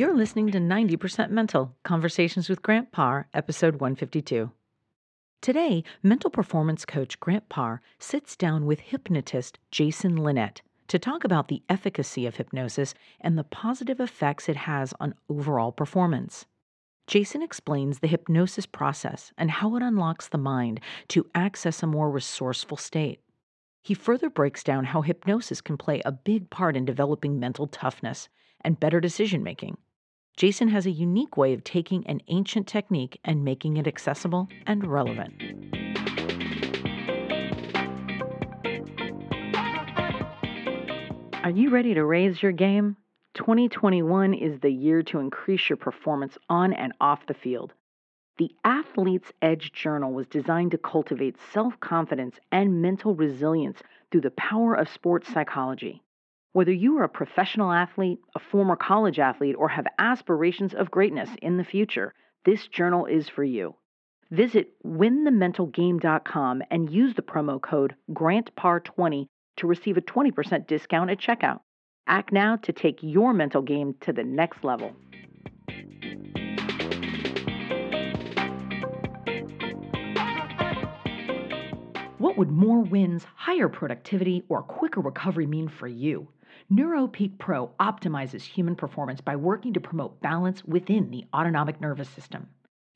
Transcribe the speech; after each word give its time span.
You're 0.00 0.16
listening 0.16 0.50
to 0.52 0.58
90% 0.58 1.28
Mental 1.28 1.76
Conversations 1.82 2.48
with 2.48 2.62
Grant 2.62 2.90
Parr, 2.90 3.28
episode 3.34 3.82
152. 3.82 4.50
Today, 5.42 5.84
mental 6.02 6.30
performance 6.30 6.86
coach 6.86 7.20
Grant 7.20 7.50
Parr 7.50 7.82
sits 7.98 8.34
down 8.34 8.64
with 8.64 8.80
hypnotist 8.80 9.58
Jason 9.70 10.16
Linett 10.16 10.62
to 10.88 10.98
talk 10.98 11.22
about 11.22 11.48
the 11.48 11.62
efficacy 11.68 12.24
of 12.24 12.36
hypnosis 12.36 12.94
and 13.20 13.36
the 13.36 13.44
positive 13.44 14.00
effects 14.00 14.48
it 14.48 14.56
has 14.56 14.94
on 15.00 15.12
overall 15.28 15.70
performance. 15.70 16.46
Jason 17.06 17.42
explains 17.42 17.98
the 17.98 18.08
hypnosis 18.08 18.64
process 18.64 19.34
and 19.36 19.50
how 19.50 19.76
it 19.76 19.82
unlocks 19.82 20.28
the 20.28 20.38
mind 20.38 20.80
to 21.08 21.26
access 21.34 21.82
a 21.82 21.86
more 21.86 22.10
resourceful 22.10 22.78
state. 22.78 23.20
He 23.82 23.92
further 23.92 24.30
breaks 24.30 24.64
down 24.64 24.86
how 24.86 25.02
hypnosis 25.02 25.60
can 25.60 25.76
play 25.76 26.00
a 26.06 26.12
big 26.12 26.48
part 26.48 26.74
in 26.74 26.86
developing 26.86 27.38
mental 27.38 27.66
toughness 27.66 28.30
and 28.62 28.80
better 28.80 28.98
decision 28.98 29.42
making. 29.42 29.76
Jason 30.36 30.68
has 30.68 30.86
a 30.86 30.90
unique 30.90 31.36
way 31.36 31.52
of 31.52 31.64
taking 31.64 32.06
an 32.06 32.20
ancient 32.28 32.66
technique 32.66 33.18
and 33.24 33.44
making 33.44 33.76
it 33.76 33.86
accessible 33.86 34.48
and 34.66 34.86
relevant. 34.86 35.34
Are 41.42 41.50
you 41.50 41.70
ready 41.70 41.94
to 41.94 42.04
raise 42.04 42.42
your 42.42 42.52
game? 42.52 42.96
2021 43.34 44.34
is 44.34 44.60
the 44.60 44.70
year 44.70 45.02
to 45.02 45.18
increase 45.18 45.68
your 45.68 45.76
performance 45.76 46.36
on 46.48 46.72
and 46.72 46.92
off 47.00 47.26
the 47.26 47.34
field. 47.34 47.72
The 48.38 48.54
Athlete's 48.64 49.32
Edge 49.42 49.72
Journal 49.72 50.12
was 50.12 50.26
designed 50.26 50.70
to 50.70 50.78
cultivate 50.78 51.36
self 51.52 51.78
confidence 51.80 52.38
and 52.52 52.80
mental 52.80 53.14
resilience 53.14 53.82
through 54.10 54.22
the 54.22 54.30
power 54.30 54.74
of 54.74 54.88
sports 54.88 55.32
psychology. 55.32 56.02
Whether 56.52 56.72
you 56.72 56.98
are 56.98 57.04
a 57.04 57.08
professional 57.08 57.70
athlete, 57.70 58.18
a 58.34 58.40
former 58.40 58.74
college 58.74 59.20
athlete, 59.20 59.54
or 59.56 59.68
have 59.68 59.86
aspirations 60.00 60.74
of 60.74 60.90
greatness 60.90 61.30
in 61.40 61.58
the 61.58 61.64
future, 61.64 62.12
this 62.44 62.66
journal 62.66 63.06
is 63.06 63.28
for 63.28 63.44
you. 63.44 63.76
Visit 64.32 64.72
winthementalgame.com 64.84 66.62
and 66.68 66.90
use 66.90 67.14
the 67.14 67.22
promo 67.22 67.62
code 67.62 67.94
GRANTPAR20 68.10 69.26
to 69.58 69.66
receive 69.68 69.96
a 69.96 70.00
20% 70.00 70.66
discount 70.66 71.08
at 71.10 71.20
checkout. 71.20 71.60
Act 72.08 72.32
now 72.32 72.56
to 72.56 72.72
take 72.72 72.98
your 73.00 73.32
mental 73.32 73.62
game 73.62 73.94
to 74.00 74.12
the 74.12 74.24
next 74.24 74.64
level. 74.64 74.90
What 82.18 82.36
would 82.36 82.50
more 82.50 82.80
wins, 82.80 83.24
higher 83.36 83.68
productivity, 83.68 84.42
or 84.48 84.62
quicker 84.62 85.00
recovery 85.00 85.46
mean 85.46 85.68
for 85.68 85.86
you? 85.86 86.26
NeuroPeak 86.72 87.36
Pro 87.38 87.72
optimizes 87.80 88.42
human 88.42 88.76
performance 88.76 89.20
by 89.20 89.34
working 89.34 89.72
to 89.72 89.80
promote 89.80 90.20
balance 90.20 90.64
within 90.64 91.10
the 91.10 91.24
autonomic 91.34 91.80
nervous 91.80 92.08
system. 92.08 92.46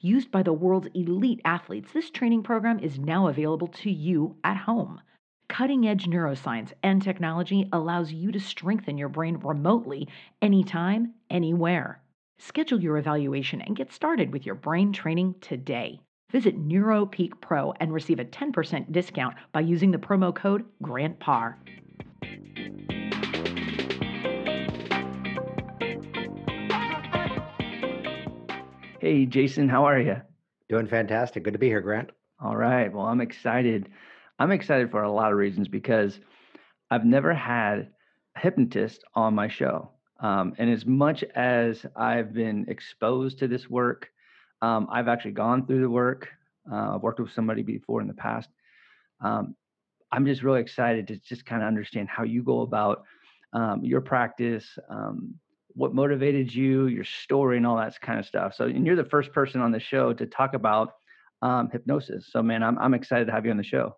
Used 0.00 0.30
by 0.30 0.44
the 0.44 0.52
world's 0.52 0.86
elite 0.94 1.40
athletes, 1.44 1.90
this 1.92 2.08
training 2.08 2.44
program 2.44 2.78
is 2.78 3.00
now 3.00 3.26
available 3.26 3.66
to 3.66 3.90
you 3.90 4.36
at 4.44 4.58
home. 4.58 5.00
Cutting 5.48 5.88
edge 5.88 6.06
neuroscience 6.06 6.72
and 6.84 7.02
technology 7.02 7.68
allows 7.72 8.12
you 8.12 8.30
to 8.30 8.38
strengthen 8.38 8.96
your 8.96 9.08
brain 9.08 9.38
remotely, 9.38 10.06
anytime, 10.40 11.14
anywhere. 11.28 12.00
Schedule 12.38 12.80
your 12.80 12.96
evaluation 12.96 13.60
and 13.60 13.74
get 13.74 13.92
started 13.92 14.32
with 14.32 14.46
your 14.46 14.54
brain 14.54 14.92
training 14.92 15.34
today. 15.40 15.98
Visit 16.30 16.56
NeuroPeak 16.56 17.40
Pro 17.40 17.72
and 17.80 17.92
receive 17.92 18.20
a 18.20 18.24
10% 18.24 18.92
discount 18.92 19.34
by 19.50 19.60
using 19.60 19.90
the 19.90 19.98
promo 19.98 20.32
code 20.32 20.64
GRANTPAR. 20.80 21.56
Hey, 29.04 29.26
Jason, 29.26 29.68
how 29.68 29.84
are 29.84 30.00
you? 30.00 30.16
Doing 30.70 30.86
fantastic. 30.86 31.42
Good 31.42 31.52
to 31.52 31.58
be 31.58 31.66
here, 31.66 31.82
Grant. 31.82 32.08
All 32.42 32.56
right. 32.56 32.90
Well, 32.90 33.04
I'm 33.04 33.20
excited. 33.20 33.90
I'm 34.38 34.50
excited 34.50 34.90
for 34.90 35.02
a 35.02 35.12
lot 35.12 35.30
of 35.30 35.36
reasons 35.36 35.68
because 35.68 36.18
I've 36.90 37.04
never 37.04 37.34
had 37.34 37.90
a 38.34 38.40
hypnotist 38.40 39.04
on 39.14 39.34
my 39.34 39.46
show. 39.46 39.90
Um, 40.20 40.54
and 40.56 40.70
as 40.70 40.86
much 40.86 41.22
as 41.34 41.84
I've 41.94 42.32
been 42.32 42.64
exposed 42.68 43.38
to 43.40 43.46
this 43.46 43.68
work, 43.68 44.08
um, 44.62 44.88
I've 44.90 45.08
actually 45.08 45.32
gone 45.32 45.66
through 45.66 45.82
the 45.82 45.90
work. 45.90 46.30
Uh, 46.72 46.94
I've 46.94 47.02
worked 47.02 47.20
with 47.20 47.30
somebody 47.30 47.62
before 47.62 48.00
in 48.00 48.08
the 48.08 48.14
past. 48.14 48.48
Um, 49.20 49.54
I'm 50.12 50.24
just 50.24 50.42
really 50.42 50.62
excited 50.62 51.08
to 51.08 51.18
just 51.18 51.44
kind 51.44 51.60
of 51.60 51.68
understand 51.68 52.08
how 52.08 52.22
you 52.22 52.42
go 52.42 52.62
about 52.62 53.04
um, 53.52 53.84
your 53.84 54.00
practice, 54.00 54.78
um, 54.88 55.34
what 55.74 55.94
motivated 55.94 56.54
you, 56.54 56.86
your 56.86 57.04
story, 57.04 57.56
and 57.56 57.66
all 57.66 57.76
that 57.76 58.00
kind 58.00 58.18
of 58.18 58.26
stuff. 58.26 58.54
So, 58.54 58.64
and 58.66 58.86
you're 58.86 58.96
the 58.96 59.04
first 59.04 59.32
person 59.32 59.60
on 59.60 59.72
the 59.72 59.80
show 59.80 60.12
to 60.12 60.26
talk 60.26 60.54
about 60.54 60.94
um, 61.42 61.68
hypnosis. 61.70 62.28
So, 62.30 62.42
man, 62.42 62.62
I'm 62.62 62.78
I'm 62.78 62.94
excited 62.94 63.26
to 63.26 63.32
have 63.32 63.44
you 63.44 63.50
on 63.50 63.56
the 63.56 63.64
show. 63.64 63.96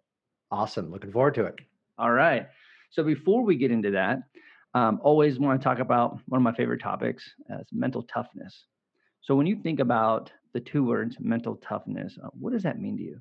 Awesome. 0.51 0.91
Looking 0.91 1.13
forward 1.13 1.35
to 1.35 1.45
it. 1.45 1.55
All 1.99 2.11
right. 2.11 2.47
So, 2.91 3.03
before 3.03 3.45
we 3.45 3.57
get 3.57 3.71
into 3.71 3.91
that, 3.93 4.21
um, 4.75 5.01
always 5.03 5.39
want 5.39 5.61
to 5.61 5.65
talk 5.65 5.79
about 5.79 6.19
one 6.27 6.39
of 6.39 6.43
my 6.43 6.55
favorite 6.55 6.83
topics 6.83 7.25
as 7.51 7.67
mental 7.73 8.03
toughness. 8.03 8.65
So, 9.23 9.35
when 9.35 9.47
you 9.47 9.57
think 9.57 9.81
about 9.81 10.33
the 10.55 10.61
two 10.61 10.85
words 10.85 11.17
mental 11.21 11.57
toughness, 11.57 12.19
uh, 12.23 12.29
what 12.39 12.53
does 12.53 12.63
that 12.63 12.81
mean 12.81 12.97
to 12.97 13.03
you? 13.03 13.21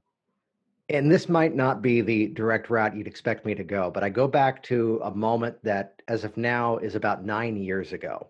And 0.88 1.12
this 1.12 1.28
might 1.28 1.56
not 1.56 1.82
be 1.82 2.02
the 2.02 2.28
direct 2.28 2.70
route 2.70 2.96
you'd 2.96 3.08
expect 3.08 3.44
me 3.44 3.56
to 3.56 3.64
go, 3.64 3.90
but 3.90 4.04
I 4.04 4.10
go 4.10 4.28
back 4.28 4.62
to 4.64 5.02
a 5.04 5.10
moment 5.10 5.58
that, 5.64 6.02
as 6.08 6.24
of 6.24 6.38
now, 6.38 6.78
is 6.78 6.94
about 6.94 7.26
nine 7.26 7.58
years 7.58 7.92
ago. 7.92 8.30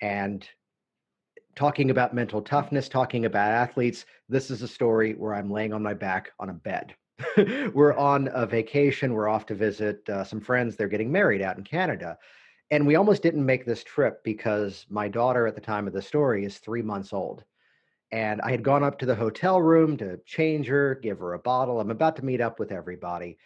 And 0.00 0.46
talking 1.56 1.90
about 1.90 2.14
mental 2.14 2.40
toughness, 2.42 2.88
talking 2.88 3.26
about 3.26 3.50
athletes, 3.50 4.06
this 4.28 4.50
is 4.50 4.62
a 4.62 4.68
story 4.68 5.14
where 5.14 5.34
I'm 5.34 5.50
laying 5.50 5.72
on 5.72 5.82
my 5.82 5.94
back 5.94 6.30
on 6.38 6.50
a 6.50 6.54
bed. 6.54 6.94
we're 7.74 7.96
on 7.96 8.30
a 8.32 8.46
vacation. 8.46 9.12
We're 9.12 9.28
off 9.28 9.46
to 9.46 9.54
visit 9.54 10.08
uh, 10.08 10.24
some 10.24 10.40
friends. 10.40 10.76
They're 10.76 10.88
getting 10.88 11.12
married 11.12 11.42
out 11.42 11.58
in 11.58 11.64
Canada. 11.64 12.16
And 12.70 12.86
we 12.86 12.94
almost 12.94 13.22
didn't 13.22 13.44
make 13.44 13.66
this 13.66 13.82
trip 13.82 14.22
because 14.22 14.86
my 14.88 15.08
daughter 15.08 15.46
at 15.46 15.54
the 15.54 15.60
time 15.60 15.86
of 15.86 15.92
the 15.92 16.02
story 16.02 16.44
is 16.44 16.58
three 16.58 16.82
months 16.82 17.12
old. 17.12 17.44
And 18.12 18.40
I 18.42 18.50
had 18.50 18.62
gone 18.62 18.82
up 18.82 18.98
to 19.00 19.06
the 19.06 19.14
hotel 19.14 19.60
room 19.60 19.96
to 19.98 20.18
change 20.24 20.66
her, 20.68 20.96
give 20.96 21.18
her 21.18 21.34
a 21.34 21.38
bottle. 21.38 21.80
I'm 21.80 21.90
about 21.90 22.16
to 22.16 22.24
meet 22.24 22.40
up 22.40 22.58
with 22.58 22.72
everybody. 22.72 23.38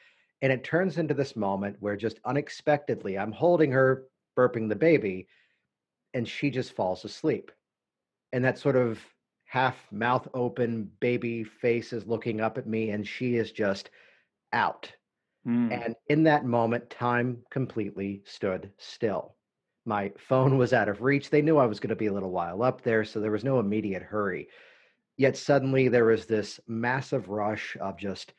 And 0.42 0.52
it 0.52 0.64
turns 0.64 0.98
into 0.98 1.14
this 1.14 1.36
moment 1.36 1.76
where 1.80 1.96
just 1.96 2.20
unexpectedly, 2.24 3.18
I'm 3.18 3.32
holding 3.32 3.72
her, 3.72 4.04
burping 4.36 4.68
the 4.68 4.76
baby, 4.76 5.26
and 6.14 6.26
she 6.26 6.50
just 6.50 6.72
falls 6.72 7.04
asleep. 7.04 7.52
And 8.32 8.44
that 8.44 8.58
sort 8.58 8.76
of 8.76 8.98
half 9.44 9.76
mouth 9.92 10.26
open 10.34 10.90
baby 11.00 11.44
face 11.44 11.92
is 11.92 12.06
looking 12.06 12.40
up 12.40 12.56
at 12.56 12.66
me, 12.66 12.90
and 12.90 13.06
she 13.06 13.36
is 13.36 13.52
just 13.52 13.90
out. 14.52 14.90
Mm. 15.46 15.84
And 15.84 15.94
in 16.08 16.22
that 16.24 16.46
moment, 16.46 16.88
time 16.88 17.38
completely 17.50 18.22
stood 18.24 18.70
still. 18.78 19.36
My 19.84 20.12
phone 20.16 20.56
was 20.56 20.72
out 20.72 20.88
of 20.88 21.02
reach. 21.02 21.28
They 21.28 21.42
knew 21.42 21.58
I 21.58 21.66
was 21.66 21.78
going 21.78 21.90
to 21.90 21.96
be 21.96 22.06
a 22.06 22.12
little 22.12 22.30
while 22.30 22.62
up 22.62 22.82
there, 22.82 23.04
so 23.04 23.20
there 23.20 23.30
was 23.30 23.44
no 23.44 23.58
immediate 23.58 24.02
hurry. 24.02 24.48
Yet 25.16 25.36
suddenly 25.36 25.88
there 25.88 26.06
was 26.06 26.26
this 26.26 26.58
massive 26.66 27.28
rush 27.28 27.76
of 27.80 27.98
just 27.98 28.32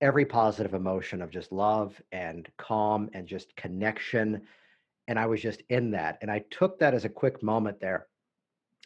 every 0.00 0.24
positive 0.24 0.74
emotion 0.74 1.20
of 1.20 1.30
just 1.30 1.52
love 1.52 2.00
and 2.12 2.48
calm 2.56 3.10
and 3.14 3.26
just 3.26 3.54
connection 3.56 4.42
and 5.08 5.18
I 5.18 5.26
was 5.26 5.40
just 5.40 5.62
in 5.68 5.90
that. 5.92 6.18
And 6.22 6.30
I 6.30 6.44
took 6.50 6.78
that 6.78 6.94
as 6.94 7.04
a 7.04 7.10
quick 7.10 7.42
moment 7.42 7.80
there. 7.80 8.06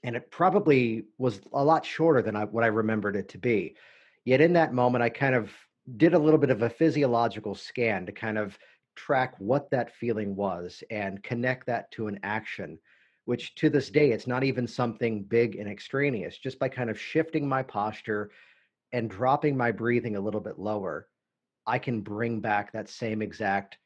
And 0.02 0.16
it 0.16 0.30
probably 0.30 1.04
was 1.18 1.40
a 1.52 1.64
lot 1.64 1.84
shorter 1.84 2.22
than 2.22 2.36
I, 2.36 2.44
what 2.44 2.64
I 2.64 2.68
remembered 2.68 3.16
it 3.16 3.28
to 3.30 3.38
be. 3.38 3.76
Yet 4.24 4.40
in 4.40 4.52
that 4.54 4.74
moment, 4.74 5.02
I 5.02 5.08
kind 5.08 5.34
of 5.34 5.50
did 5.96 6.14
a 6.14 6.18
little 6.18 6.38
bit 6.38 6.50
of 6.50 6.62
a 6.62 6.70
physiological 6.70 7.54
scan 7.54 8.06
to 8.06 8.12
kind 8.12 8.38
of 8.38 8.58
track 8.96 9.34
what 9.38 9.70
that 9.70 9.94
feeling 9.94 10.34
was 10.34 10.82
and 10.90 11.22
connect 11.22 11.66
that 11.66 11.90
to 11.92 12.08
an 12.08 12.18
action, 12.22 12.78
which 13.26 13.54
to 13.56 13.70
this 13.70 13.90
day, 13.90 14.10
it's 14.10 14.26
not 14.26 14.42
even 14.42 14.66
something 14.66 15.22
big 15.22 15.56
and 15.56 15.68
extraneous. 15.68 16.38
Just 16.38 16.58
by 16.58 16.68
kind 16.68 16.90
of 16.90 17.00
shifting 17.00 17.48
my 17.48 17.62
posture 17.62 18.30
and 18.92 19.10
dropping 19.10 19.56
my 19.56 19.70
breathing 19.70 20.16
a 20.16 20.20
little 20.20 20.40
bit 20.40 20.58
lower, 20.58 21.08
I 21.66 21.78
can 21.78 22.00
bring 22.00 22.40
back 22.40 22.72
that 22.72 22.88
same 22.88 23.22
exact 23.22 23.78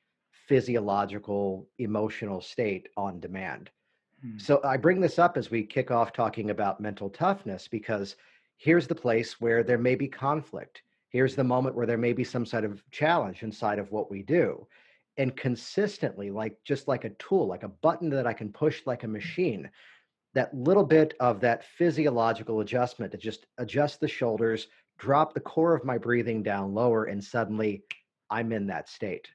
physiological 0.50 1.68
emotional 1.78 2.40
state 2.40 2.88
on 2.96 3.20
demand. 3.20 3.70
Hmm. 4.20 4.36
So 4.36 4.60
I 4.64 4.76
bring 4.78 5.00
this 5.00 5.16
up 5.16 5.36
as 5.36 5.48
we 5.48 5.62
kick 5.62 5.92
off 5.92 6.12
talking 6.12 6.50
about 6.50 6.80
mental 6.80 7.08
toughness 7.08 7.68
because 7.68 8.16
here's 8.56 8.88
the 8.88 8.94
place 8.96 9.40
where 9.40 9.62
there 9.62 9.78
may 9.78 9.94
be 9.94 10.08
conflict. 10.08 10.82
Here's 11.10 11.36
the 11.36 11.44
moment 11.44 11.76
where 11.76 11.86
there 11.86 11.96
may 11.96 12.12
be 12.12 12.24
some 12.24 12.44
sort 12.44 12.64
of 12.64 12.82
challenge 12.90 13.44
inside 13.44 13.78
of 13.78 13.92
what 13.92 14.10
we 14.10 14.24
do. 14.24 14.66
And 15.18 15.36
consistently, 15.36 16.32
like 16.32 16.56
just 16.64 16.88
like 16.88 17.04
a 17.04 17.10
tool, 17.10 17.46
like 17.46 17.62
a 17.62 17.68
button 17.68 18.10
that 18.10 18.26
I 18.26 18.32
can 18.32 18.50
push 18.50 18.82
like 18.86 19.04
a 19.04 19.08
machine, 19.08 19.70
that 20.34 20.52
little 20.52 20.84
bit 20.84 21.14
of 21.20 21.38
that 21.42 21.64
physiological 21.78 22.58
adjustment 22.58 23.12
to 23.12 23.18
just 23.18 23.46
adjust 23.58 24.00
the 24.00 24.08
shoulders, 24.08 24.66
drop 24.98 25.32
the 25.32 25.38
core 25.38 25.76
of 25.76 25.84
my 25.84 25.96
breathing 25.96 26.42
down 26.42 26.74
lower, 26.74 27.04
and 27.04 27.22
suddenly 27.22 27.84
I'm 28.28 28.50
in 28.50 28.66
that 28.66 28.88
state. 28.88 29.28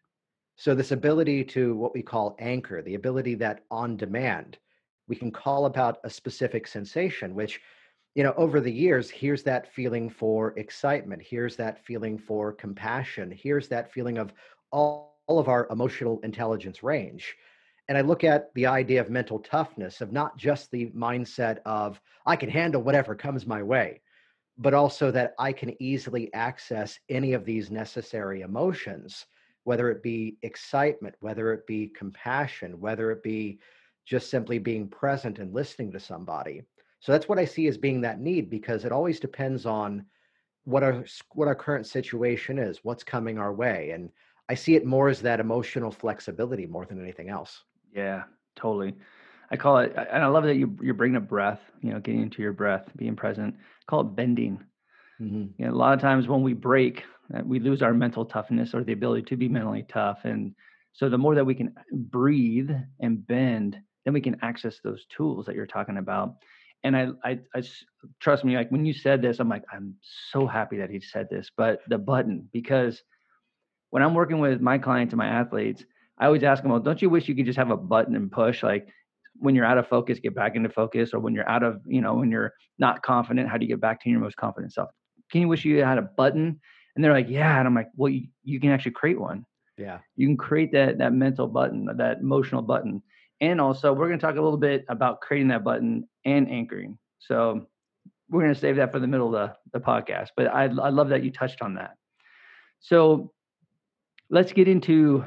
So, 0.57 0.73
this 0.75 0.91
ability 0.91 1.43
to 1.45 1.75
what 1.75 1.93
we 1.93 2.01
call 2.01 2.35
anchor, 2.39 2.81
the 2.81 2.95
ability 2.95 3.35
that 3.35 3.63
on 3.71 3.97
demand, 3.97 4.57
We 5.07 5.15
can 5.15 5.31
call 5.31 5.65
about 5.67 5.99
a 6.03 6.09
specific 6.09 6.67
sensation, 6.67 7.35
which, 7.35 7.61
you 8.15 8.23
know, 8.23 8.33
over 8.37 8.59
the 8.61 8.71
years, 8.71 9.09
here's 9.09 9.43
that 9.43 9.73
feeling 9.73 10.09
for 10.09 10.57
excitement. 10.57 11.21
Here's 11.23 11.55
that 11.57 11.85
feeling 11.85 12.17
for 12.17 12.53
compassion. 12.53 13.31
Here's 13.31 13.67
that 13.69 13.91
feeling 13.93 14.17
of 14.17 14.33
all, 14.71 15.19
all 15.27 15.39
of 15.39 15.47
our 15.49 15.67
emotional 15.71 16.19
intelligence 16.23 16.83
range. 16.83 17.35
And 17.87 17.97
I 17.97 18.01
look 18.01 18.23
at 18.23 18.53
the 18.55 18.65
idea 18.67 19.01
of 19.01 19.09
mental 19.09 19.39
toughness, 19.39 20.01
of 20.01 20.11
not 20.11 20.37
just 20.37 20.71
the 20.71 20.87
mindset 20.91 21.59
of, 21.65 22.01
I 22.25 22.35
can 22.35 22.49
handle 22.49 22.81
whatever 22.83 23.15
comes 23.15 23.45
my 23.45 23.61
way, 23.63 24.01
but 24.57 24.73
also 24.73 25.11
that 25.11 25.33
I 25.39 25.53
can 25.53 25.81
easily 25.81 26.33
access 26.33 26.99
any 27.09 27.33
of 27.33 27.45
these 27.45 27.71
necessary 27.71 28.41
emotions, 28.41 29.25
whether 29.65 29.91
it 29.91 30.01
be 30.01 30.37
excitement, 30.41 31.15
whether 31.19 31.51
it 31.53 31.67
be 31.67 31.87
compassion, 31.89 32.79
whether 32.79 33.11
it 33.11 33.21
be 33.21 33.59
just 34.05 34.29
simply 34.29 34.59
being 34.59 34.87
present 34.87 35.39
and 35.39 35.53
listening 35.53 35.91
to 35.91 35.99
somebody. 35.99 36.61
So 36.99 37.11
that's 37.11 37.27
what 37.27 37.39
I 37.39 37.45
see 37.45 37.67
as 37.67 37.77
being 37.77 38.01
that 38.01 38.19
need 38.19 38.49
because 38.49 38.85
it 38.85 38.91
always 38.91 39.19
depends 39.19 39.65
on 39.65 40.05
what 40.63 40.83
our 40.83 41.03
what 41.33 41.47
our 41.47 41.55
current 41.55 41.85
situation 41.85 42.57
is, 42.57 42.79
what's 42.83 43.03
coming 43.03 43.37
our 43.37 43.53
way, 43.53 43.91
and 43.91 44.09
I 44.49 44.55
see 44.55 44.75
it 44.75 44.85
more 44.85 45.09
as 45.09 45.21
that 45.21 45.39
emotional 45.39 45.91
flexibility 45.91 46.65
more 46.65 46.85
than 46.85 47.01
anything 47.01 47.29
else. 47.29 47.63
Yeah, 47.93 48.23
totally. 48.55 48.95
I 49.51 49.57
call 49.57 49.79
it, 49.79 49.93
and 49.95 50.23
I 50.23 50.27
love 50.27 50.43
that 50.43 50.55
you 50.55 50.77
you're 50.81 50.93
bringing 50.95 51.17
up 51.17 51.27
breath. 51.27 51.61
You 51.81 51.93
know, 51.93 51.99
getting 51.99 52.21
into 52.21 52.41
your 52.41 52.53
breath, 52.53 52.89
being 52.95 53.15
present. 53.15 53.55
I 53.57 53.83
call 53.87 54.01
it 54.01 54.15
bending. 54.15 54.63
Mm-hmm. 55.21 55.45
You 55.57 55.65
know, 55.65 55.71
a 55.71 55.75
lot 55.75 55.93
of 55.93 56.01
times 56.01 56.27
when 56.27 56.41
we 56.41 56.53
break, 56.53 57.03
we 57.43 57.59
lose 57.59 57.81
our 57.81 57.93
mental 57.93 58.25
toughness 58.25 58.73
or 58.73 58.83
the 58.83 58.93
ability 58.93 59.23
to 59.23 59.37
be 59.37 59.49
mentally 59.49 59.85
tough. 59.87 60.19
And 60.23 60.53
so 60.93 61.09
the 61.09 61.17
more 61.17 61.35
that 61.35 61.45
we 61.45 61.55
can 61.55 61.73
breathe 61.91 62.71
and 62.99 63.25
bend, 63.25 63.77
then 64.03 64.13
we 64.13 64.21
can 64.21 64.37
access 64.41 64.79
those 64.83 65.05
tools 65.05 65.45
that 65.45 65.55
you're 65.55 65.65
talking 65.65 65.97
about. 65.97 66.35
And 66.83 66.95
I, 66.95 67.07
I, 67.23 67.39
I 67.55 67.63
trust 68.19 68.45
me, 68.45 68.55
like 68.55 68.69
when 68.69 68.85
you 68.85 68.93
said 68.93 69.21
this, 69.21 69.39
I'm 69.39 69.49
like, 69.49 69.63
I'm 69.73 69.95
so 70.29 70.45
happy 70.45 70.77
that 70.77 70.91
he 70.91 70.99
said 70.99 71.27
this. 71.31 71.49
But 71.57 71.79
the 71.87 71.97
button, 71.97 72.47
because 72.53 73.01
when 73.89 74.03
I'm 74.03 74.13
working 74.13 74.39
with 74.39 74.61
my 74.61 74.77
clients 74.77 75.11
and 75.11 75.17
my 75.17 75.27
athletes, 75.27 75.83
I 76.19 76.27
always 76.27 76.43
ask 76.43 76.61
them, 76.61 76.71
well, 76.71 76.79
don't 76.79 77.01
you 77.01 77.09
wish 77.09 77.27
you 77.27 77.35
could 77.35 77.45
just 77.45 77.57
have 77.57 77.71
a 77.71 77.77
button 77.77 78.15
and 78.15 78.31
push 78.31 78.61
like 78.61 78.87
when 79.37 79.55
you're 79.55 79.65
out 79.65 79.77
of 79.77 79.87
focus, 79.87 80.19
get 80.19 80.35
back 80.35 80.55
into 80.55 80.69
focus, 80.69 81.13
or 81.13 81.19
when 81.19 81.33
you're 81.33 81.49
out 81.49 81.63
of, 81.63 81.81
you 81.85 82.01
know, 82.01 82.13
when 82.13 82.31
you're 82.31 82.53
not 82.79 83.01
confident, 83.03 83.49
how 83.49 83.57
do 83.57 83.65
you 83.65 83.69
get 83.69 83.81
back 83.81 84.01
to 84.01 84.09
your 84.09 84.19
most 84.19 84.37
confident 84.37 84.71
self? 84.71 84.89
Can 85.31 85.41
you 85.41 85.47
wish 85.47 85.65
you 85.65 85.83
had 85.83 85.97
a 85.97 86.03
button? 86.03 86.59
And 86.95 87.03
they're 87.03 87.13
like, 87.13 87.29
yeah. 87.29 87.59
And 87.59 87.67
I'm 87.67 87.75
like, 87.75 87.89
well, 87.95 88.11
you, 88.11 88.27
you 88.43 88.59
can 88.59 88.71
actually 88.71 88.91
create 88.91 89.19
one. 89.19 89.45
Yeah. 89.77 89.99
You 90.15 90.27
can 90.27 90.37
create 90.37 90.71
that 90.71 90.97
that 90.99 91.13
mental 91.13 91.47
button, 91.47 91.89
that 91.97 92.19
emotional 92.19 92.61
button. 92.61 93.01
And 93.41 93.59
also, 93.59 93.91
we're 93.91 94.07
going 94.07 94.19
to 94.19 94.25
talk 94.25 94.37
a 94.37 94.41
little 94.41 94.57
bit 94.57 94.85
about 94.87 95.19
creating 95.19 95.49
that 95.49 95.63
button 95.63 96.07
and 96.23 96.49
anchoring. 96.49 96.97
So 97.19 97.67
we're 98.29 98.41
going 98.41 98.53
to 98.53 98.59
save 98.59 98.77
that 98.77 98.91
for 98.91 98.99
the 98.99 99.07
middle 99.07 99.27
of 99.27 99.33
the, 99.33 99.77
the 99.77 99.85
podcast. 99.85 100.29
But 100.37 100.47
I, 100.47 100.63
I 100.63 100.89
love 100.89 101.09
that 101.09 101.23
you 101.23 101.31
touched 101.31 101.61
on 101.61 101.75
that. 101.75 101.95
So 102.79 103.33
let's 104.29 104.53
get 104.53 104.67
into 104.67 105.25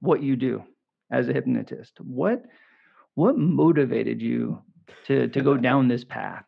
what 0.00 0.22
you 0.22 0.36
do 0.36 0.62
as 1.10 1.28
a 1.28 1.32
hypnotist. 1.32 2.00
What 2.00 2.44
what 3.14 3.36
motivated 3.36 4.20
you 4.20 4.62
to 5.06 5.28
to 5.28 5.40
go 5.40 5.56
down 5.68 5.88
this 5.88 6.04
path? 6.04 6.44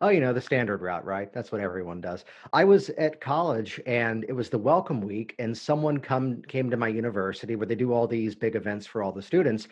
Oh, 0.00 0.10
you 0.10 0.20
know, 0.20 0.32
the 0.32 0.40
standard 0.40 0.80
route, 0.80 1.04
right? 1.04 1.32
That's 1.32 1.50
what 1.50 1.60
everyone 1.60 2.00
does. 2.00 2.24
I 2.52 2.64
was 2.64 2.90
at 2.90 3.20
college 3.20 3.80
and 3.84 4.24
it 4.28 4.32
was 4.32 4.48
the 4.48 4.58
welcome 4.58 5.00
week 5.00 5.34
and 5.40 5.56
someone 5.56 5.98
come 5.98 6.40
came 6.42 6.70
to 6.70 6.76
my 6.76 6.86
university 6.86 7.56
where 7.56 7.66
they 7.66 7.74
do 7.74 7.92
all 7.92 8.06
these 8.06 8.36
big 8.36 8.54
events 8.54 8.86
for 8.86 9.02
all 9.02 9.10
the 9.10 9.22
students 9.22 9.66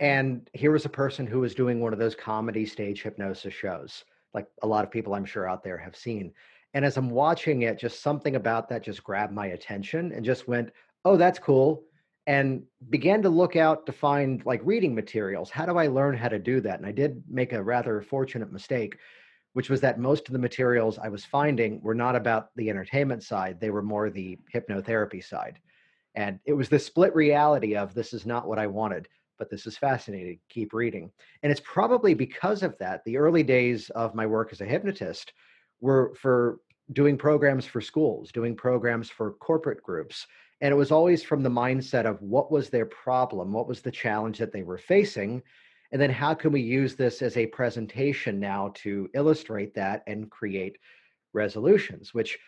and 0.00 0.48
here 0.52 0.72
was 0.72 0.84
a 0.84 0.90
person 0.90 1.26
who 1.26 1.40
was 1.40 1.54
doing 1.54 1.80
one 1.80 1.92
of 1.92 1.98
those 1.98 2.14
comedy 2.14 2.66
stage 2.66 3.02
hypnosis 3.02 3.54
shows, 3.54 4.04
like 4.34 4.46
a 4.62 4.66
lot 4.66 4.84
of 4.84 4.90
people 4.90 5.14
I'm 5.14 5.24
sure 5.24 5.48
out 5.48 5.62
there 5.62 5.78
have 5.78 5.96
seen. 5.96 6.32
And 6.74 6.84
as 6.84 6.96
I'm 6.96 7.10
watching 7.10 7.62
it, 7.62 7.78
just 7.78 8.02
something 8.02 8.36
about 8.36 8.68
that 8.68 8.82
just 8.82 9.04
grabbed 9.04 9.32
my 9.32 9.48
attention 9.48 10.12
and 10.12 10.24
just 10.24 10.48
went, 10.48 10.70
oh, 11.04 11.16
that's 11.16 11.38
cool. 11.38 11.84
And 12.26 12.62
began 12.88 13.20
to 13.22 13.28
look 13.28 13.56
out 13.56 13.84
to 13.86 13.92
find 13.92 14.44
like 14.46 14.60
reading 14.64 14.94
materials. 14.94 15.50
How 15.50 15.66
do 15.66 15.76
I 15.76 15.88
learn 15.88 16.16
how 16.16 16.28
to 16.28 16.38
do 16.38 16.60
that? 16.60 16.78
And 16.78 16.86
I 16.86 16.92
did 16.92 17.22
make 17.28 17.52
a 17.52 17.62
rather 17.62 18.00
fortunate 18.00 18.52
mistake, 18.52 18.96
which 19.52 19.70
was 19.70 19.80
that 19.80 19.98
most 19.98 20.28
of 20.28 20.32
the 20.32 20.38
materials 20.38 20.98
I 20.98 21.08
was 21.08 21.24
finding 21.24 21.80
were 21.82 21.94
not 21.94 22.16
about 22.16 22.48
the 22.56 22.70
entertainment 22.70 23.22
side, 23.22 23.60
they 23.60 23.70
were 23.70 23.82
more 23.82 24.10
the 24.10 24.38
hypnotherapy 24.52 25.24
side. 25.24 25.58
And 26.14 26.38
it 26.44 26.52
was 26.52 26.68
the 26.68 26.78
split 26.78 27.14
reality 27.14 27.76
of 27.76 27.94
this 27.94 28.12
is 28.12 28.26
not 28.26 28.46
what 28.46 28.58
I 28.58 28.66
wanted 28.66 29.08
but 29.42 29.50
this 29.50 29.66
is 29.66 29.76
fascinating. 29.76 30.38
Keep 30.50 30.72
reading. 30.72 31.10
And 31.42 31.50
it's 31.50 31.62
probably 31.64 32.14
because 32.14 32.62
of 32.62 32.78
that. 32.78 33.02
The 33.04 33.16
early 33.16 33.42
days 33.42 33.90
of 33.90 34.14
my 34.14 34.24
work 34.24 34.52
as 34.52 34.60
a 34.60 34.64
hypnotist 34.64 35.32
were 35.80 36.14
for 36.14 36.60
doing 36.92 37.18
programs 37.18 37.66
for 37.66 37.80
schools, 37.80 38.30
doing 38.30 38.54
programs 38.54 39.10
for 39.10 39.32
corporate 39.32 39.82
groups. 39.82 40.28
And 40.60 40.72
it 40.72 40.76
was 40.76 40.92
always 40.92 41.24
from 41.24 41.42
the 41.42 41.50
mindset 41.50 42.04
of 42.04 42.22
what 42.22 42.52
was 42.52 42.70
their 42.70 42.86
problem? 42.86 43.52
What 43.52 43.66
was 43.66 43.80
the 43.80 43.90
challenge 43.90 44.38
that 44.38 44.52
they 44.52 44.62
were 44.62 44.78
facing? 44.78 45.42
And 45.92 46.00
then 46.00 46.10
how 46.10 46.34
can 46.34 46.52
we 46.52 46.60
use 46.60 46.94
this 46.94 47.22
as 47.22 47.36
a 47.36 47.46
presentation 47.46 48.40
now 48.40 48.72
to 48.76 49.08
illustrate 49.14 49.74
that 49.74 50.02
and 50.06 50.30
create 50.30 50.78
resolutions, 51.32 52.12
which 52.14 52.38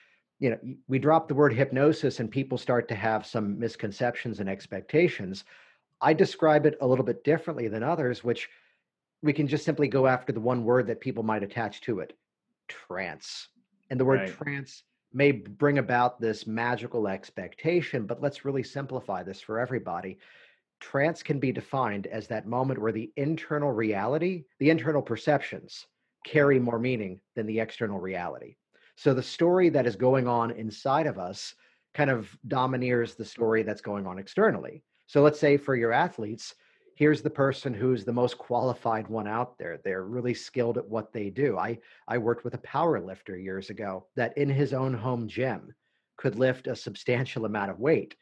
you 0.40 0.50
know 0.50 0.58
we 0.88 0.98
drop 0.98 1.28
the 1.28 1.34
word 1.34 1.52
hypnosis 1.52 2.20
and 2.20 2.30
people 2.30 2.58
start 2.58 2.88
to 2.88 2.94
have 2.94 3.24
some 3.24 3.58
misconceptions 3.58 4.40
and 4.40 4.48
expectations 4.48 5.44
I 6.04 6.12
describe 6.12 6.66
it 6.66 6.76
a 6.82 6.86
little 6.86 7.04
bit 7.04 7.24
differently 7.24 7.66
than 7.66 7.82
others, 7.82 8.22
which 8.22 8.50
we 9.22 9.32
can 9.32 9.48
just 9.48 9.64
simply 9.64 9.88
go 9.88 10.06
after 10.06 10.32
the 10.32 10.40
one 10.40 10.62
word 10.62 10.86
that 10.88 11.00
people 11.00 11.22
might 11.22 11.42
attach 11.42 11.80
to 11.82 12.00
it 12.00 12.16
trance. 12.68 13.48
And 13.88 13.98
the 13.98 14.04
word 14.04 14.20
right. 14.20 14.36
trance 14.36 14.84
may 15.14 15.32
bring 15.32 15.78
about 15.78 16.20
this 16.20 16.46
magical 16.46 17.08
expectation, 17.08 18.06
but 18.06 18.20
let's 18.20 18.44
really 18.44 18.62
simplify 18.62 19.22
this 19.22 19.40
for 19.40 19.58
everybody. 19.58 20.18
Trance 20.84 21.22
can 21.22 21.38
be 21.40 21.50
defined 21.50 22.06
as 22.08 22.26
that 22.26 22.46
moment 22.46 22.78
where 22.78 22.92
the 22.92 23.10
internal 23.16 23.72
reality, 23.72 24.44
the 24.58 24.68
internal 24.68 25.00
perceptions, 25.00 25.86
carry 26.26 26.58
more 26.58 26.78
meaning 26.78 27.22
than 27.34 27.46
the 27.46 27.58
external 27.58 27.98
reality. 27.98 28.56
So 28.94 29.14
the 29.14 29.22
story 29.22 29.70
that 29.70 29.86
is 29.86 29.96
going 29.96 30.28
on 30.28 30.50
inside 30.50 31.06
of 31.06 31.18
us 31.18 31.54
kind 31.94 32.10
of 32.10 32.36
domineers 32.48 33.14
the 33.14 33.24
story 33.24 33.62
that's 33.62 33.80
going 33.80 34.06
on 34.06 34.18
externally. 34.18 34.82
So 35.06 35.22
let's 35.22 35.40
say 35.40 35.56
for 35.56 35.74
your 35.74 35.90
athletes, 35.90 36.54
here's 36.96 37.22
the 37.22 37.30
person 37.30 37.72
who's 37.72 38.04
the 38.04 38.12
most 38.12 38.36
qualified 38.36 39.08
one 39.08 39.26
out 39.26 39.56
there. 39.56 39.80
They're 39.82 40.04
really 40.04 40.34
skilled 40.34 40.76
at 40.76 40.86
what 40.86 41.14
they 41.14 41.30
do. 41.30 41.56
I 41.56 41.78
I 42.06 42.18
worked 42.18 42.44
with 42.44 42.52
a 42.52 42.58
power 42.58 43.00
lifter 43.00 43.38
years 43.38 43.70
ago 43.70 44.06
that 44.16 44.36
in 44.36 44.50
his 44.50 44.74
own 44.74 44.92
home 44.92 45.28
gym 45.28 45.74
could 46.18 46.38
lift 46.38 46.66
a 46.66 46.76
substantial 46.76 47.46
amount 47.46 47.70
of 47.70 47.80
weight. 47.80 48.16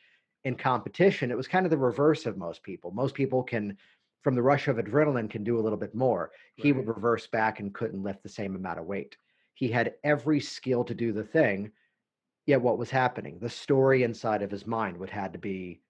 In 0.44 0.56
competition, 0.56 1.30
it 1.30 1.36
was 1.36 1.48
kind 1.48 1.66
of 1.66 1.70
the 1.70 1.78
reverse 1.78 2.26
of 2.26 2.36
most 2.36 2.62
people. 2.62 2.90
Most 2.90 3.14
people 3.14 3.42
can 3.42 3.76
from 4.22 4.34
the 4.34 4.42
rush 4.42 4.68
of 4.68 4.76
adrenaline 4.76 5.28
can 5.28 5.44
do 5.44 5.58
a 5.58 5.62
little 5.62 5.78
bit 5.78 5.94
more. 5.94 6.30
Right. 6.58 6.66
He 6.66 6.72
would 6.72 6.86
reverse 6.86 7.26
back 7.26 7.60
and 7.60 7.74
couldn't 7.74 8.02
lift 8.02 8.22
the 8.22 8.28
same 8.28 8.54
amount 8.54 8.78
of 8.78 8.86
weight. 8.86 9.16
He 9.54 9.68
had 9.68 9.94
every 10.04 10.40
skill 10.40 10.84
to 10.84 10.94
do 10.94 11.12
the 11.12 11.24
thing. 11.24 11.72
Yet 12.46 12.62
what 12.62 12.78
was 12.78 12.90
happening? 12.90 13.38
The 13.40 13.48
story 13.48 14.02
inside 14.02 14.42
of 14.42 14.50
his 14.50 14.66
mind 14.66 14.96
would 14.96 15.10
had 15.10 15.32
to 15.32 15.38
be 15.38 15.80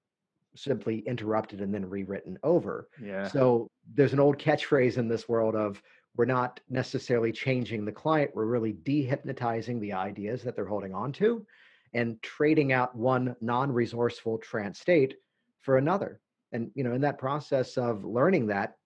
simply 0.55 0.99
interrupted 1.01 1.61
and 1.61 1.73
then 1.73 1.89
rewritten 1.89 2.39
over. 2.43 2.89
Yeah. 3.03 3.29
So 3.29 3.69
there's 3.95 4.13
an 4.13 4.21
old 4.21 4.39
catchphrase 4.39 4.99
in 4.99 5.09
this 5.09 5.29
world 5.29 5.55
of 5.55 5.83
we're 6.17 6.27
not 6.27 6.61
necessarily 6.69 7.33
changing 7.33 7.85
the 7.85 7.93
client, 7.93 8.33
we're 8.35 8.45
really 8.45 8.75
dehypnotizing 8.75 9.81
the 9.81 9.95
ideas 9.95 10.43
that 10.43 10.55
they're 10.55 10.67
holding 10.67 10.95
on 10.95 11.13
to 11.13 11.47
and 11.95 12.21
trading 12.23 12.73
out 12.73 12.97
one 12.97 13.37
non-resourceful 13.41 14.39
trance 14.39 14.81
state 14.81 15.17
for 15.61 15.79
another. 15.79 16.21
And 16.53 16.71
you 16.75 16.85
know, 16.85 16.93
in 16.95 17.01
that 17.03 17.19
process 17.19 17.77
of 17.77 18.05
learning 18.05 18.47
that, 18.49 18.77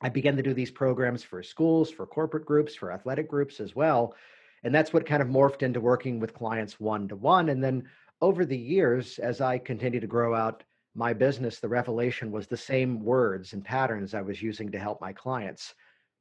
I 0.00 0.08
began 0.08 0.36
to 0.36 0.42
do 0.42 0.54
these 0.54 0.70
programs 0.70 1.22
for 1.22 1.42
schools, 1.42 1.90
for 1.90 2.06
corporate 2.06 2.46
groups, 2.46 2.74
for 2.74 2.92
athletic 2.92 3.28
groups 3.28 3.60
as 3.60 3.74
well. 3.74 4.14
And 4.62 4.74
that's 4.74 4.92
what 4.92 5.06
kind 5.06 5.22
of 5.22 5.28
morphed 5.28 5.62
into 5.62 5.80
working 5.80 6.20
with 6.20 6.34
clients 6.34 6.78
one 6.78 7.08
to 7.08 7.16
one. 7.16 7.48
And 7.48 7.62
then 7.62 7.88
over 8.20 8.44
the 8.44 8.58
years, 8.58 9.18
as 9.18 9.40
I 9.40 9.58
continued 9.58 10.00
to 10.00 10.06
grow 10.06 10.34
out 10.34 10.64
my 10.94 11.12
business, 11.12 11.60
the 11.60 11.68
revelation 11.68 12.30
was 12.30 12.46
the 12.46 12.56
same 12.56 13.02
words 13.02 13.52
and 13.52 13.64
patterns 13.64 14.14
I 14.14 14.22
was 14.22 14.42
using 14.42 14.70
to 14.72 14.78
help 14.78 15.00
my 15.00 15.12
clients 15.12 15.74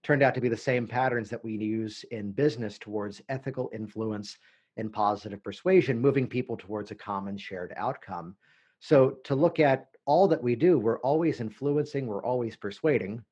turned 0.04 0.22
out 0.24 0.36
to 0.36 0.42
be 0.42 0.50
the 0.50 0.58
same 0.58 0.88
patterns 0.88 1.30
that 1.30 1.44
we 1.44 1.54
use 1.54 2.06
in 2.12 2.32
business 2.32 2.78
towards 2.78 3.22
ethical 3.30 3.70
influence 3.74 4.38
and 4.78 4.92
positive 4.92 5.44
persuasion, 5.44 6.00
moving 6.00 6.28
people 6.28 6.58
towards 6.58 6.92
a 6.92 6.96
common 6.96 7.38
shared 7.38 7.74
outcome. 7.76 8.36
So, 8.80 9.18
to 9.26 9.36
look 9.36 9.60
at 9.60 9.88
all 10.06 10.28
that 10.28 10.42
we 10.42 10.56
do, 10.56 10.80
we're 10.80 11.00
always 11.00 11.42
influencing, 11.42 12.08
we're 12.08 12.24
always 12.24 12.56
persuading. 12.56 13.24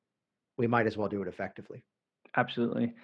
We 0.58 0.66
might 0.66 0.86
as 0.86 0.96
well 0.96 1.08
do 1.08 1.22
it 1.22 1.28
effectively. 1.28 1.84
Absolutely. 2.36 2.94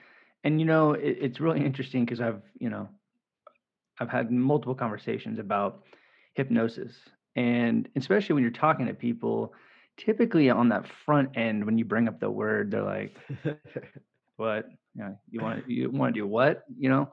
And, 0.45 0.61
you 0.61 0.67
know, 0.67 0.93
it, 0.93 1.19
it's 1.21 1.41
really 1.41 1.65
interesting 1.65 2.05
because 2.05 2.21
I've, 2.21 2.43
you 2.59 2.69
know, 2.69 2.89
I've 4.01 4.11
had 4.11 4.31
multiple 4.31 4.75
conversations 4.75 5.39
about 5.39 5.85
hypnosis 6.35 6.95
and 7.37 7.89
especially 7.97 8.35
when 8.35 8.43
you're 8.43 8.53
talking 8.53 8.87
to 8.87 8.95
people 8.95 9.55
typically 9.97 10.51
on 10.51 10.69
that 10.71 10.87
front 11.05 11.31
end 11.37 11.65
when 11.65 11.79
you 11.79 11.85
bring 11.85 12.09
up 12.09 12.21
the 12.21 12.31
word, 12.31 12.71
they're 12.71 12.83
like, 12.83 13.17
"What? 14.37 14.67
You 14.95 15.05
know, 15.05 15.19
you 15.31 15.41
want 15.41 15.69
you 15.69 15.91
want 15.91 16.15
to 16.15 16.21
do 16.21 16.27
what? 16.27 16.65
You 16.79 16.89
know?" 16.89 17.13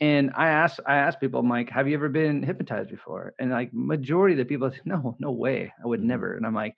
And 0.00 0.30
I 0.34 0.48
ask 0.48 0.78
I 0.86 0.96
ask 0.96 1.20
people, 1.20 1.40
I'm 1.40 1.48
like, 1.48 1.68
"Have 1.70 1.86
you 1.88 1.94
ever 1.94 2.08
been 2.08 2.42
hypnotized 2.42 2.90
before?" 2.90 3.34
And 3.38 3.50
like 3.50 3.72
majority 3.74 4.34
of 4.34 4.38
the 4.38 4.44
people 4.46 4.70
say, 4.72 4.80
"No, 4.84 5.16
no 5.20 5.30
way, 5.32 5.72
I 5.82 5.86
would 5.86 6.02
Mhm. 6.02 6.04
never." 6.04 6.34
And 6.36 6.46
I'm 6.46 6.54
like, 6.54 6.76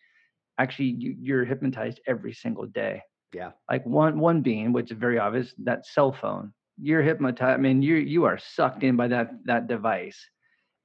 "Actually, 0.58 0.90
you, 0.98 1.16
you're 1.18 1.44
hypnotized 1.44 2.00
every 2.06 2.32
single 2.34 2.66
day." 2.66 3.02
Yeah. 3.32 3.52
Like 3.70 3.86
one 3.86 4.18
one 4.20 4.42
being, 4.42 4.72
which 4.72 4.92
is 4.92 4.98
very 4.98 5.18
obvious, 5.18 5.54
that 5.64 5.86
cell 5.86 6.12
phone. 6.12 6.54
You're 6.78 7.02
hypnotized. 7.02 7.58
I 7.58 7.62
mean, 7.62 7.82
you 7.82 7.96
you 7.96 8.24
are 8.24 8.38
sucked 8.38 8.84
in 8.84 8.96
by 8.96 9.08
that 9.08 9.32
that 9.46 9.68
device. 9.68 10.20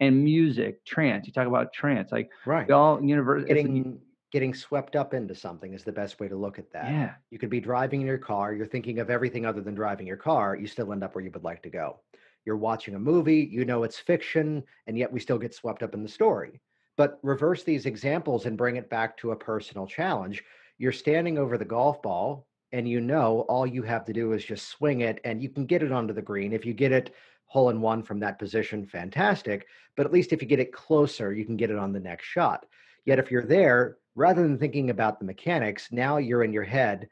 And 0.01 0.23
music, 0.23 0.85
trance. 0.85 1.27
You 1.27 1.33
talk 1.33 1.47
about 1.47 1.73
trance, 1.73 2.11
like 2.11 2.29
Right. 2.45 2.71
all 2.71 3.03
universe. 3.03 3.45
Getting 3.45 4.01
getting 4.31 4.53
swept 4.53 4.95
up 4.95 5.13
into 5.13 5.33
something 5.35 5.73
is 5.73 5.83
the 5.83 5.91
best 5.93 6.19
way 6.19 6.27
to 6.27 6.35
look 6.35 6.59
at 6.59 6.71
that. 6.71 6.99
yeah, 6.99 7.17
You 7.31 7.39
could 7.39 7.49
be 7.49 7.61
driving 7.61 8.01
in 8.01 8.07
your 8.07 8.17
car, 8.17 8.53
you're 8.53 8.65
thinking 8.65 8.99
of 8.99 9.09
everything 9.09 9.45
other 9.45 9.61
than 9.61 9.73
driving 9.75 10.05
your 10.07 10.17
car, 10.17 10.55
you 10.55 10.67
still 10.67 10.91
end 10.91 11.03
up 11.03 11.15
where 11.15 11.23
you 11.23 11.31
would 11.31 11.43
like 11.43 11.63
to 11.63 11.69
go. 11.69 12.03
You're 12.47 12.55
watching 12.55 12.95
a 12.95 12.99
movie, 12.99 13.47
you 13.51 13.65
know 13.65 13.83
it's 13.83 13.99
fiction, 13.99 14.63
and 14.87 14.97
yet 14.97 15.11
we 15.11 15.19
still 15.19 15.37
get 15.37 15.53
swept 15.53 15.83
up 15.83 15.93
in 15.93 16.01
the 16.01 16.07
story. 16.07 16.61
But 16.95 17.19
reverse 17.21 17.63
these 17.63 17.85
examples 17.85 18.45
and 18.45 18.57
bring 18.57 18.77
it 18.77 18.89
back 18.89 19.17
to 19.17 19.31
a 19.31 19.35
personal 19.35 19.85
challenge. 19.85 20.45
You're 20.77 20.93
standing 20.93 21.37
over 21.37 21.57
the 21.57 21.65
golf 21.65 22.01
ball, 22.01 22.47
and 22.71 22.87
you 22.87 23.01
know 23.01 23.41
all 23.49 23.67
you 23.67 23.83
have 23.83 24.05
to 24.05 24.13
do 24.13 24.31
is 24.31 24.45
just 24.45 24.69
swing 24.69 25.01
it, 25.01 25.19
and 25.25 25.43
you 25.43 25.49
can 25.49 25.65
get 25.65 25.83
it 25.83 25.91
onto 25.91 26.13
the 26.13 26.21
green. 26.21 26.53
If 26.53 26.65
you 26.65 26.73
get 26.73 26.93
it 26.93 27.13
hole 27.47 27.69
in 27.69 27.81
one 27.81 28.01
from 28.01 28.19
that 28.21 28.39
position, 28.39 28.85
fantastic. 28.85 29.67
But 29.97 30.05
at 30.05 30.13
least 30.13 30.31
if 30.31 30.41
you 30.41 30.47
get 30.47 30.61
it 30.61 30.71
closer, 30.71 31.33
you 31.33 31.43
can 31.43 31.57
get 31.57 31.69
it 31.69 31.77
on 31.77 31.91
the 31.91 31.99
next 31.99 32.27
shot. 32.27 32.65
Yet 33.03 33.19
if 33.19 33.29
you're 33.29 33.45
there, 33.45 33.97
rather 34.15 34.41
than 34.41 34.57
thinking 34.57 34.89
about 34.89 35.19
the 35.19 35.25
mechanics, 35.25 35.89
now 35.91 36.15
you're 36.15 36.45
in 36.45 36.53
your 36.53 36.63
head 36.63 37.09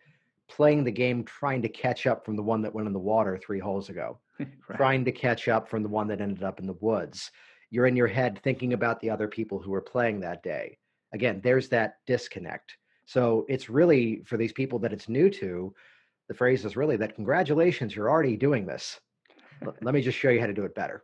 playing 0.48 0.86
the 0.86 0.92
game 0.92 1.26
trying 1.26 1.62
to 1.64 1.70
catch 1.70 2.08
up 2.08 2.24
from 2.24 2.38
the 2.38 2.44
one 2.44 2.62
that 2.62 2.74
went 2.74 2.88
in 2.88 2.94
the 2.94 3.00
water 3.00 3.38
three 3.38 3.60
holes 3.60 3.90
ago, 3.90 4.18
right. 4.40 4.78
trying 4.78 5.06
to 5.06 5.12
catch 5.12 5.48
up 5.48 5.70
from 5.70 5.84
the 5.84 5.90
one 5.90 6.08
that 6.08 6.22
ended 6.22 6.44
up 6.44 6.60
in 6.60 6.68
the 6.68 6.78
woods. 6.82 7.32
You're 7.70 7.88
in 7.88 7.96
your 7.96 8.08
head 8.08 8.40
thinking 8.44 8.74
about 8.74 9.00
the 9.00 9.10
other 9.10 9.28
people 9.28 9.60
who 9.60 9.72
were 9.72 9.82
playing 9.82 10.20
that 10.22 10.44
day. 10.44 10.78
Again, 11.14 11.42
there's 11.44 11.70
that 11.70 11.98
disconnect. 12.06 12.78
So 13.06 13.46
it's 13.48 13.70
really 13.70 14.22
for 14.26 14.38
these 14.38 14.54
people 14.54 14.80
that 14.80 14.94
it's 14.94 15.10
new 15.10 15.30
to, 15.32 15.74
the 16.28 16.34
phrase 16.34 16.66
is 16.66 16.76
really 16.76 16.98
that 16.98 17.16
congratulations, 17.16 17.96
you're 17.96 18.10
already 18.10 18.36
doing 18.36 18.66
this. 18.66 19.00
Let 19.82 19.94
me 19.94 20.02
just 20.02 20.18
show 20.18 20.30
you 20.30 20.40
how 20.40 20.48
to 20.48 20.54
do 20.54 20.66
it 20.66 20.76
better. 20.76 21.04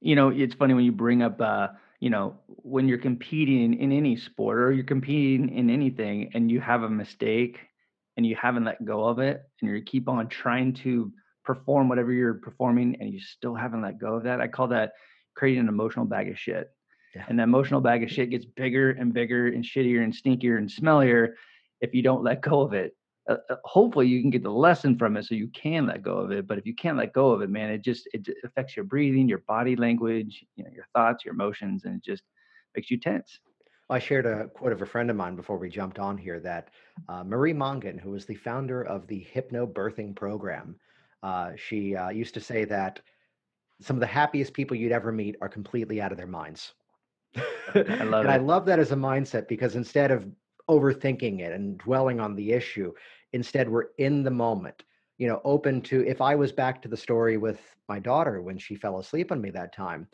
you 0.00 0.14
know, 0.14 0.28
it's 0.28 0.54
funny 0.54 0.74
when 0.74 0.84
you 0.84 0.92
bring 0.92 1.22
up, 1.22 1.40
uh, 1.40 1.68
you 2.00 2.10
know, 2.10 2.38
when 2.46 2.88
you're 2.88 2.98
competing 2.98 3.74
in 3.74 3.92
any 3.92 4.16
sport 4.16 4.58
or 4.58 4.72
you're 4.72 4.84
competing 4.84 5.48
in 5.50 5.68
anything 5.68 6.30
and 6.34 6.50
you 6.50 6.60
have 6.60 6.84
a 6.84 6.88
mistake 6.88 7.58
and 8.16 8.24
you 8.24 8.36
haven't 8.36 8.64
let 8.64 8.84
go 8.84 9.04
of 9.04 9.18
it 9.18 9.42
and 9.60 9.70
you 9.70 9.82
keep 9.82 10.08
on 10.08 10.28
trying 10.28 10.72
to 10.72 11.12
perform 11.48 11.88
whatever 11.88 12.12
you're 12.12 12.34
performing 12.34 12.94
and 13.00 13.10
you 13.10 13.18
still 13.18 13.54
haven't 13.54 13.80
let 13.80 13.98
go 13.98 14.16
of 14.16 14.24
that. 14.24 14.38
I 14.38 14.48
call 14.48 14.68
that 14.68 14.92
creating 15.34 15.62
an 15.62 15.68
emotional 15.68 16.04
bag 16.04 16.28
of 16.28 16.38
shit. 16.38 16.70
Yeah. 17.14 17.24
And 17.26 17.38
that 17.38 17.44
emotional 17.44 17.80
bag 17.80 18.02
of 18.02 18.10
shit 18.10 18.28
gets 18.28 18.44
bigger 18.44 18.90
and 18.90 19.14
bigger 19.14 19.46
and 19.46 19.64
shittier 19.64 20.04
and 20.04 20.12
stinkier 20.12 20.58
and 20.58 20.68
smellier 20.68 21.30
if 21.80 21.94
you 21.94 22.02
don't 22.02 22.22
let 22.22 22.42
go 22.42 22.60
of 22.60 22.74
it. 22.74 22.94
Uh, 23.30 23.36
uh, 23.48 23.56
hopefully 23.64 24.06
you 24.06 24.20
can 24.20 24.28
get 24.28 24.42
the 24.42 24.50
lesson 24.50 24.98
from 24.98 25.16
it 25.16 25.24
so 25.24 25.34
you 25.34 25.48
can 25.48 25.86
let 25.86 26.02
go 26.02 26.16
of 26.16 26.30
it 26.32 26.46
but 26.46 26.56
if 26.56 26.64
you 26.64 26.74
can't 26.74 26.96
let 26.96 27.12
go 27.12 27.30
of 27.30 27.42
it 27.42 27.50
man 27.50 27.68
it 27.68 27.82
just 27.82 28.08
it 28.14 28.26
affects 28.42 28.74
your 28.74 28.86
breathing 28.86 29.28
your 29.28 29.44
body 29.46 29.76
language 29.76 30.46
you 30.56 30.64
know 30.64 30.70
your 30.74 30.86
thoughts 30.94 31.26
your 31.26 31.34
emotions 31.34 31.84
and 31.84 31.96
it 31.96 32.02
just 32.02 32.22
makes 32.74 32.90
you 32.90 32.98
tense 32.98 33.38
I 33.90 33.98
shared 33.98 34.24
a 34.24 34.48
quote 34.48 34.72
of 34.72 34.80
a 34.80 34.86
friend 34.86 35.10
of 35.10 35.16
mine 35.16 35.36
before 35.36 35.58
we 35.58 35.70
jumped 35.70 35.98
on 35.98 36.16
here 36.16 36.40
that 36.40 36.68
uh, 37.08 37.24
Marie 37.24 37.54
Mongan, 37.54 37.98
who 37.98 38.10
was 38.10 38.26
the 38.26 38.34
founder 38.34 38.82
of 38.82 39.06
the 39.06 39.26
hypnobirthing 39.34 40.14
program, 40.14 40.76
uh, 41.22 41.52
she 41.56 41.96
uh, 41.96 42.10
used 42.10 42.34
to 42.34 42.40
say 42.40 42.64
that 42.64 43.00
some 43.80 43.96
of 43.96 44.00
the 44.00 44.06
happiest 44.06 44.52
people 44.52 44.76
you'd 44.76 44.92
ever 44.92 45.12
meet 45.12 45.36
are 45.40 45.48
completely 45.48 46.00
out 46.00 46.12
of 46.12 46.18
their 46.18 46.26
minds. 46.26 46.72
I 47.36 47.42
love 48.04 48.24
and 48.24 48.30
I 48.30 48.36
love 48.38 48.66
that 48.66 48.78
as 48.78 48.92
a 48.92 48.96
mindset 48.96 49.48
because 49.48 49.76
instead 49.76 50.10
of 50.10 50.26
overthinking 50.68 51.40
it 51.40 51.52
and 51.52 51.78
dwelling 51.78 52.20
on 52.20 52.34
the 52.34 52.52
issue, 52.52 52.92
instead 53.32 53.68
we're 53.68 53.88
in 53.98 54.22
the 54.22 54.30
moment, 54.30 54.84
you 55.18 55.28
know, 55.28 55.40
open 55.44 55.80
to 55.82 56.06
if 56.06 56.20
I 56.20 56.34
was 56.34 56.52
back 56.52 56.82
to 56.82 56.88
the 56.88 56.96
story 56.96 57.36
with 57.36 57.60
my 57.88 57.98
daughter 57.98 58.42
when 58.42 58.58
she 58.58 58.74
fell 58.74 58.98
asleep 58.98 59.32
on 59.32 59.40
me 59.40 59.50
that 59.50 59.74
time, 59.74 60.08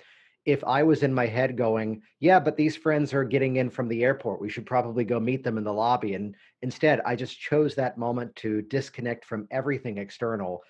if 0.45 0.63
I 0.65 0.83
was 0.83 1.03
in 1.03 1.15
my 1.15 1.27
head 1.27 1.57
going, 1.57 2.03
yeah, 2.21 2.39
but 2.39 2.57
these 2.57 2.77
friends 2.77 3.15
are 3.15 3.25
getting 3.25 3.57
in 3.57 3.71
from 3.71 3.89
the 3.89 4.05
airport, 4.05 4.43
we 4.43 4.51
should 4.51 4.67
probably 4.67 5.05
go 5.05 5.19
meet 5.19 5.43
them 5.43 5.57
in 5.57 5.65
the 5.65 5.73
lobby. 5.73 6.15
And 6.15 6.35
instead, 6.61 7.01
I 7.07 7.17
just 7.17 7.41
chose 7.41 7.75
that 7.75 7.97
moment 7.97 8.35
to 8.37 8.61
disconnect 8.63 9.25
from 9.25 9.49
everything 9.51 9.97
external, 9.97 10.63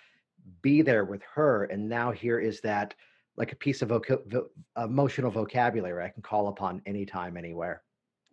be 0.63 0.83
there 0.83 1.05
with 1.05 1.23
her. 1.35 1.65
And 1.65 1.89
now 1.89 2.11
here 2.13 2.39
is 2.39 2.61
that 2.63 2.95
like 3.37 3.53
a 3.53 3.57
piece 3.57 3.83
of 3.83 3.89
vo- 3.89 4.49
emotional 4.77 5.31
vocabulary 5.31 6.05
I 6.05 6.09
can 6.09 6.23
call 6.23 6.49
upon 6.49 6.83
anytime, 6.87 7.37
anywhere. 7.37 7.83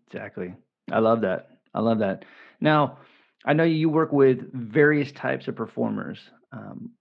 exactly 0.08 0.54
i 0.92 1.00
love 1.00 1.22
that 1.22 1.50
i 1.74 1.80
love 1.80 2.00
that 2.00 2.26
now 2.60 2.98
i 3.46 3.54
know 3.54 3.64
you 3.64 3.90
work 3.90 4.12
with 4.12 4.52
various 4.54 5.12
types 5.12 5.48
of 5.48 5.56
performers 5.56 6.20
um, 6.52 6.92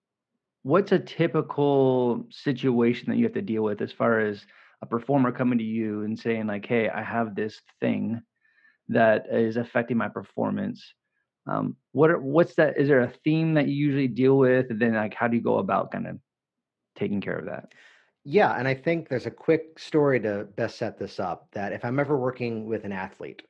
what's 0.62 0.92
a 0.92 0.98
typical 0.98 2.24
situation 2.30 3.10
that 3.10 3.16
you 3.16 3.24
have 3.24 3.34
to 3.34 3.42
deal 3.42 3.62
with 3.62 3.80
as 3.80 3.92
far 3.92 4.20
as 4.20 4.46
a 4.82 4.86
performer 4.86 5.32
coming 5.32 5.58
to 5.58 5.64
you 5.64 6.02
and 6.04 6.18
saying 6.18 6.46
like 6.46 6.66
hey 6.66 6.88
i 6.88 7.02
have 7.02 7.34
this 7.34 7.60
thing 7.80 8.20
that 8.88 9.26
is 9.30 9.56
affecting 9.56 9.96
my 9.96 10.08
performance 10.08 10.94
um, 11.46 11.76
what 11.92 12.10
are, 12.10 12.18
what's 12.18 12.54
that 12.54 12.78
is 12.78 12.88
there 12.88 13.00
a 13.00 13.12
theme 13.24 13.54
that 13.54 13.68
you 13.68 13.74
usually 13.74 14.08
deal 14.08 14.36
with 14.38 14.70
and 14.70 14.80
then 14.80 14.94
like 14.94 15.14
how 15.14 15.28
do 15.28 15.36
you 15.36 15.42
go 15.42 15.58
about 15.58 15.90
kind 15.90 16.06
of 16.06 16.18
taking 16.96 17.20
care 17.20 17.38
of 17.38 17.46
that 17.46 17.72
Yeah, 18.24 18.54
and 18.58 18.68
I 18.68 18.74
think 18.74 19.08
there's 19.08 19.26
a 19.26 19.30
quick 19.30 19.78
story 19.78 20.20
to 20.20 20.44
best 20.56 20.76
set 20.76 20.98
this 20.98 21.18
up 21.18 21.48
that 21.52 21.72
if 21.72 21.84
I'm 21.84 21.98
ever 21.98 22.18
working 22.18 22.66
with 22.66 22.84
an 22.84 22.92
athlete, 22.92 23.42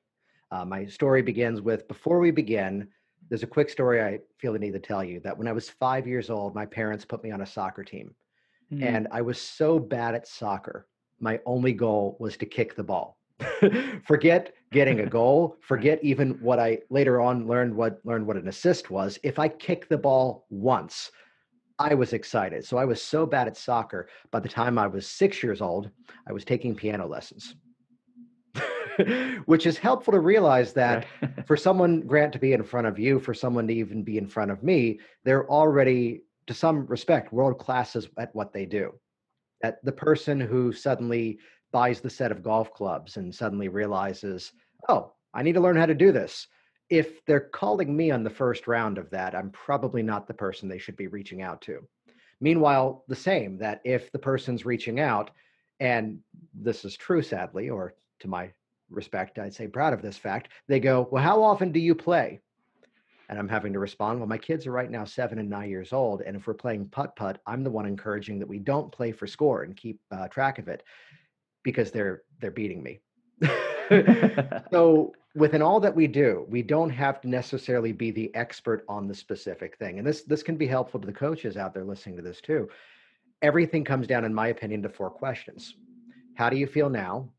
uh, 0.51 0.65
my 0.65 0.87
story 0.87 1.23
begins 1.23 1.61
with 1.61 1.89
before 1.89 2.21
we 2.21 2.31
begin, 2.31 2.89
there's 3.29 3.43
a 3.43 3.49
quick 3.49 3.71
story 3.71 4.03
I 4.03 4.21
feel 4.39 4.53
the 4.53 4.59
need 4.59 4.73
to 4.73 4.81
tell 4.81 5.05
you 5.05 5.21
that 5.21 5.39
when 5.39 5.49
I 5.49 5.53
was 5.53 5.71
five 5.71 6.07
years 6.07 6.31
old, 6.31 6.55
my 6.55 6.67
parents 6.67 7.05
put 7.05 7.23
me 7.23 7.33
on 7.33 7.43
a 7.43 7.47
soccer 7.47 7.85
team. 7.85 8.15
Mm, 8.73 8.83
And 8.83 9.09
I 9.13 9.23
was 9.23 9.41
so 9.41 9.79
bad 9.79 10.15
at 10.15 10.27
soccer, 10.29 10.89
my 11.21 11.41
only 11.47 11.73
goal 11.73 12.17
was 12.21 12.37
to 12.39 12.47
kick 12.47 12.77
the 12.77 12.85
ball. 12.85 13.20
forget 14.05 14.55
getting 14.73 15.01
a 15.01 15.07
goal, 15.07 15.57
forget 15.61 15.99
even 16.03 16.33
what 16.41 16.59
I 16.59 16.79
later 16.91 17.21
on 17.21 17.47
learned 17.47 17.75
what 17.75 18.01
learned 18.05 18.27
what 18.27 18.37
an 18.37 18.49
assist 18.49 18.91
was. 18.91 19.19
If 19.23 19.39
I 19.39 19.49
kick 19.49 19.89
the 19.89 19.99
ball 19.99 20.47
once, 20.51 21.11
I 21.79 21.95
was 21.95 22.13
excited. 22.13 22.65
So 22.65 22.77
I 22.77 22.85
was 22.85 23.03
so 23.03 23.25
bad 23.27 23.49
at 23.49 23.57
soccer. 23.57 24.09
By 24.31 24.41
the 24.41 24.49
time 24.49 24.79
I 24.79 24.87
was 24.87 25.07
six 25.07 25.43
years 25.43 25.61
old, 25.61 25.91
I 26.29 26.33
was 26.33 26.45
taking 26.45 26.75
piano 26.75 27.07
lessons, 27.07 27.55
which 29.47 29.67
is 29.67 29.79
helpful 29.79 30.13
to 30.13 30.21
realize 30.21 30.73
that 30.75 31.07
for 31.47 31.57
someone, 31.57 32.03
Grant, 32.03 32.35
to 32.35 32.39
be 32.39 32.53
in 32.53 32.63
front 32.63 32.87
of 32.87 32.99
you, 32.99 33.19
for 33.19 33.33
someone 33.33 33.67
to 33.67 33.75
even 33.75 34.03
be 34.03 34.19
in 34.19 34.27
front 34.27 34.51
of 34.51 34.63
me, 34.63 35.01
they're 35.25 35.49
already, 35.49 36.23
to 36.47 36.55
some 36.55 36.87
respect, 36.87 37.33
world 37.33 37.59
classes 37.59 38.09
at 38.19 38.35
what 38.35 38.53
they 38.53 38.67
do. 38.67 38.93
That 39.63 39.83
the 39.83 39.93
person 39.93 40.39
who 40.39 40.73
suddenly 40.73 41.39
buys 41.73 42.01
the 42.01 42.11
set 42.11 42.33
of 42.33 42.43
golf 42.43 42.73
clubs 42.73 43.17
and 43.17 43.35
suddenly 43.35 43.69
realizes, 43.69 44.53
oh, 44.89 45.13
I 45.33 45.43
need 45.43 45.55
to 45.55 45.61
learn 45.61 45.77
how 45.77 45.87
to 45.87 45.95
do 45.95 46.13
this. 46.13 46.47
If 46.89 47.25
they're 47.25 47.41
calling 47.41 47.97
me 47.97 48.11
on 48.11 48.25
the 48.25 48.31
first 48.31 48.67
round 48.67 48.99
of 48.99 49.11
that, 49.11 49.35
I'm 49.35 49.51
probably 49.51 50.03
not 50.03 50.27
the 50.27 50.35
person 50.35 50.69
they 50.69 50.79
should 50.79 50.97
be 50.97 51.07
reaching 51.07 51.43
out 51.43 51.61
to. 51.63 51.87
Meanwhile, 52.41 53.05
the 53.07 53.15
same, 53.15 53.59
that 53.59 53.81
if 53.85 54.11
the 54.11 54.19
person's 54.19 54.65
reaching 54.65 54.99
out, 54.99 55.31
and 55.79 56.19
this 56.55 56.85
is 56.85 56.97
true, 56.97 57.23
sadly, 57.23 57.71
or 57.71 57.95
to 58.21 58.29
my 58.29 58.51
respect, 58.91 59.39
I'd 59.39 59.55
say 59.55 59.69
proud 59.69 59.93
of 59.93 60.03
this 60.03 60.17
fact, 60.17 60.51
they 60.67 60.81
go, 60.81 61.07
Well, 61.11 61.23
how 61.23 61.43
often 61.43 61.71
do 61.71 61.79
you 61.79 61.95
play? 61.95 62.41
And 63.29 63.39
I'm 63.39 63.49
having 63.49 63.73
to 63.75 63.79
respond, 63.79 64.19
Well, 64.19 64.29
my 64.29 64.39
kids 64.39 64.67
are 64.67 64.73
right 64.73 64.91
now 64.91 65.05
seven 65.05 65.39
and 65.39 65.49
nine 65.49 65.71
years 65.71 65.93
old. 65.93 66.23
And 66.23 66.37
if 66.37 66.47
we're 66.47 66.55
playing 66.55 66.89
putt 66.89 67.15
putt, 67.15 67.41
I'm 67.47 67.63
the 67.63 67.71
one 67.71 67.87
encouraging 67.87 68.41
that 68.41 68.49
we 68.49 68.59
don't 68.59 68.91
play 68.91 69.13
for 69.13 69.27
score 69.27 69.63
and 69.63 69.77
keep 69.77 70.01
uh, 70.11 70.27
track 70.29 70.59
of 70.59 70.67
it 70.67 70.83
because 71.63 71.91
they're 71.91 72.23
they're 72.41 72.51
beating 72.51 72.83
me. 72.83 73.01
so 74.71 75.13
within 75.35 75.63
all 75.63 75.81
that 75.81 75.95
we 75.95 76.07
do, 76.07 76.47
we 76.49 76.63
don't 76.63 76.91
have 76.91 77.21
to 77.21 77.29
necessarily 77.29 77.93
be 77.93 78.11
the 78.11 78.35
expert 78.35 78.85
on 78.89 79.09
the 79.09 79.15
specific 79.15 79.77
thing. 79.79 79.99
And 79.99 80.07
this 80.07 80.23
this 80.23 80.43
can 80.43 80.57
be 80.57 80.67
helpful 80.67 81.01
to 81.01 81.07
the 81.07 81.13
coaches 81.13 81.57
out 81.57 81.75
there 81.75 81.85
listening 81.85 82.17
to 82.17 82.23
this 82.23 82.41
too. 82.41 82.69
Everything 83.43 83.85
comes 83.85 84.07
down, 84.07 84.25
in 84.25 84.35
my 84.35 84.49
opinion, 84.49 84.83
to 84.83 84.89
four 84.89 85.11
questions. 85.11 85.75
How 86.35 86.51
do 86.51 86.57
you 86.57 86.67
feel 86.67 86.91
now? 86.91 87.31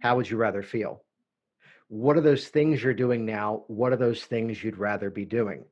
How 0.00 0.16
would 0.16 0.28
you 0.28 0.36
rather 0.36 0.62
feel? 0.62 1.02
What 1.88 2.16
are 2.16 2.22
those 2.22 2.48
things 2.48 2.82
you're 2.82 2.94
doing 2.94 3.24
now? 3.24 3.64
What 3.68 3.92
are 3.92 3.96
those 3.96 4.24
things 4.24 4.62
you'd 4.62 4.78
rather 4.78 5.08
be 5.08 5.24
doing? 5.24 5.64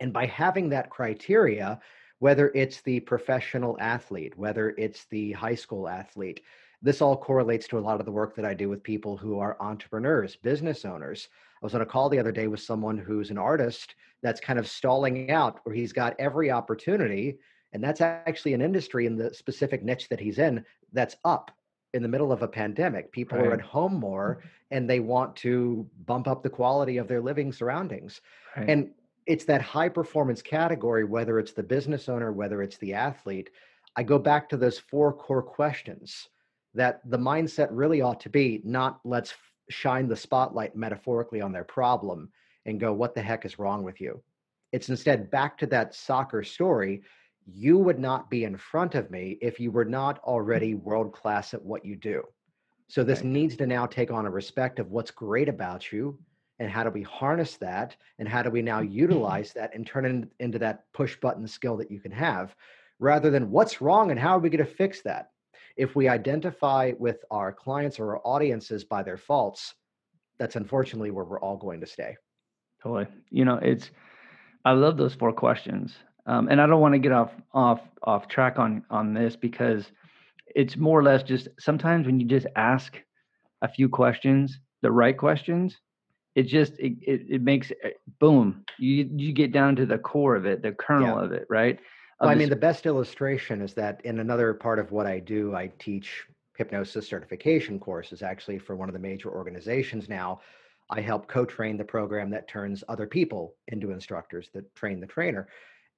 And 0.00 0.12
by 0.12 0.26
having 0.26 0.70
that 0.70 0.90
criteria, 0.90 1.80
whether 2.18 2.50
it's 2.54 2.80
the 2.82 3.00
professional 3.00 3.76
athlete, 3.80 4.36
whether 4.36 4.70
it's 4.70 5.04
the 5.06 5.32
high 5.32 5.54
school 5.54 5.88
athlete, 5.88 6.40
this 6.82 7.00
all 7.00 7.16
correlates 7.16 7.66
to 7.68 7.78
a 7.78 7.80
lot 7.80 7.98
of 7.98 8.06
the 8.06 8.12
work 8.12 8.36
that 8.36 8.44
I 8.44 8.52
do 8.54 8.68
with 8.68 8.82
people 8.82 9.16
who 9.16 9.38
are 9.38 9.56
entrepreneurs, 9.60 10.36
business 10.36 10.84
owners. 10.84 11.28
I 11.62 11.66
was 11.66 11.74
on 11.74 11.80
a 11.80 11.86
call 11.86 12.10
the 12.10 12.18
other 12.18 12.32
day 12.32 12.46
with 12.46 12.60
someone 12.60 12.98
who's 12.98 13.30
an 13.30 13.38
artist 13.38 13.94
that's 14.22 14.40
kind 14.40 14.58
of 14.58 14.68
stalling 14.68 15.30
out 15.30 15.60
where 15.64 15.74
he's 15.74 15.94
got 15.94 16.14
every 16.18 16.50
opportunity. 16.50 17.38
And 17.72 17.82
that's 17.82 18.02
actually 18.02 18.52
an 18.52 18.60
industry 18.60 19.06
in 19.06 19.16
the 19.16 19.32
specific 19.32 19.82
niche 19.82 20.08
that 20.10 20.20
he's 20.20 20.38
in 20.38 20.64
that's 20.92 21.16
up 21.24 21.50
in 21.94 22.02
the 22.02 22.08
middle 22.08 22.32
of 22.32 22.42
a 22.42 22.48
pandemic. 22.48 23.10
People 23.12 23.38
right. 23.38 23.46
are 23.46 23.54
at 23.54 23.60
home 23.62 23.94
more 23.94 24.38
mm-hmm. 24.38 24.48
and 24.72 24.90
they 24.90 25.00
want 25.00 25.34
to 25.36 25.88
bump 26.04 26.28
up 26.28 26.42
the 26.42 26.50
quality 26.50 26.98
of 26.98 27.08
their 27.08 27.22
living 27.22 27.50
surroundings. 27.50 28.20
Right. 28.56 28.68
And 28.68 28.90
it's 29.26 29.44
that 29.46 29.62
high 29.62 29.88
performance 29.88 30.42
category, 30.42 31.04
whether 31.04 31.38
it's 31.38 31.52
the 31.52 31.62
business 31.62 32.08
owner, 32.08 32.32
whether 32.32 32.62
it's 32.62 32.76
the 32.78 32.94
athlete. 32.94 33.50
I 33.96 34.02
go 34.02 34.18
back 34.18 34.48
to 34.48 34.56
those 34.56 34.78
four 34.78 35.12
core 35.12 35.42
questions 35.42 36.28
that 36.74 37.00
the 37.08 37.18
mindset 37.18 37.68
really 37.70 38.00
ought 38.00 38.20
to 38.20 38.28
be 38.28 38.60
not 38.64 39.00
let's 39.04 39.34
shine 39.70 40.08
the 40.08 40.16
spotlight 40.16 40.76
metaphorically 40.76 41.40
on 41.40 41.52
their 41.52 41.64
problem 41.64 42.30
and 42.66 42.80
go, 42.80 42.92
what 42.92 43.14
the 43.14 43.22
heck 43.22 43.44
is 43.44 43.58
wrong 43.58 43.82
with 43.82 44.00
you? 44.00 44.22
It's 44.72 44.88
instead 44.88 45.30
back 45.30 45.56
to 45.58 45.66
that 45.66 45.94
soccer 45.94 46.42
story. 46.42 47.02
You 47.46 47.78
would 47.78 47.98
not 47.98 48.28
be 48.28 48.44
in 48.44 48.56
front 48.56 48.94
of 48.94 49.10
me 49.10 49.38
if 49.40 49.60
you 49.60 49.70
were 49.70 49.84
not 49.84 50.18
already 50.20 50.74
world 50.74 51.12
class 51.12 51.54
at 51.54 51.64
what 51.64 51.84
you 51.84 51.96
do. 51.96 52.24
So 52.88 53.04
this 53.04 53.22
needs 53.22 53.56
to 53.56 53.66
now 53.66 53.86
take 53.86 54.10
on 54.10 54.26
a 54.26 54.30
respect 54.30 54.78
of 54.78 54.90
what's 54.90 55.10
great 55.10 55.48
about 55.48 55.92
you 55.92 56.18
and 56.58 56.70
how 56.70 56.84
do 56.84 56.90
we 56.90 57.02
harness 57.02 57.56
that 57.56 57.96
and 58.18 58.28
how 58.28 58.42
do 58.42 58.50
we 58.50 58.62
now 58.62 58.80
utilize 58.80 59.52
that 59.52 59.74
and 59.74 59.86
turn 59.86 60.04
it 60.04 60.28
into 60.40 60.58
that 60.58 60.84
push 60.92 61.16
button 61.16 61.46
skill 61.46 61.76
that 61.76 61.90
you 61.90 62.00
can 62.00 62.12
have 62.12 62.54
rather 63.00 63.30
than 63.30 63.50
what's 63.50 63.80
wrong 63.80 64.10
and 64.10 64.20
how 64.20 64.36
are 64.36 64.38
we 64.38 64.50
going 64.50 64.64
to 64.64 64.70
fix 64.70 65.02
that 65.02 65.30
if 65.76 65.96
we 65.96 66.08
identify 66.08 66.92
with 66.98 67.24
our 67.30 67.52
clients 67.52 67.98
or 67.98 68.16
our 68.16 68.22
audiences 68.24 68.84
by 68.84 69.02
their 69.02 69.16
faults, 69.16 69.74
that's 70.38 70.56
unfortunately 70.56 71.10
where 71.10 71.24
we're 71.24 71.40
all 71.40 71.56
going 71.56 71.80
to 71.80 71.86
stay. 71.86 72.16
Totally. 72.82 73.06
You 73.30 73.44
know, 73.44 73.58
it's 73.62 73.90
I 74.64 74.72
love 74.72 74.96
those 74.96 75.14
four 75.14 75.32
questions, 75.32 75.96
um, 76.26 76.48
and 76.48 76.60
I 76.60 76.66
don't 76.66 76.80
want 76.80 76.94
to 76.94 76.98
get 76.98 77.12
off 77.12 77.32
off 77.52 77.80
off 78.02 78.28
track 78.28 78.58
on 78.58 78.84
on 78.90 79.14
this 79.14 79.36
because 79.36 79.90
it's 80.54 80.76
more 80.76 80.98
or 80.98 81.02
less 81.02 81.22
just 81.22 81.48
sometimes 81.58 82.06
when 82.06 82.20
you 82.20 82.26
just 82.26 82.46
ask 82.56 83.00
a 83.62 83.68
few 83.68 83.88
questions, 83.88 84.60
the 84.82 84.92
right 84.92 85.16
questions, 85.16 85.80
it 86.34 86.44
just 86.44 86.78
it 86.78 86.94
it, 87.02 87.26
it 87.28 87.42
makes 87.42 87.70
eh, 87.82 87.90
boom. 88.18 88.64
You 88.78 89.08
you 89.16 89.32
get 89.32 89.52
down 89.52 89.76
to 89.76 89.86
the 89.86 89.98
core 89.98 90.36
of 90.36 90.46
it, 90.46 90.62
the 90.62 90.72
kernel 90.72 91.18
yeah. 91.18 91.24
of 91.24 91.32
it, 91.32 91.46
right? 91.48 91.78
Well, 92.20 92.30
I 92.30 92.34
mean, 92.34 92.48
the 92.48 92.56
best 92.56 92.86
illustration 92.86 93.60
is 93.60 93.74
that 93.74 94.00
in 94.04 94.20
another 94.20 94.54
part 94.54 94.78
of 94.78 94.92
what 94.92 95.06
I 95.06 95.18
do, 95.18 95.54
I 95.54 95.70
teach 95.78 96.24
hypnosis 96.56 97.08
certification 97.08 97.78
courses 97.80 98.22
actually 98.22 98.58
for 98.58 98.76
one 98.76 98.88
of 98.88 98.92
the 98.92 99.00
major 99.00 99.30
organizations 99.30 100.08
now. 100.08 100.40
I 100.90 101.00
help 101.00 101.28
co 101.28 101.44
train 101.44 101.76
the 101.76 101.84
program 101.84 102.30
that 102.30 102.46
turns 102.46 102.84
other 102.88 103.06
people 103.06 103.54
into 103.68 103.90
instructors 103.90 104.50
that 104.54 104.74
train 104.74 105.00
the 105.00 105.06
trainer. 105.06 105.48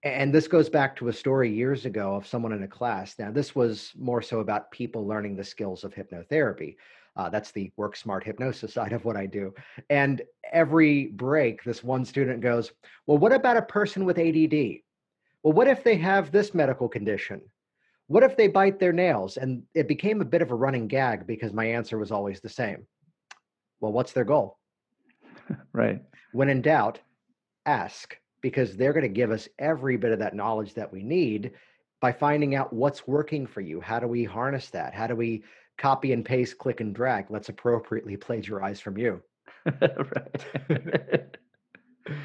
And 0.02 0.32
this 0.32 0.46
goes 0.46 0.68
back 0.68 0.94
to 0.96 1.08
a 1.08 1.12
story 1.12 1.50
years 1.50 1.84
ago 1.84 2.14
of 2.14 2.26
someone 2.26 2.52
in 2.52 2.62
a 2.62 2.68
class. 2.68 3.18
Now, 3.18 3.30
this 3.30 3.56
was 3.56 3.92
more 3.98 4.22
so 4.22 4.40
about 4.40 4.70
people 4.70 5.06
learning 5.06 5.36
the 5.36 5.44
skills 5.44 5.84
of 5.84 5.94
hypnotherapy. 5.94 6.76
Uh, 7.16 7.28
that's 7.30 7.50
the 7.52 7.72
work 7.76 7.96
smart 7.96 8.24
hypnosis 8.24 8.74
side 8.74 8.92
of 8.92 9.04
what 9.04 9.16
I 9.16 9.26
do. 9.26 9.54
And 9.90 10.22
every 10.52 11.06
break, 11.06 11.64
this 11.64 11.82
one 11.82 12.04
student 12.04 12.40
goes, 12.40 12.72
Well, 13.06 13.18
what 13.18 13.32
about 13.32 13.56
a 13.56 13.62
person 13.62 14.04
with 14.04 14.18
ADD? 14.18 14.80
well, 15.46 15.52
what 15.52 15.68
if 15.68 15.84
they 15.84 15.96
have 15.96 16.32
this 16.32 16.54
medical 16.54 16.88
condition? 16.88 17.40
What 18.08 18.24
if 18.24 18.36
they 18.36 18.48
bite 18.48 18.80
their 18.80 18.92
nails? 18.92 19.36
And 19.36 19.62
it 19.74 19.86
became 19.86 20.20
a 20.20 20.24
bit 20.24 20.42
of 20.42 20.50
a 20.50 20.56
running 20.56 20.88
gag 20.88 21.24
because 21.24 21.52
my 21.52 21.66
answer 21.66 21.98
was 21.98 22.10
always 22.10 22.40
the 22.40 22.48
same. 22.48 22.84
Well, 23.78 23.92
what's 23.92 24.12
their 24.12 24.24
goal? 24.24 24.58
right. 25.72 26.02
When 26.32 26.48
in 26.48 26.62
doubt, 26.62 26.98
ask 27.64 28.18
because 28.40 28.76
they're 28.76 28.92
going 28.92 29.04
to 29.04 29.08
give 29.08 29.30
us 29.30 29.48
every 29.56 29.96
bit 29.96 30.10
of 30.10 30.18
that 30.18 30.34
knowledge 30.34 30.74
that 30.74 30.92
we 30.92 31.04
need 31.04 31.52
by 32.00 32.10
finding 32.10 32.56
out 32.56 32.72
what's 32.72 33.06
working 33.06 33.46
for 33.46 33.60
you. 33.60 33.80
How 33.80 34.00
do 34.00 34.08
we 34.08 34.24
harness 34.24 34.70
that? 34.70 34.94
How 34.94 35.06
do 35.06 35.14
we 35.14 35.44
copy 35.78 36.12
and 36.12 36.24
paste, 36.24 36.58
click 36.58 36.80
and 36.80 36.94
drag? 36.94 37.30
Let's 37.30 37.48
appropriately 37.48 38.16
plagiarize 38.16 38.80
from 38.80 38.98
you. 38.98 39.22
right. 39.80 41.36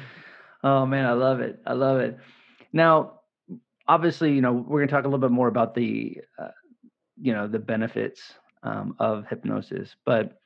oh 0.64 0.86
man, 0.86 1.06
I 1.06 1.12
love 1.12 1.40
it. 1.40 1.60
I 1.66 1.72
love 1.72 2.00
it. 2.00 2.18
Now, 2.72 3.20
obviously, 3.88 4.32
you 4.32 4.40
know, 4.40 4.52
we're 4.52 4.80
going 4.80 4.88
to 4.88 4.94
talk 4.94 5.04
a 5.04 5.08
little 5.08 5.18
bit 5.18 5.30
more 5.30 5.48
about 5.48 5.74
the, 5.74 6.18
uh, 6.38 6.48
you 7.20 7.32
know, 7.32 7.48
the 7.48 7.58
benefits 7.58 8.34
um, 8.62 8.94
of 8.98 9.26
hypnosis, 9.28 9.96
but 10.04 10.38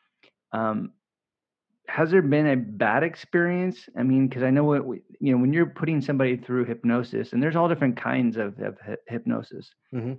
um, 0.53 0.92
has 1.88 2.11
there 2.11 2.23
been 2.23 2.47
a 2.49 2.57
bad 2.57 3.03
experience? 3.03 3.88
I 3.97 4.03
mean, 4.03 4.29
because 4.29 4.42
I 4.42 4.51
know 4.51 4.64
what 4.64 4.85
we, 4.85 5.03
you 5.21 5.33
know 5.33 5.38
when 5.38 5.53
you're 5.53 5.66
putting 5.66 6.01
somebody 6.01 6.37
through 6.37 6.64
hypnosis, 6.64 7.33
and 7.33 7.42
there's 7.42 7.57
all 7.57 7.69
different 7.69 7.97
kinds 7.97 8.37
of, 8.37 8.59
of 8.61 8.77
hypnosis, 9.07 9.71
mm-hmm. 9.95 10.14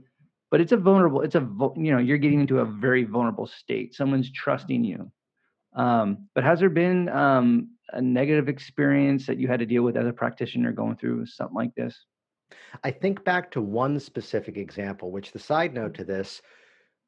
But 0.50 0.62
it's 0.62 0.72
a 0.72 0.78
vulnerable. 0.78 1.22
It's 1.22 1.36
a 1.36 1.48
you 1.76 1.92
know 1.92 1.98
you're 1.98 2.18
getting 2.18 2.42
into 2.42 2.60
a 2.60 2.66
very 2.66 3.04
vulnerable 3.04 3.48
state. 3.48 3.94
Someone's 3.94 4.32
trusting 4.32 4.84
you. 4.84 5.12
Um, 5.74 6.28
but 6.34 6.44
has 6.44 6.60
there 6.60 6.70
been 6.70 7.10
um, 7.10 7.70
a 7.94 8.02
negative 8.02 8.50
experience 8.50 9.26
that 9.28 9.38
you 9.38 9.48
had 9.48 9.60
to 9.60 9.66
deal 9.66 9.84
with 9.84 9.98
as 9.98 10.08
a 10.08 10.14
practitioner 10.14 10.72
going 10.72 10.96
through 10.96 11.26
something 11.28 11.56
like 11.56 11.76
this? 11.76 12.06
I 12.84 12.92
think 12.92 13.24
back 13.24 13.52
to 13.52 13.62
one 13.62 14.00
specific 14.00 14.58
example, 14.58 15.12
which 15.12 15.32
the 15.32 15.40
side 15.40 15.74
note 15.74 15.94
to 15.96 16.04
this 16.04 16.42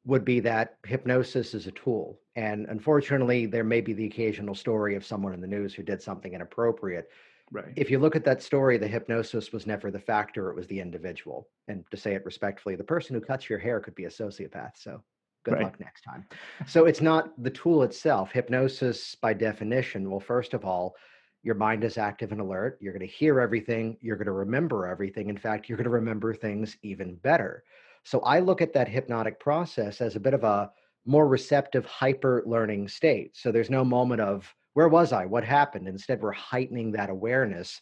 would 0.04 0.24
be 0.24 0.40
that 0.40 0.76
hypnosis 0.86 1.54
is 1.54 1.66
a 1.66 1.72
tool. 1.72 2.20
And 2.36 2.66
unfortunately, 2.68 3.46
there 3.46 3.64
may 3.64 3.80
be 3.80 3.92
the 3.92 4.06
occasional 4.06 4.54
story 4.54 4.94
of 4.94 5.04
someone 5.04 5.34
in 5.34 5.40
the 5.40 5.46
news 5.46 5.74
who 5.74 5.82
did 5.82 6.00
something 6.00 6.32
inappropriate. 6.32 7.08
Right. 7.52 7.72
If 7.76 7.90
you 7.90 7.98
look 7.98 8.14
at 8.14 8.24
that 8.24 8.42
story, 8.42 8.78
the 8.78 8.86
hypnosis 8.86 9.52
was 9.52 9.66
never 9.66 9.90
the 9.90 9.98
factor, 9.98 10.50
it 10.50 10.56
was 10.56 10.68
the 10.68 10.78
individual. 10.78 11.48
And 11.66 11.84
to 11.90 11.96
say 11.96 12.14
it 12.14 12.24
respectfully, 12.24 12.76
the 12.76 12.84
person 12.84 13.14
who 13.14 13.20
cuts 13.20 13.50
your 13.50 13.58
hair 13.58 13.80
could 13.80 13.96
be 13.96 14.04
a 14.04 14.08
sociopath. 14.08 14.76
So 14.76 15.02
good 15.44 15.54
right. 15.54 15.64
luck 15.64 15.80
next 15.80 16.02
time. 16.02 16.26
So 16.68 16.84
it's 16.84 17.00
not 17.00 17.30
the 17.42 17.50
tool 17.50 17.82
itself. 17.82 18.30
Hypnosis, 18.30 19.16
by 19.16 19.32
definition, 19.32 20.08
well, 20.08 20.20
first 20.20 20.54
of 20.54 20.64
all, 20.64 20.94
your 21.42 21.56
mind 21.56 21.82
is 21.82 21.98
active 21.98 22.32
and 22.32 22.40
alert. 22.40 22.78
You're 22.80 22.92
going 22.92 23.06
to 23.06 23.12
hear 23.12 23.40
everything. 23.40 23.96
You're 24.00 24.16
going 24.16 24.26
to 24.26 24.32
remember 24.32 24.86
everything. 24.86 25.28
In 25.28 25.38
fact, 25.38 25.68
you're 25.68 25.78
going 25.78 25.84
to 25.84 25.90
remember 25.90 26.34
things 26.34 26.76
even 26.82 27.16
better. 27.16 27.64
So 28.04 28.20
I 28.20 28.40
look 28.40 28.62
at 28.62 28.74
that 28.74 28.88
hypnotic 28.88 29.40
process 29.40 30.00
as 30.00 30.16
a 30.16 30.20
bit 30.20 30.34
of 30.34 30.44
a 30.44 30.70
more 31.06 31.26
receptive, 31.26 31.86
hyper 31.86 32.44
learning 32.46 32.88
state. 32.88 33.36
So 33.36 33.50
there's 33.50 33.70
no 33.70 33.84
moment 33.84 34.20
of, 34.20 34.54
where 34.74 34.88
was 34.88 35.12
I? 35.12 35.26
What 35.26 35.44
happened? 35.44 35.88
Instead, 35.88 36.20
we're 36.20 36.32
heightening 36.32 36.92
that 36.92 37.10
awareness. 37.10 37.80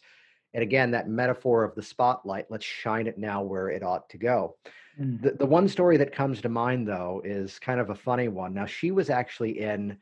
And 0.53 0.63
again, 0.63 0.91
that 0.91 1.07
metaphor 1.07 1.63
of 1.63 1.75
the 1.75 1.83
spotlight, 1.83 2.47
let's 2.49 2.65
shine 2.65 3.07
it 3.07 3.17
now 3.17 3.43
where 3.43 3.69
it 3.69 3.83
ought 3.83 4.09
to 4.09 4.17
go. 4.17 4.55
Mm. 4.99 5.21
The, 5.21 5.31
the 5.31 5.45
one 5.45 5.67
story 5.67 5.97
that 5.97 6.11
comes 6.11 6.41
to 6.41 6.49
mind, 6.49 6.87
though, 6.87 7.21
is 7.23 7.59
kind 7.59 7.79
of 7.79 7.89
a 7.89 7.95
funny 7.95 8.27
one. 8.27 8.53
Now, 8.53 8.65
she 8.65 8.91
was 8.91 9.09
actually 9.09 9.59
in 9.59 9.97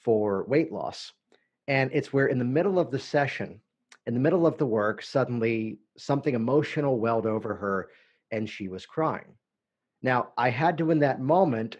for 0.00 0.44
weight 0.48 0.72
loss. 0.72 1.12
And 1.68 1.90
it's 1.92 2.12
where, 2.12 2.26
in 2.26 2.38
the 2.38 2.44
middle 2.44 2.78
of 2.78 2.90
the 2.90 2.98
session, 2.98 3.60
in 4.06 4.14
the 4.14 4.20
middle 4.20 4.46
of 4.46 4.58
the 4.58 4.66
work, 4.66 5.02
suddenly 5.02 5.78
something 5.96 6.34
emotional 6.34 6.98
welled 6.98 7.26
over 7.26 7.54
her 7.54 7.90
and 8.32 8.48
she 8.48 8.66
was 8.66 8.84
crying. 8.84 9.36
Now, 10.02 10.30
I 10.36 10.50
had 10.50 10.78
to, 10.78 10.90
in 10.90 10.98
that 11.00 11.20
moment, 11.20 11.76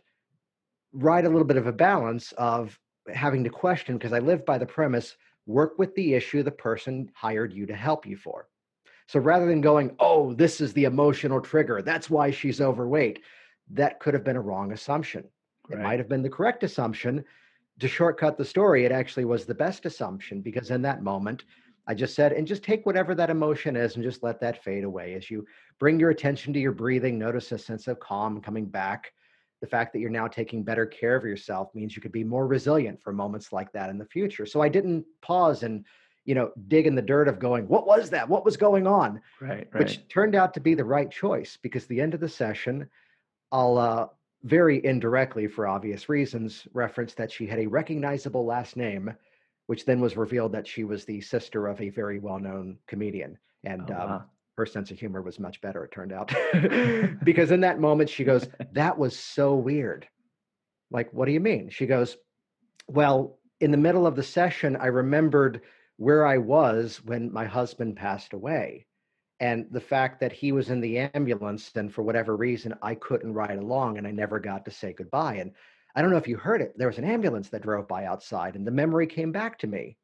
write 0.92 1.24
a 1.24 1.28
little 1.28 1.46
bit 1.46 1.56
of 1.56 1.66
a 1.66 1.72
balance 1.72 2.30
of 2.32 2.78
having 3.12 3.44
to 3.44 3.50
question 3.50 3.96
because 3.96 4.12
I 4.12 4.18
live 4.18 4.44
by 4.44 4.58
the 4.58 4.66
premise 4.66 5.16
work 5.46 5.78
with 5.78 5.94
the 5.94 6.14
issue 6.14 6.42
the 6.42 6.50
person 6.50 7.10
hired 7.14 7.52
you 7.52 7.66
to 7.66 7.74
help 7.74 8.06
you 8.06 8.16
for. 8.16 8.48
So 9.08 9.18
rather 9.20 9.46
than 9.46 9.60
going, 9.60 9.94
oh, 9.98 10.32
this 10.32 10.60
is 10.60 10.72
the 10.72 10.84
emotional 10.84 11.40
trigger, 11.40 11.82
that's 11.82 12.08
why 12.08 12.30
she's 12.30 12.60
overweight, 12.60 13.20
that 13.70 14.00
could 14.00 14.14
have 14.14 14.24
been 14.24 14.36
a 14.36 14.40
wrong 14.40 14.72
assumption. 14.72 15.24
Right. 15.68 15.78
It 15.78 15.82
might 15.82 15.98
have 15.98 16.08
been 16.08 16.22
the 16.22 16.30
correct 16.30 16.62
assumption. 16.62 17.24
To 17.80 17.88
shortcut 17.88 18.38
the 18.38 18.44
story, 18.44 18.84
it 18.84 18.92
actually 18.92 19.24
was 19.24 19.44
the 19.44 19.54
best 19.54 19.86
assumption 19.86 20.40
because 20.40 20.70
in 20.70 20.82
that 20.82 21.02
moment, 21.02 21.44
I 21.86 21.94
just 21.94 22.14
said, 22.14 22.32
and 22.32 22.46
just 22.46 22.62
take 22.62 22.86
whatever 22.86 23.14
that 23.14 23.30
emotion 23.30 23.74
is 23.74 23.96
and 23.96 24.04
just 24.04 24.22
let 24.22 24.40
that 24.40 24.62
fade 24.62 24.84
away. 24.84 25.14
As 25.14 25.30
you 25.30 25.44
bring 25.80 25.98
your 25.98 26.10
attention 26.10 26.52
to 26.52 26.60
your 26.60 26.72
breathing, 26.72 27.18
notice 27.18 27.50
a 27.50 27.58
sense 27.58 27.88
of 27.88 27.98
calm 27.98 28.40
coming 28.40 28.66
back. 28.66 29.12
The 29.62 29.66
fact 29.66 29.94
that 29.94 30.00
you're 30.00 30.10
now 30.10 30.28
taking 30.28 30.62
better 30.62 30.84
care 30.84 31.16
of 31.16 31.24
yourself 31.24 31.74
means 31.74 31.96
you 31.96 32.02
could 32.02 32.12
be 32.12 32.24
more 32.24 32.46
resilient 32.46 33.00
for 33.02 33.12
moments 33.12 33.52
like 33.52 33.72
that 33.72 33.88
in 33.88 33.96
the 33.96 34.04
future. 34.04 34.44
So 34.44 34.60
I 34.60 34.68
didn't 34.68 35.06
pause 35.22 35.62
and 35.62 35.86
you 36.24 36.34
know, 36.34 36.52
dig 36.68 36.86
in 36.86 36.94
the 36.94 37.02
dirt 37.02 37.28
of 37.28 37.38
going, 37.38 37.66
what 37.66 37.86
was 37.86 38.10
that? 38.10 38.28
What 38.28 38.44
was 38.44 38.56
going 38.56 38.86
on? 38.86 39.20
Right, 39.40 39.68
right. 39.72 39.74
Which 39.74 40.06
turned 40.08 40.34
out 40.34 40.54
to 40.54 40.60
be 40.60 40.74
the 40.74 40.84
right 40.84 41.10
choice 41.10 41.58
because 41.60 41.86
the 41.86 42.00
end 42.00 42.14
of 42.14 42.20
the 42.20 42.28
session, 42.28 42.88
I'll 43.50 43.76
uh, 43.78 44.06
very 44.44 44.84
indirectly, 44.84 45.46
for 45.46 45.66
obvious 45.66 46.08
reasons, 46.08 46.66
reference 46.72 47.14
that 47.14 47.30
she 47.30 47.46
had 47.46 47.58
a 47.58 47.66
recognizable 47.66 48.44
last 48.44 48.76
name, 48.76 49.12
which 49.66 49.84
then 49.84 50.00
was 50.00 50.16
revealed 50.16 50.52
that 50.52 50.66
she 50.66 50.84
was 50.84 51.04
the 51.04 51.20
sister 51.20 51.66
of 51.66 51.80
a 51.80 51.88
very 51.90 52.18
well 52.18 52.38
known 52.38 52.78
comedian. 52.86 53.38
And 53.64 53.90
oh, 53.90 53.94
um, 53.94 54.10
wow. 54.10 54.24
Her 54.56 54.66
sense 54.66 54.90
of 54.90 54.98
humor 54.98 55.22
was 55.22 55.38
much 55.38 55.60
better, 55.60 55.84
it 55.84 55.92
turned 55.92 56.12
out. 56.12 56.32
because 57.24 57.50
in 57.50 57.60
that 57.60 57.80
moment, 57.80 58.10
she 58.10 58.24
goes, 58.24 58.48
That 58.72 58.98
was 58.98 59.18
so 59.18 59.54
weird. 59.54 60.06
Like, 60.90 61.12
what 61.12 61.26
do 61.26 61.32
you 61.32 61.40
mean? 61.40 61.70
She 61.70 61.86
goes, 61.86 62.16
Well, 62.88 63.38
in 63.60 63.70
the 63.70 63.76
middle 63.76 64.06
of 64.06 64.16
the 64.16 64.22
session, 64.22 64.76
I 64.76 64.86
remembered 64.86 65.62
where 65.96 66.26
I 66.26 66.38
was 66.38 67.02
when 67.04 67.32
my 67.32 67.44
husband 67.44 67.96
passed 67.96 68.32
away. 68.32 68.86
And 69.40 69.66
the 69.70 69.80
fact 69.80 70.20
that 70.20 70.32
he 70.32 70.52
was 70.52 70.70
in 70.70 70.80
the 70.80 70.98
ambulance, 70.98 71.72
and 71.74 71.92
for 71.92 72.02
whatever 72.02 72.36
reason, 72.36 72.74
I 72.80 72.94
couldn't 72.94 73.34
ride 73.34 73.58
along 73.58 73.98
and 73.98 74.06
I 74.06 74.12
never 74.12 74.38
got 74.38 74.64
to 74.66 74.70
say 74.70 74.92
goodbye. 74.92 75.36
And 75.36 75.52
I 75.94 76.02
don't 76.02 76.10
know 76.10 76.16
if 76.16 76.28
you 76.28 76.36
heard 76.36 76.62
it, 76.62 76.76
there 76.76 76.86
was 76.86 76.98
an 76.98 77.04
ambulance 77.04 77.48
that 77.50 77.62
drove 77.62 77.88
by 77.88 78.04
outside, 78.04 78.56
and 78.56 78.66
the 78.66 78.70
memory 78.70 79.06
came 79.06 79.32
back 79.32 79.58
to 79.58 79.66
me. 79.66 79.96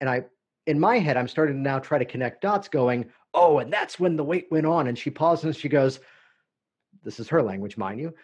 And 0.00 0.10
I, 0.10 0.24
in 0.66 0.80
my 0.80 0.98
head, 0.98 1.16
I'm 1.16 1.28
starting 1.28 1.56
to 1.56 1.60
now 1.60 1.78
try 1.78 1.98
to 1.98 2.04
connect 2.04 2.42
dots, 2.42 2.68
going, 2.68 3.06
Oh, 3.32 3.58
and 3.58 3.72
that's 3.72 3.98
when 3.98 4.16
the 4.16 4.24
weight 4.24 4.46
went 4.50 4.66
on. 4.66 4.86
And 4.86 4.96
she 4.96 5.10
pauses 5.10 5.44
and 5.44 5.56
she 5.56 5.68
goes, 5.68 6.00
This 7.02 7.18
is 7.20 7.28
her 7.28 7.42
language, 7.42 7.76
mind 7.76 8.00
you. 8.00 8.14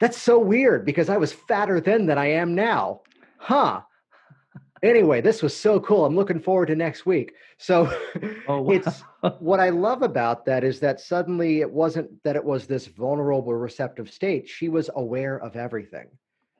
That's 0.00 0.20
so 0.20 0.38
weird 0.38 0.84
because 0.84 1.08
I 1.08 1.16
was 1.16 1.32
fatter 1.32 1.80
then 1.80 2.06
than 2.06 2.18
I 2.18 2.26
am 2.26 2.54
now. 2.54 3.00
Huh. 3.38 3.82
Anyway, 4.82 5.20
this 5.20 5.42
was 5.42 5.56
so 5.56 5.80
cool. 5.80 6.04
I'm 6.04 6.14
looking 6.14 6.38
forward 6.38 6.66
to 6.66 6.76
next 6.76 7.04
week. 7.04 7.34
So 7.56 7.92
oh, 8.46 8.60
wow. 8.62 8.70
it's 8.70 9.02
what 9.40 9.58
I 9.58 9.70
love 9.70 10.02
about 10.02 10.44
that 10.46 10.62
is 10.62 10.78
that 10.80 11.00
suddenly 11.00 11.60
it 11.60 11.70
wasn't 11.70 12.10
that 12.22 12.36
it 12.36 12.44
was 12.44 12.66
this 12.66 12.86
vulnerable, 12.86 13.54
receptive 13.54 14.10
state. 14.10 14.48
She 14.48 14.68
was 14.68 14.88
aware 14.94 15.38
of 15.40 15.56
everything. 15.56 16.06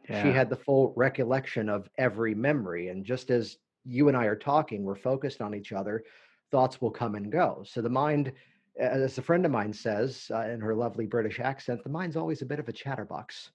Yeah. 0.08 0.22
She 0.22 0.30
had 0.30 0.50
the 0.50 0.56
full 0.56 0.92
recollection 0.96 1.68
of 1.68 1.88
every 1.96 2.34
memory. 2.34 2.88
And 2.88 3.04
just 3.04 3.30
as 3.30 3.58
you 3.84 4.08
and 4.08 4.16
I 4.16 4.24
are 4.26 4.36
talking, 4.36 4.84
we're 4.84 4.94
focused 4.94 5.40
on 5.40 5.54
each 5.54 5.72
other, 5.72 6.04
thoughts 6.50 6.80
will 6.80 6.90
come 6.90 7.14
and 7.14 7.30
go. 7.30 7.62
So 7.66 7.80
the 7.80 7.88
mind, 7.88 8.32
as 8.78 9.18
a 9.18 9.22
friend 9.22 9.44
of 9.44 9.52
mine 9.52 9.72
says 9.72 10.30
uh, 10.32 10.42
in 10.42 10.60
her 10.60 10.74
lovely 10.74 11.06
British 11.06 11.40
accent, 11.40 11.82
the 11.82 11.90
mind's 11.90 12.16
always 12.16 12.42
a 12.42 12.46
bit 12.46 12.58
of 12.58 12.68
a 12.68 12.72
chatterbox. 12.72 13.50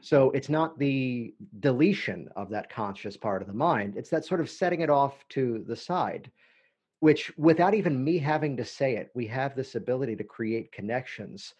So 0.00 0.30
it's 0.30 0.48
not 0.48 0.78
the 0.78 1.34
deletion 1.60 2.28
of 2.36 2.50
that 2.50 2.70
conscious 2.70 3.16
part 3.16 3.42
of 3.42 3.48
the 3.48 3.54
mind, 3.54 3.96
it's 3.96 4.10
that 4.10 4.24
sort 4.24 4.40
of 4.40 4.50
setting 4.50 4.80
it 4.80 4.90
off 4.90 5.24
to 5.30 5.64
the 5.66 5.76
side, 5.76 6.30
which 7.00 7.36
without 7.36 7.74
even 7.74 8.02
me 8.02 8.18
having 8.18 8.56
to 8.56 8.64
say 8.64 8.96
it, 8.96 9.10
we 9.14 9.26
have 9.26 9.54
this 9.54 9.74
ability 9.74 10.16
to 10.16 10.24
create 10.24 10.72
connections. 10.72 11.54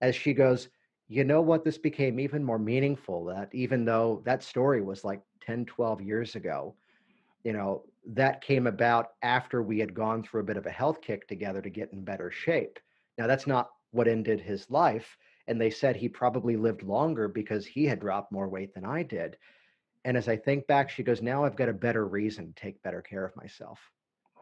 As 0.00 0.14
she 0.16 0.32
goes, 0.32 0.68
you 1.08 1.24
know 1.24 1.42
what, 1.42 1.64
this 1.64 1.78
became 1.78 2.18
even 2.18 2.42
more 2.42 2.58
meaningful 2.58 3.26
that 3.26 3.50
even 3.52 3.84
though 3.84 4.22
that 4.24 4.42
story 4.42 4.80
was 4.80 5.04
like 5.04 5.20
10, 5.42 5.66
12 5.66 6.00
years 6.00 6.34
ago, 6.34 6.74
you 7.44 7.52
know, 7.52 7.84
that 8.06 8.42
came 8.42 8.66
about 8.66 9.10
after 9.22 9.62
we 9.62 9.78
had 9.78 9.94
gone 9.94 10.22
through 10.22 10.40
a 10.40 10.44
bit 10.44 10.56
of 10.56 10.66
a 10.66 10.70
health 10.70 11.00
kick 11.00 11.28
together 11.28 11.62
to 11.62 11.70
get 11.70 11.92
in 11.92 12.04
better 12.04 12.30
shape. 12.30 12.78
Now, 13.16 13.26
that's 13.26 13.46
not 13.46 13.70
what 13.92 14.08
ended 14.08 14.40
his 14.40 14.68
life 14.70 15.16
and 15.46 15.60
they 15.60 15.70
said 15.70 15.96
he 15.96 16.08
probably 16.08 16.56
lived 16.56 16.82
longer 16.82 17.28
because 17.28 17.66
he 17.66 17.84
had 17.84 18.00
dropped 18.00 18.32
more 18.32 18.48
weight 18.48 18.74
than 18.74 18.84
I 18.84 19.02
did. 19.02 19.36
And 20.04 20.16
as 20.16 20.28
I 20.28 20.36
think 20.36 20.66
back, 20.66 20.90
she 20.90 21.02
goes, 21.02 21.22
"Now 21.22 21.44
I've 21.44 21.56
got 21.56 21.68
a 21.68 21.74
better 21.74 22.06
reason 22.06 22.48
to 22.48 22.54
take 22.54 22.82
better 22.82 23.02
care 23.02 23.24
of 23.24 23.36
myself." 23.36 23.78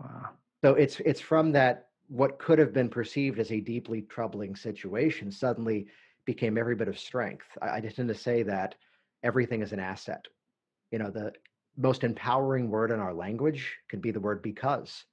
Wow. 0.00 0.30
So 0.64 0.74
it's 0.74 1.00
it's 1.00 1.20
from 1.20 1.52
that 1.52 1.88
what 2.08 2.38
could 2.38 2.58
have 2.58 2.72
been 2.72 2.88
perceived 2.88 3.38
as 3.38 3.52
a 3.52 3.60
deeply 3.60 4.02
troubling 4.02 4.56
situation 4.56 5.30
suddenly 5.30 5.86
became 6.24 6.58
every 6.58 6.74
bit 6.74 6.88
of 6.88 6.98
strength. 6.98 7.46
I, 7.60 7.76
I 7.76 7.80
tend 7.80 8.08
to 8.08 8.14
say 8.14 8.42
that 8.44 8.74
everything 9.22 9.62
is 9.62 9.72
an 9.72 9.80
asset. 9.80 10.24
You 10.90 10.98
know, 10.98 11.10
the 11.10 11.32
most 11.76 12.04
empowering 12.04 12.68
word 12.68 12.90
in 12.90 13.00
our 13.00 13.14
language 13.14 13.76
could 13.88 14.02
be 14.02 14.10
the 14.10 14.20
word 14.20 14.42
because. 14.42 15.04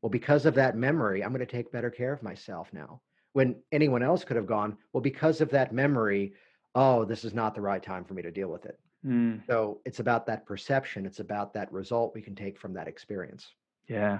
Well, 0.00 0.10
because 0.10 0.46
of 0.46 0.54
that 0.54 0.76
memory, 0.76 1.24
I'm 1.24 1.32
going 1.32 1.40
to 1.40 1.46
take 1.46 1.72
better 1.72 1.90
care 1.90 2.12
of 2.12 2.22
myself 2.22 2.68
now 2.72 3.00
when 3.32 3.54
anyone 3.72 4.02
else 4.02 4.24
could 4.24 4.36
have 4.36 4.46
gone, 4.46 4.76
well, 4.92 5.00
because 5.00 5.40
of 5.40 5.50
that 5.50 5.72
memory, 5.72 6.32
oh, 6.74 7.04
this 7.04 7.24
is 7.24 7.34
not 7.34 7.54
the 7.54 7.60
right 7.60 7.82
time 7.82 8.04
for 8.04 8.14
me 8.14 8.22
to 8.22 8.30
deal 8.30 8.48
with 8.48 8.66
it. 8.66 8.78
Mm. 9.06 9.46
So 9.46 9.80
it's 9.84 10.00
about 10.00 10.26
that 10.26 10.44
perception. 10.44 11.06
It's 11.06 11.20
about 11.20 11.54
that 11.54 11.72
result 11.72 12.14
we 12.14 12.22
can 12.22 12.34
take 12.34 12.58
from 12.58 12.72
that 12.74 12.88
experience. 12.88 13.46
Yeah. 13.88 14.18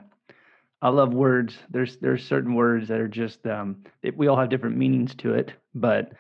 I 0.81 0.91
love 0.91 1.13
words. 1.13 1.59
There's 1.69 1.97
there's 1.97 2.25
certain 2.25 2.55
words 2.55 2.87
that 2.87 3.01
are 3.01 3.09
just 3.09 3.45
um 3.45 3.83
it, 4.05 4.17
we 4.17 4.29
all 4.29 4.37
have 4.37 4.51
different 4.51 4.77
meanings 4.77 5.17
to 5.17 5.35
it, 5.35 5.53
but 5.75 6.13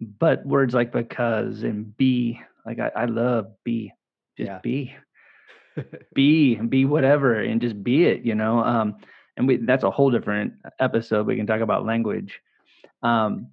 but 0.00 0.46
words 0.46 0.74
like 0.74 0.92
because 0.92 1.64
and 1.64 1.96
be 1.96 2.40
like 2.64 2.78
I, 2.78 2.92
I 2.94 3.04
love 3.06 3.46
be 3.64 3.92
just 4.36 4.46
yeah. 4.46 4.60
be 4.62 4.94
be 6.14 6.56
be 6.56 6.84
whatever 6.84 7.40
and 7.40 7.60
just 7.60 7.82
be 7.82 8.04
it 8.04 8.22
you 8.22 8.34
know 8.34 8.58
um 8.58 8.96
and 9.36 9.48
we 9.48 9.56
that's 9.56 9.84
a 9.84 9.90
whole 9.90 10.10
different 10.10 10.54
episode. 10.78 11.26
We 11.26 11.36
can 11.36 11.46
talk 11.46 11.60
about 11.60 11.86
language. 11.86 12.40
Um, 13.02 13.48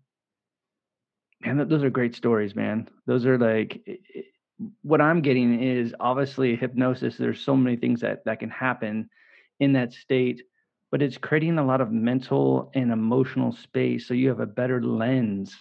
and 1.43 1.59
those 1.59 1.83
are 1.83 1.89
great 1.89 2.15
stories, 2.15 2.55
man. 2.55 2.87
Those 3.07 3.25
are 3.25 3.37
like 3.37 3.81
what 4.83 5.01
I'm 5.01 5.21
getting 5.21 5.61
is 5.61 5.95
obviously 5.99 6.55
hypnosis. 6.55 7.17
There's 7.17 7.41
so 7.41 7.55
many 7.55 7.77
things 7.77 8.01
that 8.01 8.23
that 8.25 8.39
can 8.39 8.51
happen 8.51 9.09
in 9.59 9.73
that 9.73 9.93
state, 9.93 10.43
but 10.91 11.01
it's 11.01 11.17
creating 11.17 11.57
a 11.57 11.65
lot 11.65 11.81
of 11.81 11.91
mental 11.91 12.71
and 12.75 12.91
emotional 12.91 13.51
space, 13.51 14.07
so 14.07 14.13
you 14.13 14.29
have 14.29 14.39
a 14.39 14.45
better 14.45 14.81
lens 14.83 15.55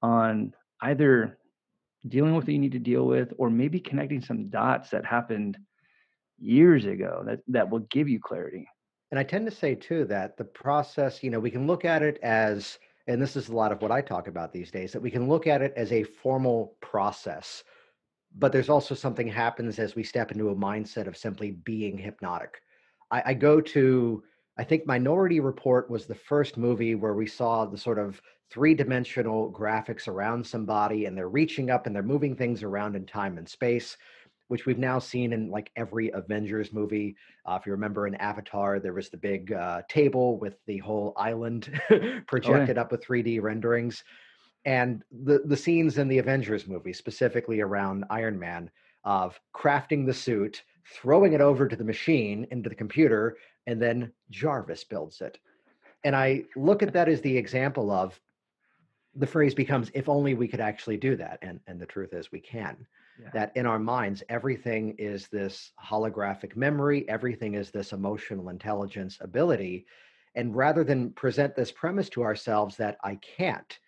on 0.00 0.54
either 0.80 1.38
dealing 2.08 2.34
with 2.34 2.44
what 2.44 2.52
you 2.52 2.58
need 2.58 2.72
to 2.72 2.78
deal 2.78 3.06
with, 3.06 3.32
or 3.36 3.50
maybe 3.50 3.78
connecting 3.78 4.20
some 4.20 4.48
dots 4.48 4.90
that 4.90 5.04
happened 5.04 5.58
years 6.42 6.84
ago 6.84 7.22
that 7.24 7.40
that 7.48 7.70
will 7.70 7.80
give 7.90 8.08
you 8.08 8.20
clarity. 8.20 8.68
And 9.10 9.18
I 9.18 9.22
tend 9.22 9.46
to 9.46 9.54
say 9.54 9.74
too 9.74 10.04
that 10.06 10.36
the 10.36 10.44
process, 10.44 11.22
you 11.22 11.30
know, 11.30 11.38
we 11.38 11.50
can 11.50 11.66
look 11.66 11.84
at 11.84 12.02
it 12.02 12.18
as, 12.22 12.78
and 13.06 13.20
this 13.20 13.36
is 13.36 13.48
a 13.48 13.54
lot 13.54 13.70
of 13.70 13.80
what 13.82 13.90
I 13.92 14.00
talk 14.00 14.26
about 14.26 14.52
these 14.52 14.70
days, 14.70 14.92
that 14.92 15.02
we 15.02 15.10
can 15.10 15.28
look 15.28 15.46
at 15.46 15.62
it 15.62 15.74
as 15.76 15.92
a 15.92 16.02
formal 16.02 16.76
process. 16.80 17.62
But 18.34 18.52
there's 18.52 18.70
also 18.70 18.94
something 18.94 19.28
happens 19.28 19.78
as 19.78 19.94
we 19.94 20.02
step 20.02 20.32
into 20.32 20.48
a 20.48 20.56
mindset 20.56 21.06
of 21.06 21.16
simply 21.16 21.50
being 21.50 21.98
hypnotic. 21.98 22.62
I, 23.10 23.22
I 23.26 23.34
go 23.34 23.60
to, 23.60 24.24
I 24.58 24.64
think 24.64 24.86
Minority 24.86 25.40
Report 25.40 25.90
was 25.90 26.06
the 26.06 26.14
first 26.14 26.56
movie 26.56 26.94
where 26.94 27.14
we 27.14 27.26
saw 27.26 27.66
the 27.66 27.76
sort 27.76 27.98
of 27.98 28.20
three 28.50 28.74
dimensional 28.74 29.52
graphics 29.52 30.08
around 30.08 30.46
somebody 30.46 31.04
and 31.04 31.16
they're 31.16 31.28
reaching 31.28 31.70
up 31.70 31.86
and 31.86 31.94
they're 31.94 32.02
moving 32.02 32.34
things 32.34 32.62
around 32.62 32.96
in 32.96 33.04
time 33.04 33.36
and 33.36 33.48
space 33.48 33.96
which 34.52 34.66
we've 34.66 34.76
now 34.76 34.98
seen 34.98 35.32
in 35.32 35.50
like 35.50 35.70
every 35.76 36.10
Avengers 36.10 36.74
movie. 36.74 37.16
Uh, 37.46 37.56
if 37.58 37.64
you 37.64 37.72
remember 37.72 38.06
in 38.06 38.14
Avatar, 38.16 38.78
there 38.78 38.92
was 38.92 39.08
the 39.08 39.16
big 39.16 39.50
uh, 39.50 39.80
table 39.88 40.36
with 40.36 40.58
the 40.66 40.76
whole 40.76 41.14
island 41.16 41.72
projected 42.26 42.76
oh, 42.76 42.80
yeah. 42.80 42.80
up 42.82 42.92
with 42.92 43.02
3D 43.02 43.40
renderings. 43.40 44.04
And 44.66 45.04
the, 45.24 45.40
the 45.46 45.56
scenes 45.56 45.96
in 45.96 46.06
the 46.06 46.18
Avengers 46.18 46.66
movie, 46.66 46.92
specifically 46.92 47.62
around 47.62 48.04
Iron 48.10 48.38
Man, 48.38 48.70
of 49.04 49.40
crafting 49.56 50.04
the 50.04 50.12
suit, 50.12 50.62
throwing 50.84 51.32
it 51.32 51.40
over 51.40 51.66
to 51.66 51.74
the 51.74 51.82
machine 51.82 52.46
into 52.50 52.68
the 52.68 52.74
computer, 52.74 53.38
and 53.66 53.80
then 53.80 54.12
Jarvis 54.28 54.84
builds 54.84 55.22
it. 55.22 55.38
And 56.04 56.14
I 56.14 56.44
look 56.56 56.82
at 56.82 56.92
that 56.92 57.08
as 57.08 57.22
the 57.22 57.38
example 57.38 57.90
of 57.90 58.20
the 59.14 59.26
phrase 59.26 59.54
becomes 59.54 59.90
if 59.94 60.10
only 60.10 60.34
we 60.34 60.46
could 60.46 60.60
actually 60.60 60.98
do 60.98 61.16
that. 61.16 61.38
And, 61.40 61.58
and 61.66 61.80
the 61.80 61.86
truth 61.86 62.12
is 62.12 62.30
we 62.30 62.40
can 62.40 62.86
yeah. 63.22 63.30
that 63.32 63.52
in 63.56 63.66
our 63.66 63.78
minds 63.78 64.22
everything 64.28 64.94
is 64.98 65.28
this 65.28 65.72
holographic 65.82 66.56
memory 66.56 67.08
everything 67.08 67.54
is 67.54 67.70
this 67.70 67.92
emotional 67.92 68.48
intelligence 68.48 69.18
ability 69.20 69.86
and 70.34 70.56
rather 70.56 70.84
than 70.84 71.10
present 71.10 71.54
this 71.54 71.72
premise 71.72 72.08
to 72.08 72.22
ourselves 72.22 72.76
that 72.76 72.96
i 73.04 73.14
can't 73.16 73.78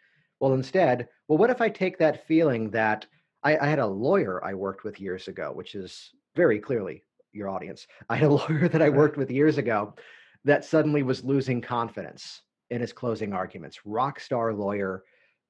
well 0.40 0.55
instead 0.55 1.09
well 1.29 1.38
what 1.38 1.51
if 1.51 1.61
i 1.61 1.68
take 1.68 1.99
that 1.99 2.27
feeling 2.27 2.70
that 2.70 3.07
I, 3.42 3.57
I 3.59 3.66
had 3.66 3.79
a 3.79 3.87
lawyer 3.87 4.44
i 4.44 4.55
worked 4.55 4.85
with 4.85 5.01
years 5.01 5.29
ago 5.29 5.53
which 5.53 5.75
is 5.75 6.11
very 6.35 6.59
clearly 6.59 7.03
your 7.35 7.49
audience. 7.49 7.87
I 8.09 8.16
had 8.16 8.29
a 8.29 8.35
lawyer 8.35 8.68
that 8.68 8.83
i 8.83 8.88
worked 8.88 9.16
with 9.16 9.31
years 9.31 9.59
ago 9.59 9.94
that 10.44 10.64
suddenly 10.64 11.03
was 11.03 11.25
losing 11.25 11.61
confidence 11.61 12.42
in 12.70 12.81
his 12.81 12.92
closing 12.92 13.33
arguments. 13.33 13.81
Rock 13.87 14.20
star 14.20 14.53
lawyer 14.53 15.05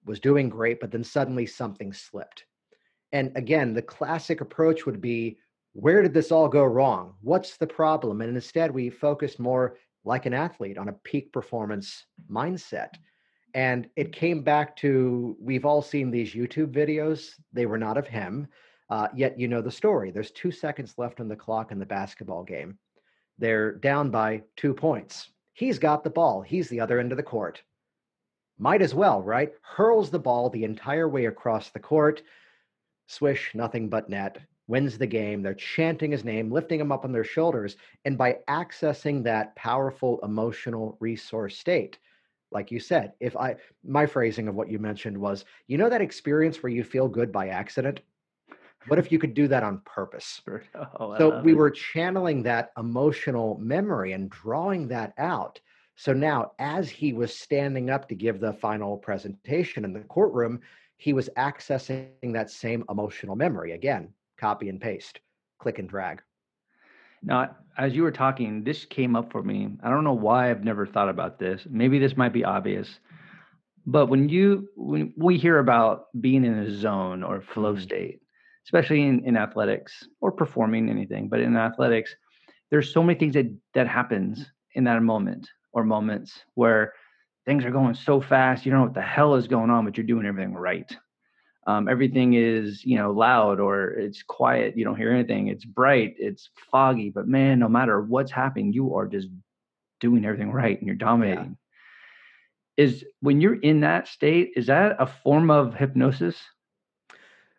was 0.04 0.20
doing 0.20 0.48
great 0.48 0.80
but 0.80 0.90
then 0.90 1.04
suddenly 1.04 1.46
something 1.46 1.92
slipped 1.92 2.44
and 3.14 3.30
again, 3.36 3.72
the 3.72 3.80
classic 3.80 4.40
approach 4.40 4.86
would 4.86 5.00
be 5.00 5.38
where 5.72 6.02
did 6.02 6.12
this 6.12 6.32
all 6.32 6.48
go 6.48 6.64
wrong? 6.64 7.14
What's 7.20 7.56
the 7.56 7.66
problem? 7.66 8.20
And 8.20 8.34
instead, 8.34 8.72
we 8.72 8.90
focused 8.90 9.38
more 9.38 9.78
like 10.04 10.26
an 10.26 10.34
athlete 10.34 10.76
on 10.76 10.88
a 10.88 10.98
peak 11.04 11.32
performance 11.32 12.06
mindset. 12.28 12.90
And 13.54 13.88
it 13.94 14.12
came 14.12 14.42
back 14.42 14.76
to 14.78 15.36
we've 15.40 15.64
all 15.64 15.80
seen 15.80 16.10
these 16.10 16.34
YouTube 16.34 16.72
videos. 16.72 17.30
They 17.52 17.66
were 17.66 17.78
not 17.78 17.96
of 17.96 18.08
him, 18.08 18.48
uh, 18.90 19.06
yet 19.14 19.38
you 19.38 19.46
know 19.46 19.62
the 19.62 19.70
story. 19.70 20.10
There's 20.10 20.32
two 20.32 20.50
seconds 20.50 20.94
left 20.98 21.20
on 21.20 21.28
the 21.28 21.36
clock 21.36 21.70
in 21.70 21.78
the 21.78 21.86
basketball 21.86 22.42
game. 22.42 22.78
They're 23.38 23.76
down 23.76 24.10
by 24.10 24.42
two 24.56 24.74
points. 24.74 25.30
He's 25.52 25.78
got 25.78 26.02
the 26.02 26.10
ball, 26.10 26.42
he's 26.42 26.68
the 26.68 26.80
other 26.80 26.98
end 26.98 27.12
of 27.12 27.16
the 27.16 27.22
court. 27.22 27.62
Might 28.58 28.82
as 28.82 28.92
well, 28.92 29.22
right? 29.22 29.52
Hurls 29.62 30.10
the 30.10 30.18
ball 30.18 30.50
the 30.50 30.64
entire 30.64 31.08
way 31.08 31.26
across 31.26 31.70
the 31.70 31.78
court 31.78 32.20
Swish, 33.06 33.52
nothing 33.54 33.88
but 33.88 34.08
net, 34.08 34.38
wins 34.66 34.98
the 34.98 35.06
game. 35.06 35.42
They're 35.42 35.54
chanting 35.54 36.10
his 36.10 36.24
name, 36.24 36.50
lifting 36.50 36.80
him 36.80 36.92
up 36.92 37.04
on 37.04 37.12
their 37.12 37.24
shoulders. 37.24 37.76
And 38.04 38.16
by 38.16 38.38
accessing 38.48 39.22
that 39.24 39.54
powerful 39.56 40.20
emotional 40.22 40.96
resource 41.00 41.58
state, 41.58 41.98
like 42.54 42.70
you 42.70 42.80
said 42.80 43.12
if 43.20 43.36
i 43.36 43.54
my 43.84 44.06
phrasing 44.06 44.48
of 44.48 44.54
what 44.54 44.70
you 44.70 44.78
mentioned 44.78 45.18
was 45.18 45.44
you 45.66 45.76
know 45.76 45.90
that 45.90 46.00
experience 46.00 46.62
where 46.62 46.72
you 46.72 46.82
feel 46.82 47.08
good 47.08 47.30
by 47.30 47.48
accident 47.48 48.00
what 48.86 48.98
if 48.98 49.10
you 49.12 49.18
could 49.18 49.34
do 49.34 49.48
that 49.48 49.62
on 49.62 49.82
purpose 49.84 50.40
Oh, 51.00 51.16
so 51.18 51.40
we 51.40 51.52
it. 51.52 51.56
were 51.56 51.70
channeling 51.70 52.42
that 52.44 52.70
emotional 52.78 53.58
memory 53.60 54.12
and 54.12 54.30
drawing 54.30 54.88
that 54.88 55.12
out 55.18 55.60
so 55.96 56.12
now 56.12 56.52
as 56.58 56.88
he 56.88 57.12
was 57.12 57.36
standing 57.36 57.90
up 57.90 58.08
to 58.08 58.14
give 58.14 58.40
the 58.40 58.52
final 58.52 58.96
presentation 58.96 59.84
in 59.84 59.92
the 59.92 60.00
courtroom 60.00 60.60
he 61.04 61.12
was 61.12 61.30
accessing 61.38 62.32
that 62.34 62.50
same 62.50 62.84
emotional 62.90 63.36
memory 63.36 63.72
again 63.72 64.14
copy 64.38 64.70
and 64.70 64.80
paste 64.80 65.20
click 65.60 65.78
and 65.78 65.88
drag 65.88 66.22
Now, 67.22 67.56
as 67.78 67.94
you 67.94 68.02
were 68.02 68.12
talking, 68.12 68.64
this 68.64 68.84
came 68.84 69.16
up 69.16 69.30
for 69.32 69.42
me. 69.42 69.76
I 69.82 69.90
don't 69.90 70.04
know 70.04 70.12
why 70.14 70.50
I've 70.50 70.64
never 70.64 70.86
thought 70.86 71.08
about 71.08 71.38
this. 71.38 71.66
Maybe 71.68 71.98
this 71.98 72.16
might 72.16 72.32
be 72.32 72.44
obvious. 72.44 73.00
But 73.86 74.06
when 74.06 74.28
you 74.28 74.68
when 74.76 75.12
we 75.16 75.38
hear 75.38 75.58
about 75.58 76.06
being 76.20 76.44
in 76.44 76.54
a 76.54 76.70
zone 76.70 77.22
or 77.22 77.40
flow 77.40 77.74
Mhm. 77.74 77.80
state, 77.80 78.20
especially 78.66 79.02
in, 79.02 79.24
in 79.24 79.36
athletics 79.36 80.08
or 80.20 80.32
performing 80.32 80.88
anything, 80.90 81.28
but 81.28 81.40
in 81.40 81.56
athletics, 81.56 82.14
there's 82.70 82.92
so 82.92 83.02
many 83.02 83.18
things 83.18 83.34
that 83.34 83.46
that 83.74 83.88
happens 83.88 84.52
in 84.74 84.84
that 84.84 85.02
moment 85.02 85.50
or 85.72 85.84
moments 85.84 86.44
where 86.54 86.92
things 87.46 87.64
are 87.64 87.70
going 87.70 87.94
so 87.94 88.20
fast, 88.20 88.64
you 88.64 88.70
don't 88.70 88.80
know 88.80 88.86
what 88.86 88.94
the 88.94 89.02
hell 89.02 89.34
is 89.34 89.48
going 89.48 89.70
on, 89.70 89.84
but 89.84 89.96
you're 89.96 90.06
doing 90.06 90.26
everything 90.26 90.54
right. 90.54 90.96
Um, 91.66 91.88
everything 91.88 92.34
is, 92.34 92.84
you 92.84 92.98
know, 92.98 93.10
loud 93.12 93.58
or 93.58 93.90
it's 93.90 94.22
quiet. 94.22 94.76
You 94.76 94.84
don't 94.84 94.96
hear 94.96 95.12
anything. 95.12 95.48
It's 95.48 95.64
bright. 95.64 96.14
It's 96.18 96.50
foggy. 96.70 97.10
But 97.10 97.26
man, 97.26 97.58
no 97.58 97.68
matter 97.68 98.02
what's 98.02 98.30
happening, 98.30 98.72
you 98.72 98.94
are 98.96 99.06
just 99.06 99.28
doing 100.00 100.24
everything 100.24 100.52
right 100.52 100.76
and 100.76 100.86
you're 100.86 100.96
dominating. 100.96 101.56
Is 102.76 103.04
when 103.20 103.40
you're 103.40 103.60
in 103.60 103.80
that 103.80 104.08
state, 104.08 104.52
is 104.56 104.66
that 104.66 104.96
a 104.98 105.06
form 105.06 105.50
of 105.50 105.74
hypnosis? 105.74 106.36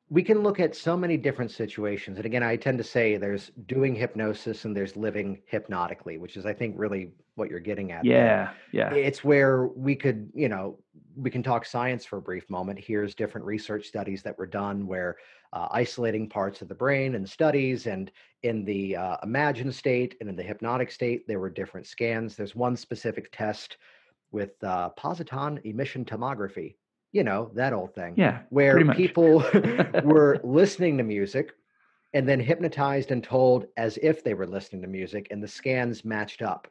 We 0.10 0.22
can 0.24 0.44
look 0.44 0.60
at 0.60 0.76
so 0.76 0.96
many 0.96 1.18
different 1.18 1.52
situations 1.52 2.18
and 2.18 2.26
again 2.26 2.44
i 2.44 2.56
tend 2.56 2.78
to 2.78 2.84
say 2.84 3.18
there's 3.18 3.52
doing 3.66 3.96
hypnosis 3.96 4.66
and 4.66 4.76
there's 4.76 4.96
living 4.96 5.42
hypnotically 5.46 6.18
which 6.18 6.38
is 6.38 6.46
i 6.46 6.54
think 6.54 6.76
really 6.78 7.12
what 7.36 7.50
you're 7.50 7.60
getting 7.60 7.92
at. 7.92 8.04
Yeah, 8.04 8.52
yeah, 8.72 8.94
it's 8.94 9.24
where 9.24 9.68
we 9.68 9.96
could 9.96 10.30
you 10.34 10.50
know 10.50 10.80
we 11.16 11.30
can 11.30 11.44
talk 11.44 11.66
science 11.66 12.06
for 12.06 12.18
a 12.18 12.22
brief 12.22 12.50
moment. 12.50 12.80
Here's 12.80 13.14
different 13.14 13.46
research 13.46 13.88
studies 13.88 14.24
that 14.24 14.38
were 14.38 14.48
done 14.48 14.88
where 14.88 15.18
uh, 15.54 15.68
isolating 15.72 16.28
parts 16.28 16.62
of 16.62 16.68
the 16.68 16.76
brain 16.76 17.16
and 17.16 17.30
studies 17.30 17.88
and 17.88 18.12
in 18.44 18.66
the 18.66 18.96
uh, 18.96 19.18
imagined 19.24 19.76
state 19.76 20.16
and 20.20 20.30
in 20.30 20.36
the 20.36 20.44
hypnotic 20.44 20.92
state 20.92 21.28
there 21.28 21.40
were 21.40 21.50
different 21.50 21.86
scans. 21.86 22.36
There's 22.36 22.56
one 22.56 22.76
specific 22.76 23.30
test 23.32 23.78
with 24.32 24.52
uh, 24.64 24.90
positron 24.98 25.64
emission 25.66 26.04
tomography 26.04 26.76
you 27.16 27.24
know 27.24 27.50
that 27.54 27.72
old 27.72 27.96
thing 27.96 28.14
yeah. 28.18 28.40
where 28.50 28.94
people 28.94 29.42
were 30.04 30.38
listening 30.44 30.98
to 30.98 31.04
music 31.04 31.54
and 32.14 32.28
then 32.28 32.42
hypnotized 32.42 33.10
and 33.12 33.24
told 33.24 33.68
as 33.78 33.98
if 34.04 34.22
they 34.22 34.34
were 34.34 34.46
listening 34.46 34.82
to 34.82 34.88
music 34.90 35.30
and 35.32 35.42
the 35.42 35.48
scans 35.48 36.04
matched 36.04 36.42
up 36.42 36.68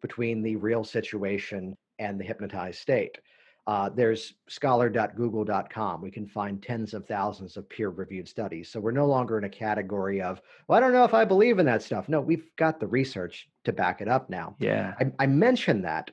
between 0.00 0.42
the 0.42 0.56
real 0.56 0.82
situation 0.82 1.76
and 1.98 2.18
the 2.18 2.24
hypnotized 2.24 2.78
state. 2.78 3.18
Uh, 3.66 3.90
there's 3.90 4.34
scholar.google.com 4.48 6.00
we 6.00 6.10
can 6.10 6.26
find 6.26 6.62
tens 6.62 6.94
of 6.94 7.06
thousands 7.06 7.58
of 7.58 7.68
peer-reviewed 7.68 8.26
studies. 8.26 8.70
So 8.70 8.80
we're 8.80 8.92
no 8.92 9.06
longer 9.06 9.36
in 9.36 9.44
a 9.44 9.48
category 9.50 10.22
of 10.22 10.40
well 10.68 10.78
i 10.78 10.80
don't 10.80 10.94
know 10.94 11.04
if 11.04 11.14
i 11.14 11.24
believe 11.26 11.58
in 11.58 11.66
that 11.66 11.82
stuff. 11.82 12.08
No 12.08 12.22
we've 12.22 12.48
got 12.56 12.80
the 12.80 12.88
research 12.88 13.46
to 13.64 13.74
back 13.74 14.00
it 14.00 14.08
up 14.08 14.30
now. 14.30 14.56
Yeah, 14.58 14.94
I, 14.98 15.12
I 15.18 15.26
mention 15.26 15.82
that 15.82 16.10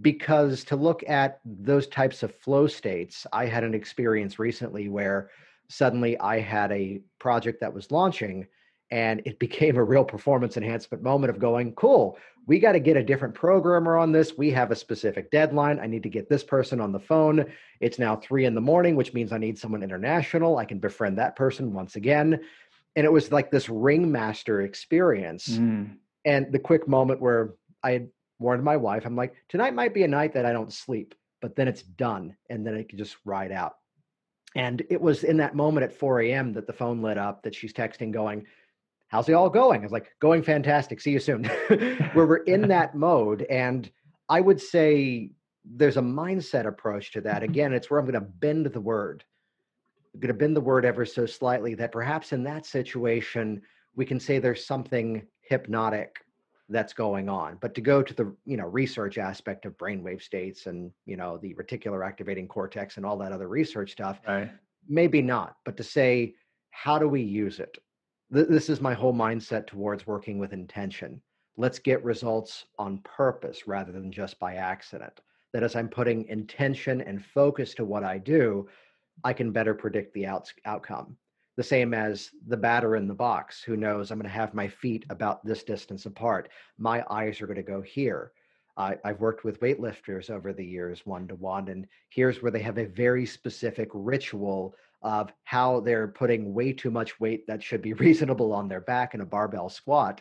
because 0.00 0.64
to 0.64 0.76
look 0.76 1.02
at 1.08 1.40
those 1.44 1.86
types 1.86 2.22
of 2.22 2.34
flow 2.34 2.66
states, 2.66 3.26
I 3.32 3.46
had 3.46 3.64
an 3.64 3.74
experience 3.74 4.38
recently 4.38 4.88
where 4.88 5.30
suddenly 5.68 6.18
I 6.18 6.40
had 6.40 6.70
a 6.72 7.00
project 7.18 7.60
that 7.60 7.72
was 7.72 7.90
launching 7.90 8.46
and 8.90 9.22
it 9.24 9.38
became 9.40 9.76
a 9.76 9.84
real 9.84 10.04
performance 10.04 10.56
enhancement 10.56 11.02
moment 11.02 11.30
of 11.30 11.38
going, 11.38 11.72
cool, 11.72 12.18
we 12.46 12.60
got 12.60 12.72
to 12.72 12.80
get 12.80 12.96
a 12.96 13.02
different 13.02 13.34
programmer 13.34 13.96
on 13.96 14.12
this. 14.12 14.38
We 14.38 14.50
have 14.52 14.70
a 14.70 14.76
specific 14.76 15.30
deadline. 15.30 15.80
I 15.80 15.86
need 15.86 16.04
to 16.04 16.08
get 16.08 16.28
this 16.28 16.44
person 16.44 16.80
on 16.80 16.92
the 16.92 17.00
phone. 17.00 17.46
It's 17.80 17.98
now 17.98 18.16
three 18.16 18.44
in 18.44 18.54
the 18.54 18.60
morning, 18.60 18.94
which 18.94 19.12
means 19.12 19.32
I 19.32 19.38
need 19.38 19.58
someone 19.58 19.82
international. 19.82 20.58
I 20.58 20.64
can 20.64 20.78
befriend 20.78 21.18
that 21.18 21.34
person 21.34 21.72
once 21.72 21.96
again. 21.96 22.40
And 22.94 23.04
it 23.04 23.12
was 23.12 23.32
like 23.32 23.50
this 23.50 23.68
ringmaster 23.68 24.62
experience 24.62 25.48
Mm, 25.48 25.96
and 26.24 26.52
the 26.52 26.58
quick 26.58 26.88
moment 26.88 27.20
where 27.20 27.54
I 27.82 27.90
had 27.92 28.08
warned 28.38 28.62
my 28.62 28.76
wife, 28.76 29.06
I'm 29.06 29.16
like, 29.16 29.34
tonight 29.48 29.74
might 29.74 29.94
be 29.94 30.02
a 30.02 30.08
night 30.08 30.34
that 30.34 30.46
I 30.46 30.52
don't 30.52 30.72
sleep, 30.72 31.14
but 31.40 31.56
then 31.56 31.68
it's 31.68 31.82
done, 31.82 32.36
and 32.50 32.66
then 32.66 32.74
it 32.74 32.88
can 32.88 32.98
just 32.98 33.16
ride 33.24 33.52
out. 33.52 33.74
And 34.54 34.82
it 34.88 35.00
was 35.00 35.24
in 35.24 35.36
that 35.38 35.54
moment 35.54 35.84
at 35.84 35.92
4 35.92 36.22
a.m. 36.22 36.52
that 36.54 36.66
the 36.66 36.72
phone 36.72 37.02
lit 37.02 37.18
up, 37.18 37.42
that 37.42 37.54
she's 37.54 37.72
texting, 37.72 38.10
going, 38.10 38.46
How's 39.08 39.28
it 39.28 39.34
all 39.34 39.50
going? 39.50 39.80
I 39.80 39.84
was 39.84 39.92
like, 39.92 40.10
Going 40.18 40.42
fantastic. 40.42 41.00
See 41.00 41.12
you 41.12 41.20
soon. 41.20 41.44
Where 42.14 42.26
we're 42.26 42.36
in 42.44 42.68
that 42.68 42.94
mode. 42.96 43.42
And 43.42 43.90
I 44.28 44.40
would 44.40 44.60
say 44.60 45.30
there's 45.64 45.96
a 45.96 46.02
mindset 46.02 46.66
approach 46.66 47.12
to 47.12 47.20
that. 47.22 47.42
Again, 47.42 47.72
it's 47.72 47.90
where 47.90 47.98
I'm 47.98 48.06
going 48.06 48.14
to 48.14 48.20
bend 48.20 48.66
the 48.66 48.80
word. 48.80 49.24
I'm 50.14 50.20
going 50.20 50.28
to 50.28 50.38
bend 50.38 50.56
the 50.56 50.60
word 50.60 50.84
ever 50.84 51.04
so 51.04 51.26
slightly 51.26 51.74
that 51.74 51.92
perhaps 51.92 52.32
in 52.32 52.44
that 52.44 52.66
situation, 52.66 53.62
we 53.94 54.06
can 54.06 54.20
say 54.20 54.38
there's 54.38 54.66
something 54.66 55.26
hypnotic 55.40 56.16
that's 56.68 56.92
going 56.92 57.28
on 57.28 57.56
but 57.60 57.74
to 57.74 57.80
go 57.80 58.02
to 58.02 58.12
the 58.12 58.34
you 58.44 58.56
know 58.56 58.66
research 58.66 59.18
aspect 59.18 59.66
of 59.66 59.76
brainwave 59.78 60.20
states 60.20 60.66
and 60.66 60.90
you 61.04 61.16
know 61.16 61.38
the 61.38 61.54
reticular 61.54 62.04
activating 62.04 62.48
cortex 62.48 62.96
and 62.96 63.06
all 63.06 63.16
that 63.16 63.30
other 63.30 63.46
research 63.46 63.92
stuff 63.92 64.20
right. 64.26 64.50
maybe 64.88 65.22
not 65.22 65.56
but 65.64 65.76
to 65.76 65.84
say 65.84 66.34
how 66.76 66.98
do 66.98 67.08
we 67.08 67.22
use 67.22 67.58
it? 67.58 67.78
Th- 68.32 68.48
this 68.48 68.68
is 68.68 68.82
my 68.82 68.92
whole 68.92 69.14
mindset 69.14 69.66
towards 69.66 70.06
working 70.06 70.38
with 70.38 70.52
intention. 70.52 71.22
Let's 71.56 71.78
get 71.78 72.04
results 72.04 72.66
on 72.78 72.98
purpose 72.98 73.66
rather 73.66 73.92
than 73.92 74.12
just 74.12 74.38
by 74.38 74.56
accident. 74.56 75.20
That 75.54 75.62
as 75.62 75.74
i'm 75.74 75.88
putting 75.88 76.28
intention 76.28 77.00
and 77.00 77.24
focus 77.24 77.72
to 77.74 77.84
what 77.84 78.04
i 78.04 78.18
do 78.18 78.68
i 79.24 79.32
can 79.32 79.52
better 79.52 79.72
predict 79.72 80.12
the 80.12 80.26
outs- 80.26 80.52
outcome 80.66 81.16
the 81.56 81.62
same 81.62 81.94
as 81.94 82.30
the 82.48 82.56
batter 82.56 82.96
in 82.96 83.08
the 83.08 83.14
box 83.14 83.62
who 83.62 83.76
knows 83.76 84.10
i'm 84.10 84.18
going 84.18 84.28
to 84.28 84.34
have 84.34 84.54
my 84.54 84.68
feet 84.68 85.04
about 85.10 85.44
this 85.44 85.62
distance 85.62 86.06
apart 86.06 86.48
my 86.78 87.04
eyes 87.10 87.40
are 87.40 87.46
going 87.46 87.56
to 87.56 87.62
go 87.62 87.80
here 87.80 88.32
I, 88.76 88.96
i've 89.04 89.20
worked 89.20 89.44
with 89.44 89.60
weightlifters 89.60 90.30
over 90.30 90.52
the 90.52 90.64
years 90.64 91.04
one 91.04 91.26
to 91.28 91.34
one 91.34 91.68
and 91.68 91.86
here's 92.08 92.42
where 92.42 92.52
they 92.52 92.60
have 92.60 92.78
a 92.78 92.86
very 92.86 93.26
specific 93.26 93.88
ritual 93.92 94.74
of 95.02 95.32
how 95.44 95.80
they're 95.80 96.08
putting 96.08 96.54
way 96.54 96.72
too 96.72 96.90
much 96.90 97.20
weight 97.20 97.46
that 97.46 97.62
should 97.62 97.82
be 97.82 97.92
reasonable 98.04 98.52
on 98.52 98.68
their 98.68 98.80
back 98.80 99.14
in 99.14 99.20
a 99.20 99.26
barbell 99.26 99.68
squat 99.68 100.20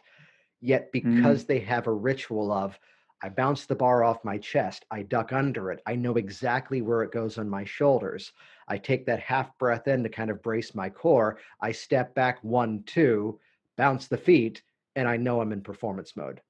yet 0.61 0.87
mm. 0.87 0.91
because 0.91 1.45
they 1.45 1.59
have 1.59 1.87
a 1.87 1.93
ritual 1.93 2.51
of 2.51 2.77
I 3.23 3.29
bounce 3.29 3.65
the 3.65 3.75
bar 3.75 4.03
off 4.03 4.23
my 4.23 4.37
chest. 4.37 4.85
I 4.91 5.01
duck 5.01 5.33
under 5.33 5.71
it. 5.71 5.81
I 5.87 5.95
know 5.95 6.13
exactly 6.13 6.81
where 6.81 7.01
it 7.01 7.11
goes 7.11 7.37
on 7.37 7.49
my 7.49 7.63
shoulders. 7.63 8.31
I 8.67 8.77
take 8.77 9.05
that 9.05 9.19
half 9.19 9.57
breath 9.57 9.87
in 9.87 10.03
to 10.03 10.09
kind 10.09 10.29
of 10.29 10.41
brace 10.41 10.73
my 10.73 10.89
core. 10.89 11.37
I 11.61 11.71
step 11.71 12.15
back 12.15 12.43
one, 12.43 12.83
two, 12.85 13.39
bounce 13.77 14.07
the 14.07 14.17
feet, 14.17 14.61
and 14.95 15.07
I 15.07 15.17
know 15.17 15.41
I'm 15.41 15.51
in 15.51 15.61
performance 15.61 16.15
mode. 16.15 16.41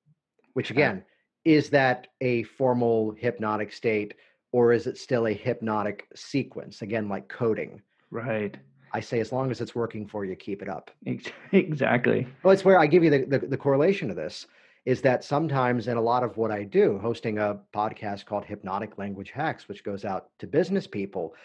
Which 0.53 0.71
again, 0.71 1.03
is 1.43 1.69
that 1.71 2.07
a 2.21 2.43
formal 2.43 3.11
hypnotic 3.11 3.73
state 3.73 4.13
or 4.51 4.71
is 4.71 4.87
it 4.87 4.97
still 4.97 5.27
a 5.27 5.33
hypnotic 5.33 6.07
sequence? 6.15 6.81
Again, 6.81 7.09
like 7.09 7.27
coding. 7.27 7.81
Right. 8.09 8.55
I 8.93 9.01
say 9.01 9.19
as 9.19 9.33
long 9.33 9.51
as 9.51 9.59
it's 9.59 9.75
working 9.75 10.07
for 10.07 10.23
you, 10.23 10.35
keep 10.35 10.61
it 10.61 10.69
up. 10.69 10.91
Exactly. 11.51 12.27
Well, 12.43 12.53
it's 12.53 12.63
where 12.63 12.79
I 12.79 12.87
give 12.87 13.03
you 13.03 13.09
the, 13.09 13.25
the, 13.25 13.39
the 13.47 13.57
correlation 13.57 14.07
to 14.07 14.13
this 14.13 14.47
is 14.85 15.01
that 15.01 15.23
sometimes 15.23 15.87
in 15.87 15.97
a 15.97 16.01
lot 16.01 16.23
of 16.23 16.37
what 16.37 16.51
I 16.51 16.63
do, 16.63 16.99
hosting 16.99 17.39
a 17.39 17.59
podcast 17.73 18.25
called 18.25 18.45
Hypnotic 18.45 18.97
Language 18.97 19.31
Hacks, 19.31 19.67
which 19.67 19.83
goes 19.83 20.05
out 20.05 20.29
to 20.39 20.47
business 20.47 20.85
people, 20.85 21.35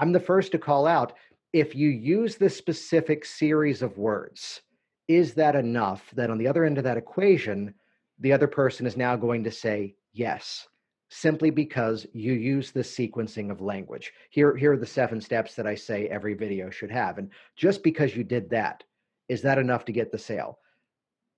I'm 0.00 0.12
the 0.12 0.18
first 0.18 0.50
to 0.52 0.58
call 0.58 0.86
out 0.86 1.12
if 1.52 1.74
you 1.74 1.90
use 1.90 2.36
this 2.36 2.56
specific 2.56 3.22
series 3.22 3.82
of 3.82 3.98
words, 3.98 4.62
is 5.08 5.34
that 5.34 5.54
enough 5.54 6.10
that 6.14 6.30
on 6.30 6.38
the 6.38 6.48
other 6.48 6.64
end 6.64 6.78
of 6.78 6.84
that 6.84 6.96
equation, 6.96 7.74
the 8.18 8.32
other 8.32 8.46
person 8.46 8.86
is 8.86 8.96
now 8.96 9.14
going 9.14 9.44
to 9.44 9.50
say 9.50 9.94
yes, 10.14 10.66
simply 11.10 11.50
because 11.50 12.06
you 12.14 12.32
use 12.32 12.70
this 12.70 12.90
sequencing 12.96 13.50
of 13.50 13.60
language. 13.60 14.10
Here, 14.30 14.56
here 14.56 14.72
are 14.72 14.78
the 14.78 14.86
seven 14.86 15.20
steps 15.20 15.54
that 15.56 15.66
I 15.66 15.74
say 15.74 16.08
every 16.08 16.32
video 16.32 16.70
should 16.70 16.90
have. 16.90 17.18
And 17.18 17.30
just 17.56 17.82
because 17.82 18.16
you 18.16 18.24
did 18.24 18.48
that, 18.50 18.82
is 19.28 19.42
that 19.42 19.58
enough 19.58 19.84
to 19.84 19.92
get 19.92 20.10
the 20.10 20.18
sale? 20.18 20.60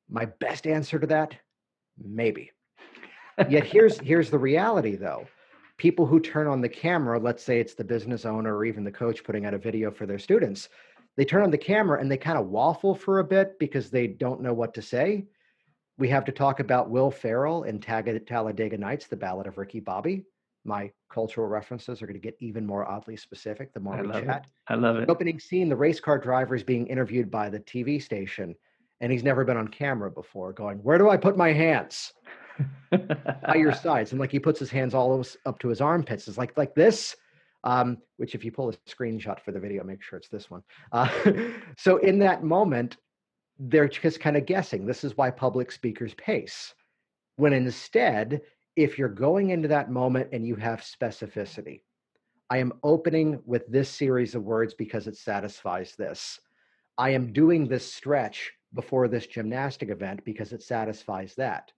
My 0.09 0.27
best 0.27 0.69
answer 0.69 1.01
to 1.01 1.07
that, 1.09 1.35
maybe. 1.99 2.53
Yet 3.49 3.65
here's 3.65 3.99
here's 3.99 4.31
the 4.31 4.39
reality 4.39 4.95
though. 4.95 5.27
People 5.83 6.07
who 6.07 6.21
turn 6.21 6.47
on 6.47 6.61
the 6.61 6.69
camera, 6.69 7.19
let's 7.19 7.43
say 7.43 7.59
it's 7.59 7.75
the 7.75 7.83
business 7.83 8.25
owner 8.25 8.57
or 8.57 8.65
even 8.65 8.85
the 8.85 8.93
coach 8.93 9.25
putting 9.25 9.47
out 9.47 9.53
a 9.53 9.59
video 9.59 9.91
for 9.91 10.07
their 10.07 10.17
students, 10.17 10.69
they 11.17 11.25
turn 11.25 11.43
on 11.43 11.51
the 11.51 11.59
camera 11.59 12.01
and 12.01 12.09
they 12.09 12.17
kind 12.17 12.39
of 12.39 12.47
waffle 12.47 12.95
for 12.95 13.19
a 13.19 13.25
bit 13.25 13.59
because 13.59 13.91
they 13.91 14.07
don't 14.07 14.41
know 14.41 14.55
what 14.55 14.75
to 14.75 14.81
say. 14.81 15.25
We 15.99 16.09
have 16.09 16.25
to 16.27 16.31
talk 16.31 16.61
about 16.61 16.89
Will 16.89 17.11
Ferrell 17.11 17.65
in 17.65 17.81
Tag- 17.81 18.25
Talladega 18.29 18.79
Nights, 18.79 19.09
the 19.09 19.17
Ballad 19.17 19.49
of 19.49 19.59
Ricky 19.59 19.81
Bobby. 19.81 20.25
my 20.65 20.89
cultural 21.13 21.49
references 21.49 22.01
are 22.01 22.07
going 22.07 22.15
to 22.15 22.21
get 22.21 22.37
even 22.39 22.65
more 22.65 22.89
oddly 22.89 23.17
specific 23.17 23.75
the 23.75 23.81
more 23.81 23.97
I 23.97 24.03
we 24.03 24.13
chat. 24.13 24.45
it. 24.45 24.51
I 24.69 24.77
love 24.77 24.99
it. 24.99 25.11
Opening 25.11 25.41
scene, 25.41 25.69
the 25.69 25.75
race 25.75 25.99
car 25.99 26.17
driver 26.17 26.55
is 26.55 26.63
being 26.63 26.87
interviewed 26.87 27.29
by 27.29 27.51
the 27.51 27.59
TV 27.59 28.01
station, 28.01 28.55
and 29.01 29.11
he's 29.11 29.25
never 29.25 29.45
been 29.45 29.57
on 29.57 29.67
camera 29.67 30.13
before, 30.13 30.53
going, 30.53 30.79
Where 30.79 30.99
do 30.99 31.11
I 31.11 31.17
put 31.17 31.37
my 31.37 31.53
hands? 31.53 32.13
By 32.91 33.55
your 33.57 33.73
sides. 33.73 34.13
And 34.13 34.21
like 34.21 34.31
he 34.31 34.39
puts 34.39 34.59
his 34.59 34.71
hands 34.71 34.95
all 34.95 35.25
up 35.47 35.59
to 35.61 35.69
his 35.69 35.81
armpits. 35.81 36.29
It's 36.29 36.39
like 36.39 36.57
like 36.57 36.75
this. 36.75 37.17
Um, 37.65 37.99
which 38.17 38.35
if 38.35 38.45
you 38.45 38.51
pull 38.51 38.71
a 38.71 38.91
screenshot 38.91 39.39
for 39.41 39.53
the 39.53 39.61
video, 39.61 39.85
make 39.85 40.03
sure 40.03 40.19
it's 40.19 40.29
this 40.29 40.51
one. 40.51 40.63
Uh, 40.91 41.09
so 41.79 41.99
in 41.99 42.19
that 42.19 42.43
moment, 42.43 42.97
they're 43.59 43.89
just 43.89 44.19
kind 44.19 44.37
of 44.37 44.47
guessing. 44.47 44.85
This 44.85 45.05
is 45.05 45.17
why 45.17 45.31
public 45.31 45.71
speakers 45.71 46.15
pace. 46.15 46.75
When 47.37 47.53
instead, 47.53 48.41
if 48.75 48.99
you're 48.99 49.09
going 49.09 49.51
into 49.51 49.69
that 49.69 49.91
moment 49.91 50.31
and 50.33 50.47
you 50.47 50.57
have 50.57 50.81
specificity, 50.81 51.83
I 52.51 52.59
am 52.59 52.73
opening 52.83 53.41
with 53.47 53.67
this 53.69 53.89
series 53.89 54.35
of 54.35 54.43
words 54.43 54.75
because 54.75 55.07
it 55.07 55.17
satisfies 55.17 55.95
this. 55.97 56.41
I 56.99 57.11
am 57.11 57.33
doing 57.33 57.67
this 57.67 57.91
stretch 57.91 58.53
before 58.75 59.09
this 59.09 59.27
gymnastic 59.27 59.89
event 59.89 60.25
because 60.25 60.53
it 60.53 60.63
satisfies 60.63 61.35
that. 61.37 61.73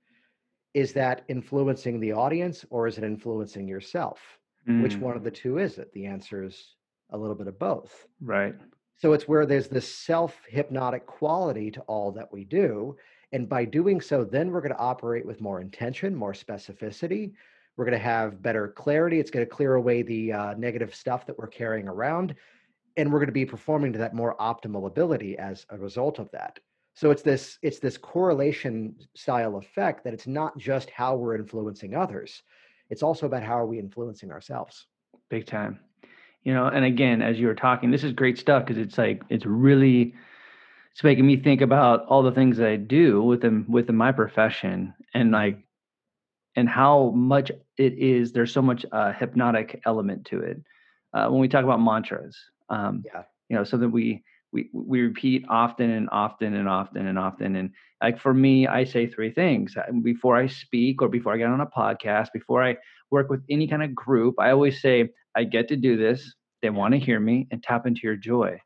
Is 0.74 0.92
that 0.94 1.24
influencing 1.28 2.00
the 2.00 2.12
audience 2.12 2.64
or 2.70 2.86
is 2.86 2.98
it 2.98 3.04
influencing 3.04 3.68
yourself? 3.68 4.20
Which 4.66 4.96
Mm, 4.96 5.00
one 5.00 5.16
of 5.16 5.24
the 5.24 5.30
two 5.30 5.58
is 5.58 5.78
it? 5.78 5.92
The 5.92 6.06
answer 6.06 6.42
is 6.42 6.74
a 7.10 7.16
little 7.18 7.36
bit 7.36 7.46
of 7.46 7.58
both. 7.58 8.06
Right. 8.20 8.54
So 8.96 9.12
it's 9.12 9.28
where 9.28 9.46
there's 9.46 9.68
this 9.68 9.88
self 9.88 10.40
hypnotic 10.48 11.06
quality 11.06 11.70
to 11.72 11.80
all 11.82 12.12
that 12.12 12.32
we 12.32 12.44
do. 12.44 12.96
And 13.32 13.48
by 13.48 13.64
doing 13.64 14.00
so, 14.00 14.24
then 14.24 14.50
we're 14.50 14.60
going 14.60 14.72
to 14.72 14.78
operate 14.78 15.26
with 15.26 15.40
more 15.40 15.60
intention, 15.60 16.14
more 16.14 16.32
specificity. 16.32 17.32
We're 17.76 17.84
going 17.84 17.98
to 17.98 18.04
have 18.04 18.40
better 18.40 18.68
clarity. 18.68 19.18
It's 19.18 19.30
going 19.30 19.44
to 19.44 19.50
clear 19.50 19.74
away 19.74 20.02
the 20.02 20.32
uh, 20.32 20.54
negative 20.54 20.94
stuff 20.94 21.26
that 21.26 21.36
we're 21.36 21.48
carrying 21.48 21.88
around. 21.88 22.34
And 22.96 23.12
we're 23.12 23.18
going 23.18 23.26
to 23.26 23.32
be 23.32 23.44
performing 23.44 23.92
to 23.94 23.98
that 23.98 24.14
more 24.14 24.36
optimal 24.36 24.86
ability 24.86 25.36
as 25.36 25.66
a 25.70 25.76
result 25.76 26.20
of 26.20 26.30
that. 26.30 26.60
So 26.94 27.10
it's 27.10 27.22
this 27.22 27.58
it's 27.62 27.80
this 27.80 27.98
correlation 27.98 28.94
style 29.14 29.56
effect 29.56 30.04
that 30.04 30.14
it's 30.14 30.26
not 30.26 30.56
just 30.56 30.90
how 30.90 31.16
we're 31.16 31.34
influencing 31.34 31.94
others. 31.94 32.42
It's 32.88 33.02
also 33.02 33.26
about 33.26 33.42
how 33.42 33.58
are 33.58 33.66
we 33.66 33.78
influencing 33.78 34.30
ourselves. 34.30 34.86
Big 35.28 35.46
time. 35.46 35.80
You 36.44 36.54
know, 36.54 36.66
and 36.66 36.84
again, 36.84 37.22
as 37.22 37.38
you 37.38 37.46
were 37.46 37.54
talking, 37.54 37.90
this 37.90 38.04
is 38.04 38.12
great 38.12 38.38
stuff 38.38 38.64
because 38.64 38.80
it's 38.80 38.98
like 38.98 39.22
it's 39.28 39.46
really 39.46 40.14
it's 40.92 41.02
making 41.02 41.26
me 41.26 41.36
think 41.36 41.60
about 41.60 42.06
all 42.06 42.22
the 42.22 42.30
things 42.30 42.58
that 42.58 42.68
I 42.68 42.76
do 42.76 43.22
within 43.22 43.64
within 43.68 43.96
my 43.96 44.12
profession 44.12 44.94
and 45.14 45.32
like 45.32 45.58
and 46.54 46.68
how 46.68 47.10
much 47.10 47.50
it 47.76 47.94
is 47.94 48.32
there's 48.32 48.52
so 48.52 48.62
much 48.62 48.86
uh, 48.92 49.12
hypnotic 49.12 49.82
element 49.86 50.24
to 50.26 50.38
it 50.40 50.62
uh, 51.12 51.26
when 51.26 51.40
we 51.40 51.48
talk 51.48 51.64
about 51.64 51.80
mantras 51.80 52.36
um, 52.68 53.02
Yeah. 53.04 53.22
you 53.48 53.56
know 53.56 53.64
something 53.64 53.90
we 53.90 54.22
we 54.54 54.70
we 54.72 55.02
repeat 55.02 55.44
often 55.50 55.90
and 55.90 56.08
often 56.12 56.54
and 56.54 56.68
often 56.68 57.06
and 57.06 57.18
often. 57.18 57.56
And 57.56 57.70
like 58.02 58.18
for 58.20 58.32
me 58.32 58.66
i 58.66 58.84
say 58.84 59.06
three 59.06 59.32
things. 59.32 59.74
Before 60.02 60.36
i 60.36 60.46
speak 60.46 61.02
or 61.02 61.08
before 61.08 61.34
i 61.34 61.36
get 61.36 61.48
on 61.48 61.60
a 61.60 61.66
podcast 61.66 62.28
before 62.32 62.64
i 62.64 62.76
work 63.10 63.28
with 63.28 63.42
any 63.50 63.66
kind 63.68 63.82
of 63.82 63.94
group 63.94 64.36
i 64.38 64.50
always 64.50 64.80
say 64.80 65.10
i 65.36 65.44
get 65.44 65.68
to 65.68 65.76
do 65.76 65.96
this. 65.96 66.34
They 66.62 66.70
want 66.70 66.92
to 66.94 66.98
hear 66.98 67.20
me 67.20 67.46
and 67.50 67.62
tap 67.62 67.86
into 67.86 68.00
your 68.04 68.16
joy. 68.16 68.58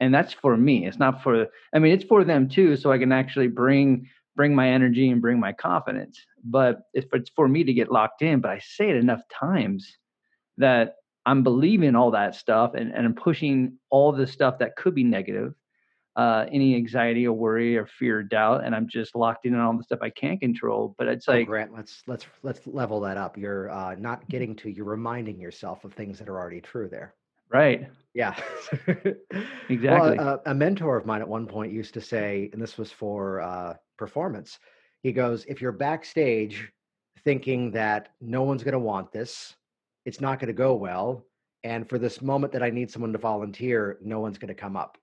And 0.00 0.14
that's 0.14 0.32
for 0.32 0.56
me. 0.56 0.86
It's 0.86 0.98
not 0.98 1.22
for 1.22 1.46
i 1.74 1.78
mean 1.78 1.92
it's 1.92 2.04
for 2.04 2.24
them 2.24 2.48
too 2.48 2.76
so 2.76 2.92
i 2.92 2.98
can 2.98 3.12
actually 3.12 3.48
bring 3.48 4.08
bring 4.36 4.54
my 4.54 4.68
energy 4.68 5.10
and 5.10 5.20
bring 5.20 5.38
my 5.40 5.52
confidence. 5.52 6.18
But 6.44 6.80
if 6.94 7.06
it's 7.12 7.30
for 7.36 7.48
me 7.48 7.64
to 7.64 7.72
get 7.72 7.90
locked 7.90 8.22
in 8.22 8.40
but 8.40 8.52
i 8.52 8.60
say 8.60 8.88
it 8.90 8.96
enough 8.96 9.22
times 9.40 9.98
that 10.58 10.94
i'm 11.26 11.42
believing 11.42 11.94
all 11.94 12.10
that 12.10 12.34
stuff 12.34 12.74
and, 12.74 12.92
and 12.92 13.06
i'm 13.06 13.14
pushing 13.14 13.78
all 13.90 14.12
the 14.12 14.26
stuff 14.26 14.58
that 14.58 14.76
could 14.76 14.94
be 14.94 15.04
negative 15.04 15.54
uh, 16.16 16.46
any 16.52 16.76
anxiety 16.76 17.26
or 17.26 17.32
worry 17.32 17.76
or 17.76 17.86
fear 17.86 18.20
or 18.20 18.22
doubt 18.22 18.64
and 18.64 18.72
i'm 18.72 18.88
just 18.88 19.16
locked 19.16 19.46
in 19.46 19.54
on 19.54 19.60
all 19.60 19.76
the 19.76 19.82
stuff 19.82 19.98
i 20.00 20.10
can't 20.10 20.40
control 20.40 20.94
but 20.96 21.08
it's 21.08 21.28
Oh, 21.28 21.32
like 21.32 21.46
Grant, 21.46 21.74
let's 21.74 22.02
let's 22.06 22.26
let's 22.42 22.60
level 22.66 23.00
that 23.00 23.16
up. 23.16 23.36
You're 23.36 23.70
uh, 23.70 23.96
not 23.96 24.28
getting 24.28 24.54
to. 24.56 24.70
You're 24.70 24.84
reminding 24.84 25.40
yourself 25.40 25.84
of 25.84 25.92
things 25.92 26.18
that 26.18 26.28
are 26.28 26.38
already 26.38 26.60
true 26.60 26.88
there. 26.88 27.14
right 27.48 27.88
Yeah, 28.12 28.36
Exactly. 29.68 30.18
Well, 30.18 30.40
a, 30.46 30.50
a 30.50 30.54
mentor 30.54 30.96
of 30.96 31.06
mine 31.06 31.20
at 31.20 31.28
one 31.28 31.46
point 31.46 31.72
used 31.72 31.94
to 31.94 32.00
say, 32.00 32.50
and 32.52 32.62
this 32.62 32.78
was 32.78 32.92
for 32.92 33.40
uh, 33.40 33.74
performance. 33.96 34.58
He 35.02 35.12
goes, 35.12 35.44
"If 35.46 35.60
you're 35.60 35.72
backstage 35.72 36.70
thinking 37.24 37.70
that 37.72 38.10
no 38.20 38.42
one's 38.42 38.62
going 38.62 38.72
to 38.72 38.78
want 38.78 39.10
this, 39.10 39.54
it's 40.04 40.20
not 40.20 40.38
going 40.38 40.48
to 40.48 40.54
go 40.54 40.74
well, 40.74 41.24
and 41.62 41.88
for 41.88 41.98
this 41.98 42.20
moment 42.20 42.52
that 42.52 42.62
I 42.62 42.70
need 42.70 42.90
someone 42.90 43.12
to 43.12 43.18
volunteer, 43.18 43.98
no 44.02 44.20
one's 44.20 44.38
going 44.38 44.48
to 44.48 44.54
come 44.54 44.76
up." 44.76 44.98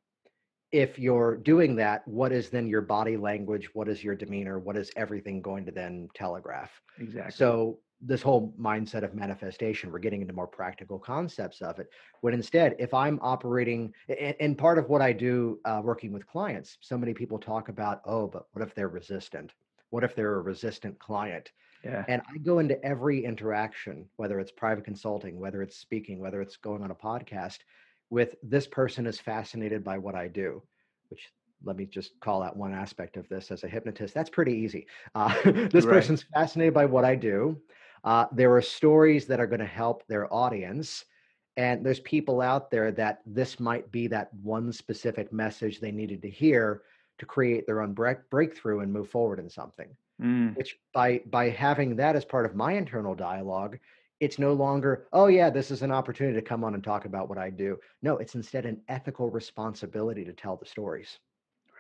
If 0.72 0.98
you're 0.98 1.36
doing 1.36 1.76
that, 1.76 2.08
what 2.08 2.32
is 2.32 2.50
then 2.50 2.68
your 2.68 2.82
body 2.82 3.18
language? 3.18 3.70
What 3.74 3.90
is 3.90 4.04
your 4.04 4.16
demeanor? 4.16 4.58
What 4.58 4.78
is 4.78 4.90
everything 4.96 5.42
going 5.42 5.66
to 5.66 5.72
then 5.72 6.08
telegraph? 6.16 6.72
exactly 6.98 7.32
So 7.32 7.80
this 8.02 8.22
whole 8.22 8.54
mindset 8.60 9.04
of 9.04 9.14
manifestation, 9.14 9.92
we're 9.92 10.00
getting 10.00 10.22
into 10.22 10.34
more 10.34 10.48
practical 10.48 10.98
concepts 10.98 11.62
of 11.62 11.80
it. 11.80 11.88
When 12.22 12.34
instead, 12.34 12.76
if 12.80 12.94
I'm 12.94 13.20
operating, 13.22 13.94
and, 14.40 14.58
part 14.58 14.80
of 14.80 14.90
what 14.90 15.02
I 15.02 15.14
do 15.14 15.60
uh, 15.66 15.82
working 15.84 16.12
with 16.12 16.26
clients, 16.26 16.78
so 16.82 16.98
many 16.98 17.14
people 17.14 17.38
talk 17.38 17.70
about, 17.70 18.02
oh, 18.06 18.28
but 18.28 18.48
what 18.54 18.68
if 18.68 18.74
they're 18.74 18.88
resistant? 18.88 19.54
What 19.92 20.04
if 20.04 20.16
they're 20.16 20.36
a 20.36 20.42
resistant 20.42 20.98
client? 20.98 21.52
Yeah 21.84 22.06
And 22.08 22.22
I 22.34 22.38
go 22.38 22.60
into 22.60 22.84
every 22.84 23.26
interaction, 23.26 24.10
whether 24.17 24.39
it's 24.39 24.52
private 24.52 24.86
consulting, 24.86 25.39
whether 25.39 25.62
it's 25.62 25.78
speaking, 25.78 26.20
whether 26.20 26.41
it's 26.41 26.58
going 26.58 26.84
on 26.84 26.91
a 26.91 26.96
podcast, 26.96 27.60
with 28.10 28.36
this 28.44 28.67
person 28.67 29.08
is 29.08 29.20
fascinated 29.20 29.84
by 29.84 29.98
what 29.98 30.15
I 30.15 30.28
do, 30.28 30.62
which 31.10 31.32
let 31.63 31.78
me 31.78 31.86
just 31.86 32.20
call 32.20 32.41
out 32.41 32.58
one 32.58 32.74
aspect 32.74 33.17
of 33.17 33.30
this 33.30 33.52
as 33.52 33.63
a 33.63 33.67
hypnotist. 33.70 34.13
That's 34.13 34.30
pretty 34.30 34.54
easy. 34.54 34.88
Uh, 35.15 35.34
this 35.72 35.86
Right. 35.86 35.94
person's 35.96 36.26
fascinated 36.34 36.74
by 36.74 36.86
what 36.86 37.06
I 37.06 37.15
do. 37.15 37.62
Uh, 38.04 38.26
there 38.32 38.54
are 38.56 38.62
stories 38.62 39.28
that 39.28 39.39
are 39.39 39.48
going 39.48 39.60
to 39.60 39.65
help 39.65 40.06
their 40.08 40.32
audience. 40.34 41.06
And 41.58 41.86
there's 41.86 42.00
people 42.00 42.41
out 42.41 42.72
there 42.72 42.91
that 42.94 43.22
this 43.26 43.60
might 43.60 43.91
be 43.91 44.08
that 44.08 44.34
one 44.41 44.72
specific 44.72 45.32
message 45.32 45.80
they 45.80 45.91
needed 45.91 46.22
to 46.24 46.30
hear 46.30 46.84
to 47.20 47.26
create 47.26 47.67
their 47.67 47.82
own 47.82 47.94
break- 47.94 48.30
breakthrough 48.30 48.80
and 48.80 48.91
move 48.91 49.10
forward 49.10 49.39
in 49.39 49.50
something 49.50 49.96
Mm, 50.22 50.56
which 50.56 50.78
by 50.94 51.22
by 51.26 51.50
having 51.50 51.96
that 51.96 52.16
as 52.16 52.26
part 52.26 52.46
of 52.46 52.56
my 52.56 52.74
internal 52.74 53.16
dialogue 53.16 53.80
it's 54.20 54.38
no 54.38 54.54
longer 54.54 55.08
oh 55.14 55.26
yeah 55.26 55.50
this 55.50 55.72
is 55.72 55.82
an 55.82 55.92
opportunity 55.92 56.36
to 56.36 56.46
come 56.46 56.64
on 56.64 56.76
and 56.76 56.84
talk 56.84 57.06
about 57.06 57.28
what 57.28 57.40
i 57.40 57.50
do. 57.50 57.78
No 58.04 58.18
it's 58.18 58.36
instead 58.36 58.66
an 58.68 58.82
ethical 58.88 59.32
responsibility 59.32 60.24
to 60.24 60.32
tell 60.32 60.56
the 60.56 60.66
stories. 60.66 61.18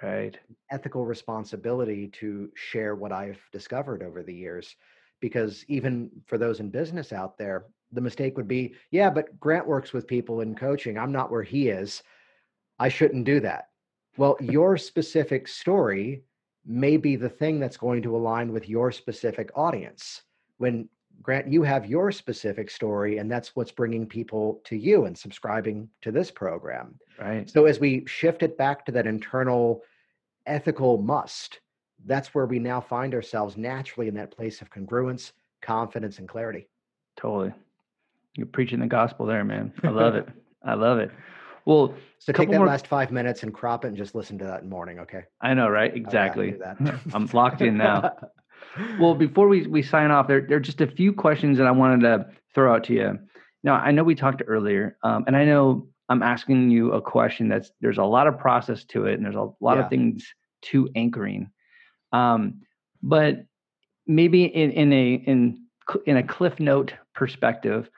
Right. 0.01 0.35
Ethical 0.71 1.05
responsibility 1.05 2.07
to 2.07 2.49
share 2.55 2.95
what 2.95 3.11
i've 3.11 3.39
discovered 3.51 4.01
over 4.01 4.23
the 4.23 4.33
years 4.33 4.75
because 5.19 5.63
even 5.67 6.09
for 6.25 6.39
those 6.39 6.59
in 6.59 6.71
business 6.71 7.13
out 7.13 7.37
there 7.37 7.65
the 7.91 8.01
mistake 8.01 8.37
would 8.37 8.47
be 8.47 8.73
yeah 8.89 9.11
but 9.11 9.39
grant 9.39 9.67
works 9.67 9.93
with 9.93 10.07
people 10.07 10.41
in 10.41 10.55
coaching. 10.55 10.97
I'm 10.97 11.11
not 11.11 11.29
where 11.29 11.43
he 11.43 11.69
is. 11.69 12.01
I 12.79 12.89
shouldn't 12.89 13.25
do 13.25 13.39
that. 13.41 13.69
Well 14.17 14.35
your 14.41 14.77
specific 14.77 15.47
story 15.47 16.23
may 16.65 16.97
be 16.97 17.15
the 17.15 17.29
thing 17.29 17.59
that's 17.59 17.77
going 17.77 18.01
to 18.03 18.15
align 18.15 18.51
with 18.51 18.69
your 18.69 18.91
specific 18.91 19.49
audience. 19.55 20.23
When 20.57 20.87
grant 21.21 21.47
you 21.47 21.63
have 21.63 21.85
your 21.85 22.11
specific 22.11 22.69
story 22.69 23.17
and 23.17 23.29
that's 23.29 23.55
what's 23.55 23.71
bringing 23.71 24.07
people 24.07 24.61
to 24.65 24.75
you 24.75 25.05
and 25.05 25.17
subscribing 25.17 25.87
to 26.01 26.11
this 26.11 26.31
program. 26.31 26.95
Right. 27.19 27.49
So 27.49 27.65
as 27.65 27.79
we 27.79 28.05
shift 28.07 28.43
it 28.43 28.57
back 28.57 28.85
to 28.85 28.91
that 28.93 29.07
internal 29.07 29.81
ethical 30.45 31.01
must, 31.01 31.59
that's 32.05 32.33
where 32.33 32.45
we 32.47 32.57
now 32.57 32.81
find 32.81 33.13
ourselves 33.13 33.57
naturally 33.57 34.07
in 34.07 34.15
that 34.15 34.35
place 34.35 34.61
of 34.61 34.71
congruence, 34.71 35.31
confidence, 35.61 36.17
and 36.19 36.27
clarity. 36.27 36.67
totally. 37.15 37.53
You're 38.37 38.47
preaching 38.47 38.79
the 38.79 38.87
gospel 38.87 39.25
there 39.25 39.43
man. 39.43 39.73
I 39.83 39.89
love 39.89 40.15
it. 40.15 40.27
I 40.63 40.73
love 40.75 40.99
it 40.99 41.11
well 41.65 41.93
So 42.19 42.33
take 42.33 42.49
that 42.49 42.57
more- 42.57 42.67
last 42.67 42.87
five 42.87 43.11
minutes 43.11 43.43
and 43.43 43.53
crop 43.53 43.85
it 43.85 43.89
and 43.89 43.97
just 43.97 44.15
listen 44.15 44.37
to 44.39 44.45
that 44.45 44.61
in 44.61 44.69
the 44.69 44.75
morning, 44.75 44.99
okay? 44.99 45.23
i 45.41 45.53
know 45.53 45.67
right 45.69 45.95
exactly 45.95 46.55
i'm 47.13 47.25
locked 47.33 47.61
in 47.61 47.77
now 47.77 48.15
Well, 48.99 49.15
before 49.15 49.49
we, 49.49 49.67
we 49.67 49.81
sign 49.81 50.11
off, 50.11 50.27
there, 50.29 50.39
there 50.47 50.55
are 50.55 50.61
just 50.61 50.79
a 50.79 50.87
few 50.87 51.11
questions 51.11 51.57
that 51.57 51.67
I 51.67 51.71
wanted 51.71 52.01
to 52.01 52.27
throw 52.55 52.73
out 52.73 52.85
to 52.85 52.93
you. 52.93 53.19
Now, 53.63 53.73
I 53.75 53.91
know 53.91 54.03
we 54.03 54.15
talked 54.15 54.43
earlier, 54.47 54.97
um, 55.03 55.25
and 55.27 55.35
I 55.35 55.43
know 55.43 55.87
I'm 56.07 56.23
asking 56.23 56.69
you 56.69 56.93
a 56.93 57.01
question 57.01 57.49
that's 57.49 57.71
there's 57.81 57.97
a 57.97 58.03
lot 58.05 58.27
of 58.27 58.37
process 58.37 58.85
to 58.85 59.07
it, 59.07 59.15
and 59.15 59.25
there's 59.25 59.35
a 59.35 59.49
lot 59.59 59.75
Yeah. 59.77 59.83
of 59.83 59.89
things 59.89 60.25
to 60.69 60.87
anchoring. 60.95 61.49
Um, 62.13 62.61
but 63.03 63.43
maybe 64.07 64.45
in, 64.45 64.71
in 64.71 64.93
a 64.93 65.13
in 65.15 65.65
in 66.05 66.15
a 66.17 66.23
cliff 66.23 66.57
note 66.59 66.93
perspective, 67.13 67.89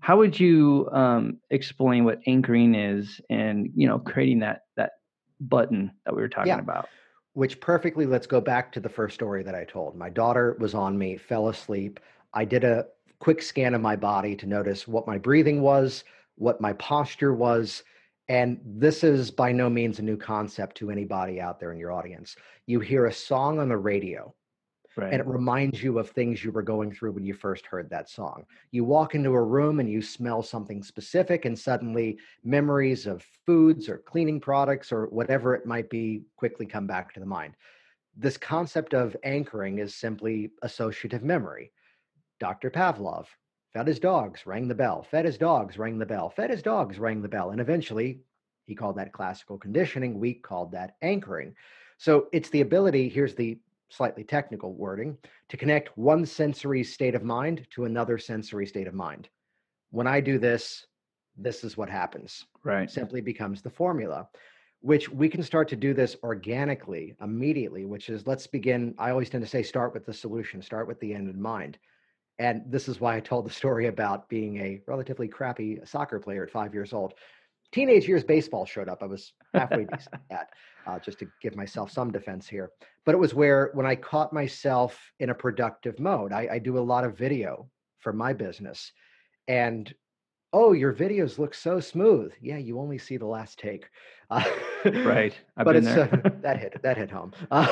how 0.00 0.16
would 0.18 0.38
you 0.38 0.88
um, 0.92 1.38
explain 1.50 2.04
what 2.04 2.20
anchoring 2.26 2.74
is, 2.74 3.20
and 3.30 3.70
you 3.74 3.86
know, 3.86 3.98
creating 3.98 4.40
that 4.40 4.62
that 4.76 4.92
button 5.40 5.92
that 6.04 6.14
we 6.14 6.22
were 6.22 6.28
talking 6.28 6.48
Yeah. 6.48 6.58
about? 6.58 6.88
Which 7.34 7.60
perfectly, 7.60 8.06
let's 8.06 8.26
go 8.26 8.40
back 8.40 8.72
to 8.72 8.80
the 8.80 8.88
first 8.88 9.14
story 9.14 9.42
that 9.44 9.54
I 9.54 9.64
told. 9.64 9.94
My 9.96 10.10
daughter 10.10 10.56
was 10.58 10.74
on 10.74 10.98
me, 10.98 11.16
fell 11.16 11.48
asleep. 11.48 12.00
I 12.34 12.44
did 12.44 12.64
a 12.64 12.86
quick 13.20 13.40
scan 13.42 13.74
of 13.74 13.80
my 13.80 13.94
body 13.94 14.34
to 14.36 14.46
notice 14.46 14.88
what 14.88 15.06
my 15.06 15.16
breathing 15.16 15.60
was, 15.60 16.04
what 16.36 16.60
my 16.60 16.72
posture 16.74 17.34
was. 17.34 17.84
And 18.28 18.60
this 18.64 19.04
is 19.04 19.30
by 19.30 19.52
no 19.52 19.68
means 19.68 19.98
a 19.98 20.02
new 20.02 20.16
concept 20.16 20.76
to 20.78 20.90
anybody 20.90 21.40
out 21.40 21.60
there 21.60 21.72
in 21.72 21.78
your 21.78 21.92
audience. 21.92 22.36
You 22.66 22.80
hear 22.80 23.06
a 23.06 23.12
song 23.12 23.58
on 23.58 23.68
the 23.68 23.76
radio, 23.76 24.34
Right. 25.00 25.12
and 25.12 25.20
it 25.20 25.26
reminds 25.26 25.82
you 25.82 25.98
of 25.98 26.10
things 26.10 26.44
you 26.44 26.52
were 26.52 26.62
going 26.62 26.92
through 26.92 27.12
when 27.12 27.24
you 27.24 27.34
first 27.34 27.66
heard 27.66 27.88
that 27.90 28.08
song. 28.08 28.44
You 28.70 28.84
walk 28.84 29.14
into 29.14 29.30
a 29.30 29.42
room 29.42 29.80
and 29.80 29.90
you 29.90 30.02
smell 30.02 30.42
something 30.42 30.82
specific, 30.82 31.44
and 31.44 31.58
suddenly 31.58 32.18
memories 32.44 33.06
of 33.06 33.24
foods 33.46 33.88
or 33.88 33.98
cleaning 33.98 34.40
products 34.40 34.92
or 34.92 35.06
whatever 35.06 35.54
it 35.54 35.66
might 35.66 35.90
be 35.90 36.22
quickly 36.36 36.66
come 36.66 36.86
back 36.86 37.12
to 37.14 37.20
the 37.20 37.26
mind. 37.26 37.54
This 38.16 38.36
concept 38.36 38.94
of 38.94 39.16
anchoring 39.24 39.78
is 39.78 39.94
simply 39.94 40.50
associative 40.62 41.22
memory. 41.22 41.72
Dr. 42.38 42.70
Pavlov 42.70 43.26
fed 43.72 43.86
his 43.86 44.00
dogs, 44.00 44.46
rang 44.46 44.66
the 44.68 44.74
bell, 44.74 45.02
fed 45.02 45.24
his 45.24 45.38
dogs, 45.38 45.78
rang 45.78 45.98
the 45.98 46.06
bell, 46.06 46.28
fed 46.30 46.50
his 46.50 46.62
dogs, 46.62 46.98
rang 46.98 47.22
the 47.22 47.28
bell. 47.28 47.50
And 47.50 47.60
eventually, 47.60 48.20
he 48.66 48.74
called 48.74 48.96
that 48.96 49.12
classical 49.12 49.58
conditioning. 49.58 50.18
We 50.18 50.34
called 50.34 50.72
that 50.72 50.96
anchoring. 51.02 51.54
So 51.98 52.28
it's 52.32 52.50
the 52.50 52.62
ability, 52.62 53.08
here's 53.08 53.34
the 53.34 53.58
slightly 53.90 54.24
technical 54.24 54.72
wording, 54.72 55.18
to 55.48 55.56
connect 55.56 55.96
one 55.98 56.24
sensory 56.24 56.82
state 56.82 57.14
of 57.14 57.22
mind 57.22 57.66
to 57.70 57.84
another 57.84 58.16
sensory 58.18 58.66
state 58.66 58.86
of 58.86 58.94
mind. 58.94 59.28
When 59.90 60.06
I 60.06 60.20
do 60.20 60.38
this, 60.38 60.86
this 61.36 61.64
is 61.64 61.76
what 61.76 61.90
happens. 61.90 62.46
right. 62.64 62.84
It 62.84 62.90
simply 62.90 63.20
becomes 63.20 63.62
the 63.62 63.70
formula, 63.70 64.28
which 64.80 65.08
we 65.08 65.28
can 65.28 65.42
start 65.42 65.68
to 65.68 65.76
do 65.76 65.92
this 65.92 66.16
organically 66.22 67.14
immediately, 67.20 67.84
which 67.84 68.08
is 68.08 68.26
let's 68.26 68.46
begin. 68.46 68.94
I 68.98 69.10
always 69.10 69.28
tend 69.28 69.44
to 69.44 69.50
say 69.50 69.62
start 69.62 69.92
with 69.92 70.06
the 70.06 70.14
solution, 70.14 70.62
start 70.62 70.86
with 70.86 71.00
the 71.00 71.14
end 71.14 71.28
in 71.28 71.40
mind. 71.40 71.78
And 72.38 72.62
this 72.66 72.88
is 72.88 73.00
why 73.00 73.16
I 73.16 73.20
told 73.20 73.44
the 73.44 73.50
story 73.52 73.88
about 73.88 74.28
being 74.28 74.56
a 74.58 74.80
relatively 74.86 75.28
crappy 75.28 75.78
soccer 75.84 76.18
player 76.18 76.42
at 76.42 76.50
five 76.50 76.72
years 76.72 76.92
old. 76.94 77.14
Teenage 77.72 78.08
years 78.08 78.24
baseball 78.24 78.66
showed 78.66 78.88
up. 78.88 79.02
I 79.02 79.06
was 79.06 79.32
halfway 79.54 79.84
decent 79.84 80.08
at 80.14 80.22
that, 80.30 80.48
uh, 80.86 80.98
just 80.98 81.18
to 81.20 81.28
give 81.40 81.54
myself 81.56 81.90
some 81.90 82.10
defense 82.10 82.48
here. 82.48 82.70
But 83.06 83.14
it 83.14 83.18
was 83.18 83.34
where 83.34 83.70
when 83.74 83.86
I 83.86 83.94
caught 83.94 84.32
myself 84.32 84.98
in 85.20 85.30
a 85.30 85.34
productive 85.34 85.98
mode, 86.00 86.32
I, 86.32 86.48
I 86.52 86.58
do 86.58 86.78
a 86.78 86.80
lot 86.80 87.04
of 87.04 87.16
video 87.16 87.68
for 87.98 88.12
my 88.12 88.32
business. 88.32 88.92
And 89.46 89.92
oh, 90.52 90.72
your 90.72 90.92
videos 90.92 91.38
look 91.38 91.54
so 91.54 91.78
smooth. 91.78 92.32
Yeah, 92.40 92.56
you 92.58 92.80
only 92.80 92.98
see 92.98 93.16
the 93.16 93.26
last 93.26 93.58
take. 93.58 93.88
Uh, 94.30 94.44
Right. 94.84 95.34
I've 95.58 95.66
but 95.66 95.74
been 95.74 95.86
it's 95.86 95.94
there. 95.94 96.22
uh, 96.24 96.30
that 96.40 96.58
hit 96.58 96.82
that 96.82 96.96
hit 96.96 97.10
home. 97.10 97.32
Uh, 97.50 97.68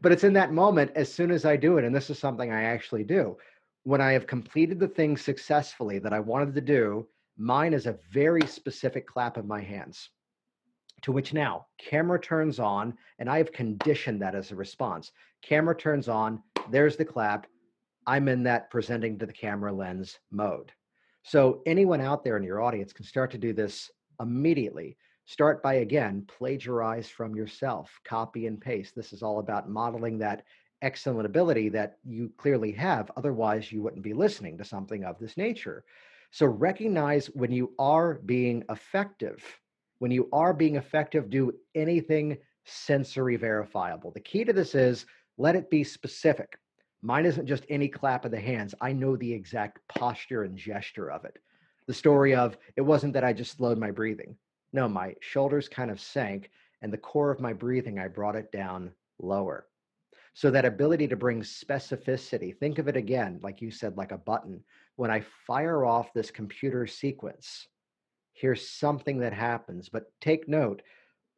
but 0.00 0.10
it's 0.10 0.24
in 0.24 0.32
that 0.32 0.52
moment 0.52 0.90
as 0.94 1.12
soon 1.12 1.30
as 1.30 1.44
I 1.44 1.56
do 1.56 1.76
it, 1.76 1.84
and 1.84 1.94
this 1.94 2.08
is 2.08 2.18
something 2.18 2.50
I 2.50 2.62
actually 2.62 3.04
do. 3.04 3.36
When 3.82 4.00
I 4.00 4.12
have 4.12 4.26
completed 4.26 4.80
the 4.80 4.88
thing 4.88 5.18
successfully 5.18 5.98
that 5.98 6.14
I 6.14 6.20
wanted 6.20 6.54
to 6.54 6.62
do, 6.62 7.06
mine 7.40 7.72
is 7.72 7.86
a 7.86 7.98
very 8.12 8.46
specific 8.46 9.06
clap 9.06 9.38
of 9.38 9.46
my 9.46 9.62
hands. 9.62 10.10
To 11.02 11.12
which 11.12 11.32
now 11.32 11.66
camera 11.78 12.20
turns 12.20 12.58
on, 12.58 12.92
and 13.18 13.30
I 13.30 13.38
have 13.38 13.52
conditioned 13.52 14.20
that 14.20 14.34
as 14.34 14.50
a 14.50 14.56
response. 14.56 15.10
Camera 15.40 15.74
turns 15.74 16.08
on, 16.08 16.42
there's 16.70 16.96
the 16.96 17.04
clap. 17.04 17.46
I'm 18.06 18.28
in 18.28 18.42
that 18.42 18.70
presenting 18.70 19.18
to 19.18 19.26
the 19.26 19.32
camera 19.32 19.72
lens 19.72 20.18
mode. 20.30 20.70
So 21.22 21.62
anyone 21.64 22.02
out 22.02 22.24
there 22.24 22.36
in 22.36 22.42
your 22.42 22.60
audience 22.60 22.92
can 22.92 23.06
start 23.06 23.30
to 23.30 23.38
do 23.38 23.54
this 23.54 23.90
immediately. 24.20 24.98
Start 25.24 25.62
by 25.62 25.74
again, 25.74 26.26
plagiarize 26.26 27.08
from 27.08 27.34
yourself, 27.34 27.90
copy 28.04 28.46
and 28.46 28.60
paste. 28.60 28.94
This 28.94 29.14
is 29.14 29.22
all 29.22 29.38
about 29.38 29.70
modeling 29.70 30.18
that 30.18 30.44
excellent 30.82 31.24
ability 31.24 31.70
that 31.70 31.96
you 32.04 32.30
clearly 32.36 32.72
have. 32.72 33.10
Otherwise, 33.16 33.72
you 33.72 33.82
wouldn't 33.82 34.02
be 34.02 34.12
listening 34.12 34.58
to 34.58 34.64
something 34.64 35.04
of 35.04 35.18
this 35.18 35.38
nature. 35.38 35.84
So 36.30 36.46
recognize 36.46 37.26
when 37.26 37.50
you 37.50 37.72
are 37.78 38.14
being 38.14 38.64
effective. 38.70 39.44
When 39.98 40.10
you 40.10 40.28
are 40.32 40.54
being 40.54 40.76
effective, 40.76 41.28
do 41.28 41.52
anything 41.74 42.38
sensory 42.64 43.36
verifiable. 43.36 44.12
The 44.12 44.20
key 44.20 44.44
to 44.44 44.52
this 44.52 44.74
is 44.74 45.06
let 45.38 45.56
it 45.56 45.70
be 45.70 45.84
specific. 45.84 46.58
Mine 47.02 47.26
isn't 47.26 47.46
just 47.46 47.64
any 47.68 47.88
clap 47.88 48.24
of 48.24 48.30
the 48.30 48.40
hands. 48.40 48.74
I 48.80 48.92
know 48.92 49.16
the 49.16 49.32
exact 49.32 49.80
posture 49.88 50.44
and 50.44 50.56
gesture 50.56 51.10
of 51.10 51.24
it. 51.24 51.38
The 51.86 51.94
story 51.94 52.34
of 52.34 52.56
it 52.76 52.82
wasn't 52.82 53.14
that 53.14 53.24
I 53.24 53.32
just 53.32 53.56
slowed 53.56 53.78
my 53.78 53.90
breathing. 53.90 54.36
No, 54.72 54.88
my 54.88 55.14
shoulders 55.20 55.68
kind 55.68 55.90
of 55.90 56.00
sank, 56.00 56.50
and 56.82 56.92
the 56.92 56.98
core 56.98 57.30
of 57.30 57.40
my 57.40 57.52
breathing, 57.52 57.98
I 57.98 58.08
brought 58.08 58.36
it 58.36 58.52
down 58.52 58.92
lower. 59.18 59.66
So 60.34 60.50
that 60.50 60.64
ability 60.64 61.08
to 61.08 61.16
bring 61.16 61.42
specificity, 61.42 62.56
think 62.56 62.78
of 62.78 62.86
it 62.86 62.96
again, 62.96 63.40
like 63.42 63.60
you 63.60 63.70
said, 63.70 63.96
like 63.96 64.12
a 64.12 64.18
button. 64.18 64.62
When 65.00 65.10
I 65.10 65.24
fire 65.46 65.86
off 65.86 66.12
this 66.12 66.30
computer 66.30 66.86
sequence, 66.86 67.66
here's 68.34 68.68
something 68.68 69.20
that 69.20 69.32
happens. 69.32 69.88
But 69.88 70.12
take 70.20 70.46
note, 70.46 70.82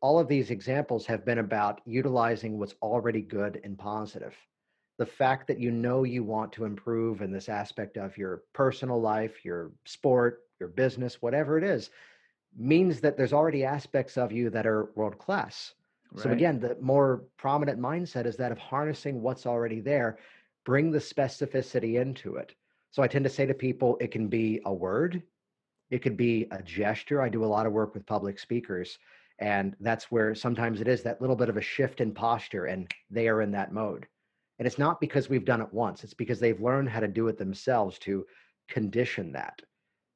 all 0.01 0.19
of 0.19 0.27
these 0.27 0.51
examples 0.51 1.07
have 1.07 1.25
been 1.25 1.39
about 1.39 1.81
utilizing 1.87 2.59
what's 2.59 2.75
already 2.83 3.23
good 3.23 3.61
and 3.63 3.79
positive 3.79 4.35
the 4.99 5.07
fact 5.07 5.47
that 5.47 5.59
you 5.59 5.71
know 5.71 6.05
you 6.05 6.23
want 6.23 6.53
to 6.53 6.65
improve 6.65 7.23
in 7.23 7.33
this 7.33 7.49
aspect 7.49 7.97
of 7.97 8.19
your 8.19 8.43
personal 8.53 9.01
life, 9.01 9.45
your 9.45 9.73
sport, 9.85 10.41
your 10.61 10.69
business, 10.69 11.23
whatever 11.23 11.57
it 11.57 11.65
is, 11.65 11.91
means 12.57 13.01
that 13.01 13.17
there's 13.17 13.33
already 13.33 13.65
aspects 13.65 14.19
of 14.19 14.33
you 14.33 14.51
that 14.51 14.67
are 14.67 14.91
world 14.95 15.19
class. 15.19 15.73
So 16.17 16.31
again, 16.31 16.61
the 16.61 16.77
more 16.81 17.25
prominent 17.39 17.81
mindset 17.81 18.27
is 18.27 18.37
that 18.37 18.53
of 18.53 18.59
harnessing 18.59 19.23
what's 19.23 19.47
already 19.47 19.81
there, 19.81 20.19
bring 20.65 20.91
the 20.91 20.99
specificity 20.99 22.01
into 22.01 22.37
it. 22.37 22.55
So 22.93 23.03
I 23.03 23.09
tend 23.09 23.25
to 23.25 23.31
say 23.31 23.47
to 23.47 23.55
people, 23.55 23.97
it 24.01 24.11
can 24.11 24.29
be 24.29 24.61
a 24.67 24.73
word, 24.73 25.23
it 25.91 26.03
could 26.03 26.17
be 26.17 26.47
a 26.51 26.63
gesture. 26.63 27.21
I 27.21 27.29
do 27.29 27.45
a 27.45 27.47
lot 27.47 27.67
of 27.67 27.73
work 27.73 27.95
with 27.95 28.07
public 28.07 28.39
speakers, 28.39 28.99
and 29.39 29.75
that's 29.81 30.11
where 30.11 30.35
sometimes 30.35 30.81
it 30.81 30.89
is 30.89 31.03
that 31.03 31.21
little 31.21 31.37
bit 31.37 31.49
of 31.49 31.57
a 31.57 31.63
shift 31.63 32.01
in 32.01 32.13
posture, 32.13 32.67
and 32.67 32.91
they 33.11 33.29
are 33.29 33.43
in 33.43 33.51
that 33.53 33.73
mode. 33.73 34.07
And 34.59 34.67
it's 34.67 34.79
not 34.79 35.01
because 35.01 35.29
we've 35.29 35.45
done 35.45 35.63
it 35.63 35.73
once, 35.73 36.05
it's 36.05 36.15
because 36.15 36.39
they've 36.39 36.61
learned 36.61 36.91
how 36.91 37.01
to 37.01 37.09
do 37.09 37.29
it 37.29 37.39
themselves 37.39 37.99
to 38.01 38.27
condition 38.69 39.33
that. 39.33 39.61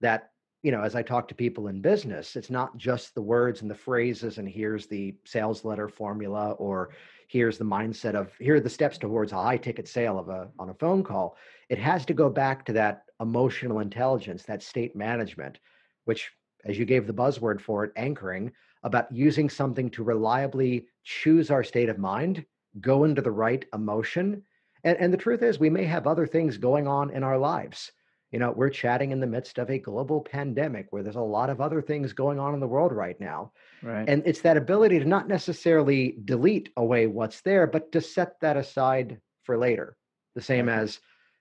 That, 0.03 0.31
you 0.62 0.70
know, 0.70 0.83
as 0.83 0.95
I 0.95 1.03
talk 1.03 1.29
to 1.29 1.35
people 1.35 1.68
in 1.68 1.81
business, 1.81 2.37
it's 2.37 2.51
not 2.51 2.77
just 2.77 3.14
the 3.14 3.22
words 3.22 3.62
and 3.62 3.70
the 3.70 3.74
phrases, 3.74 4.37
and 4.37 4.47
here's 4.47 4.87
the 4.87 5.14
sales 5.24 5.64
letter 5.64 5.89
formula, 5.89 6.53
or 6.53 6.91
here's 7.29 7.57
the 7.57 7.64
mindset 7.64 8.14
of 8.14 8.33
here 8.39 8.57
are 8.57 8.61
the 8.61 8.68
steps 8.68 8.99
towards 8.99 9.33
a 9.33 9.43
high 9.43 9.57
ticket 9.57 9.89
sale 9.89 10.18
of 10.18 10.29
a 10.29 10.49
on 10.59 10.68
a 10.68 10.74
phone 10.74 11.03
call. 11.03 11.37
It 11.69 11.79
has 11.79 12.05
to 12.07 12.14
go 12.14 12.31
back 12.31 12.64
to 12.67 12.73
that 12.75 13.03
emotional 13.21 13.81
intelligence, 13.81 14.45
that 14.45 14.62
state 14.62 14.95
management, 14.95 15.59
which, 16.05 16.31
as 16.64 16.79
you 16.79 16.85
gave 16.85 17.07
the 17.07 17.12
buzzword 17.12 17.61
for 17.61 17.85
it, 17.85 17.93
anchoring, 17.97 18.53
about 18.83 19.11
using 19.11 19.49
something 19.49 19.91
to 19.91 20.05
reliably 20.05 20.87
choose 21.03 21.51
our 21.51 21.64
state 21.64 21.89
of 21.89 21.99
mind 21.99 22.45
go 22.81 23.05
into 23.05 23.23
the 23.23 23.31
right 23.31 23.64
emotion. 23.75 24.43
And, 24.85 24.99
and 24.99 25.12
the 25.12 25.19
truth 25.19 25.43
is, 25.43 25.59
we 25.59 25.71
may 25.71 25.85
have 25.85 26.07
other 26.07 26.27
things 26.27 26.59
going 26.59 26.87
on 26.87 27.11
in 27.11 27.23
our 27.23 27.39
lives. 27.39 27.91
You 28.33 28.39
know, 28.39 28.53
we're 28.53 28.71
chatting 28.71 29.12
in 29.12 29.21
the 29.21 29.27
midst 29.27 29.59
of 29.59 29.71
a 29.71 29.79
global 29.79 30.21
pandemic 30.21 30.89
where 30.91 31.03
there's 31.03 31.17
a 31.17 31.21
lot 31.21 31.49
of 31.49 31.61
other 31.61 31.81
things 31.81 32.12
going 32.12 32.39
on 32.39 32.55
in 32.55 32.61
the 32.61 32.67
world 32.67 32.93
right 32.93 33.19
now. 33.21 33.53
Right. 33.83 34.09
And 34.09 34.23
it's 34.27 34.41
that 34.43 34.57
ability 34.57 34.99
to 34.99 35.05
not 35.05 35.29
necessarily 35.29 36.17
delete 36.25 36.71
away 36.77 37.07
what's 37.07 37.41
there, 37.41 37.67
but 37.67 37.93
to 37.93 38.01
set 38.01 38.39
that 38.41 38.57
aside 38.57 39.21
for 39.45 39.57
later. 39.57 39.97
The 40.35 40.43
same 40.43 40.69
as 40.69 40.99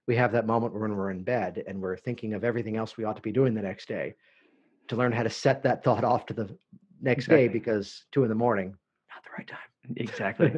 we 0.07 0.15
have 0.15 0.31
that 0.33 0.45
moment 0.45 0.73
when 0.73 0.95
we're 0.95 1.11
in 1.11 1.23
bed 1.23 1.63
and 1.67 1.81
we're 1.81 1.97
thinking 1.97 2.33
of 2.33 2.43
everything 2.43 2.77
else 2.77 2.97
we 2.97 3.03
ought 3.03 3.15
to 3.15 3.21
be 3.21 3.31
doing 3.31 3.53
the 3.53 3.61
next 3.61 3.87
day, 3.87 4.15
to 4.87 4.95
learn 4.95 5.11
how 5.11 5.23
to 5.23 5.29
set 5.29 5.63
that 5.63 5.83
thought 5.83 6.03
off 6.03 6.25
to 6.27 6.33
the 6.33 6.57
next 7.01 7.27
day 7.27 7.47
because 7.47 8.05
two 8.11 8.23
in 8.23 8.29
the 8.29 8.35
morning, 8.35 8.75
not 9.09 9.23
the 9.23 9.31
right 9.37 9.47
time. 9.47 9.59
exactly. 9.97 10.53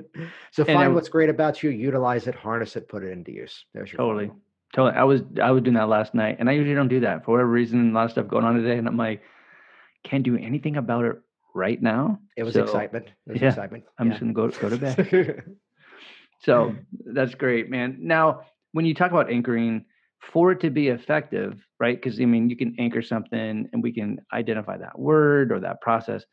so 0.51 0.63
And 0.63 0.77
I 0.77 0.83
find 0.83 0.95
what's 0.95 1.09
great 1.09 1.29
about 1.29 1.63
you, 1.63 1.69
utilize 1.69 2.27
it, 2.27 2.35
harness 2.35 2.75
it, 2.75 2.87
put 2.87 3.03
it 3.03 3.11
into 3.11 3.31
use. 3.31 3.65
There's 3.73 3.91
your 3.91 3.97
Totally. 3.97 4.27
formula. 4.27 4.41
Totally. 4.73 4.97
I 4.99 5.03
was 5.05 5.21
I 5.41 5.51
was 5.51 5.63
doing 5.63 5.75
that 5.75 5.87
last 5.87 6.13
night, 6.13 6.37
and 6.39 6.49
I 6.49 6.53
usually 6.53 6.75
don't 6.75 6.89
do 6.89 6.99
that 6.99 7.23
for 7.23 7.31
whatever 7.31 7.49
reason. 7.49 7.91
A 7.91 7.93
lot 7.93 8.05
of 8.05 8.11
stuff 8.11 8.27
going 8.27 8.43
on 8.43 8.55
today, 8.55 8.77
and 8.77 8.85
I'm 8.85 8.97
like, 8.97 9.21
can't 10.03 10.23
do 10.23 10.37
anything 10.37 10.75
about 10.75 11.05
it 11.05 11.15
right 11.55 11.81
now. 11.81 12.19
It 12.35 12.43
was 12.43 12.53
So, 12.53 12.63
excitement. 12.63 13.07
It 13.27 13.33
was 13.33 13.41
yeah, 13.41 13.47
excitement. 13.49 13.85
I'm 13.97 14.09
just 14.09 14.19
gonna 14.19 14.33
go 14.33 14.49
go 14.49 14.69
to 14.69 14.77
bed. 14.77 15.43
So 16.39 16.75
that's 17.03 17.33
great, 17.33 17.67
man. 17.67 17.97
Now, 17.99 18.41
when 18.77 18.85
you 18.85 18.93
talk 18.93 19.09
about 19.09 19.31
anchoring, 19.31 19.83
for 20.19 20.51
it 20.51 20.59
to 20.59 20.69
be 20.69 20.89
effective, 20.89 21.59
right? 21.79 21.99
Because 21.99 22.21
I 22.21 22.25
mean, 22.25 22.47
you 22.47 22.55
can 22.55 22.75
anchor 22.77 23.01
something, 23.01 23.67
and 23.73 23.81
we 23.81 23.91
can 23.91 24.19
identify 24.31 24.77
that 24.77 24.99
word 24.99 25.51
or 25.51 25.59
that 25.61 25.81
process, 25.81 26.23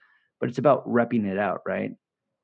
but 0.40 0.50
it's 0.50 0.58
about 0.58 0.86
repping 0.86 1.24
it 1.24 1.38
out, 1.38 1.62
right? 1.66 1.90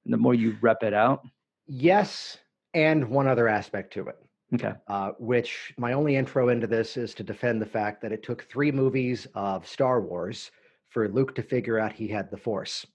And 0.05 0.15
the 0.15 0.17
more 0.17 0.33
you 0.33 0.57
rep 0.63 0.83
it 0.83 0.95
out, 0.95 1.21
yes, 1.67 2.39
and 2.73 3.11
one 3.11 3.29
other 3.29 3.47
aspect 3.47 3.93
to 3.93 4.09
it. 4.09 4.17
okay, 4.55 4.73
uh, 4.89 5.11
which 5.19 5.75
my 5.77 5.93
only 5.93 6.17
intro 6.17 6.49
into 6.49 6.67
this 6.67 6.97
is 6.97 7.13
to 7.17 7.23
defend 7.23 7.61
the 7.61 7.67
fact 7.67 8.01
that 8.01 8.13
it 8.13 8.23
took 8.23 8.45
three 8.45 8.73
movies 8.73 9.27
of 9.35 9.69
Star 9.69 10.01
Wars 10.01 10.51
for 10.89 11.11
Luke 11.11 11.35
to 11.35 11.43
figure 11.43 11.79
out 11.79 11.93
he 11.93 12.09
had 12.09 12.31
the 12.31 12.39
Force. 12.39 12.87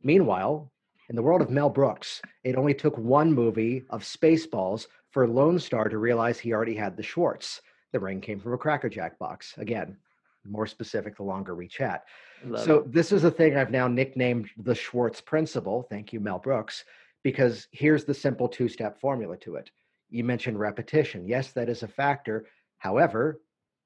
Meanwhile, 0.00 0.70
in 1.08 1.16
the 1.16 1.22
world 1.22 1.42
of 1.42 1.50
Mel 1.50 1.70
Brooks, 1.70 2.22
it 2.44 2.54
only 2.54 2.74
took 2.74 2.96
one 2.96 3.32
movie 3.32 3.84
of 3.90 4.04
Spaceballs 4.04 4.86
for 5.16 5.26
Lone 5.26 5.58
Star 5.58 5.88
to 5.88 5.96
realize 5.96 6.38
he 6.38 6.52
already 6.52 6.74
had 6.74 6.94
the 6.94 7.02
Schwartz. 7.02 7.62
The 7.94 7.98
ring 7.98 8.20
came 8.20 8.38
from 8.38 8.52
a 8.52 8.58
Cracker 8.58 8.90
Jack 8.90 9.18
box. 9.18 9.54
Again, 9.56 9.96
more 10.44 10.66
specific 10.66 11.16
the 11.16 11.22
longer 11.22 11.54
we 11.54 11.68
chat. 11.68 12.04
Love 12.44 12.62
so 12.62 12.74
it. 12.80 12.92
this 12.92 13.12
is 13.12 13.24
a 13.24 13.30
thing 13.30 13.56
I've 13.56 13.70
now 13.70 13.88
nicknamed 13.88 14.50
the 14.58 14.74
Schwartz 14.74 15.22
principle. 15.22 15.86
Thank 15.88 16.12
you, 16.12 16.20
Mel 16.20 16.38
Brooks, 16.38 16.84
because 17.24 17.66
here's 17.72 18.04
the 18.04 18.12
simple 18.12 18.46
two-step 18.46 19.00
formula 19.00 19.38
to 19.38 19.54
it. 19.54 19.70
You 20.10 20.22
mentioned 20.22 20.58
repetition. 20.58 21.26
Yes, 21.26 21.52
that 21.52 21.70
is 21.70 21.82
a 21.82 21.88
factor. 21.88 22.44
However, 22.76 23.40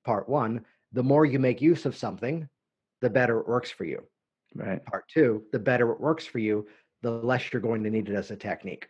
part 0.04 0.28
one, 0.28 0.64
the 0.90 1.04
more 1.04 1.26
you 1.26 1.38
make 1.38 1.62
use 1.62 1.86
of 1.86 1.96
something, 1.96 2.48
the 3.02 3.10
better 3.10 3.38
it 3.38 3.46
works 3.46 3.70
for 3.70 3.84
you. 3.84 4.02
Right. 4.56 4.84
Part 4.84 5.04
two, 5.06 5.44
the 5.52 5.60
better 5.60 5.92
it 5.92 6.00
works 6.00 6.26
for 6.26 6.40
you, 6.40 6.66
the 7.02 7.12
less 7.12 7.52
you're 7.52 7.62
going 7.62 7.84
to 7.84 7.90
need 7.90 8.08
it 8.08 8.16
as 8.16 8.32
a 8.32 8.36
technique. 8.36 8.88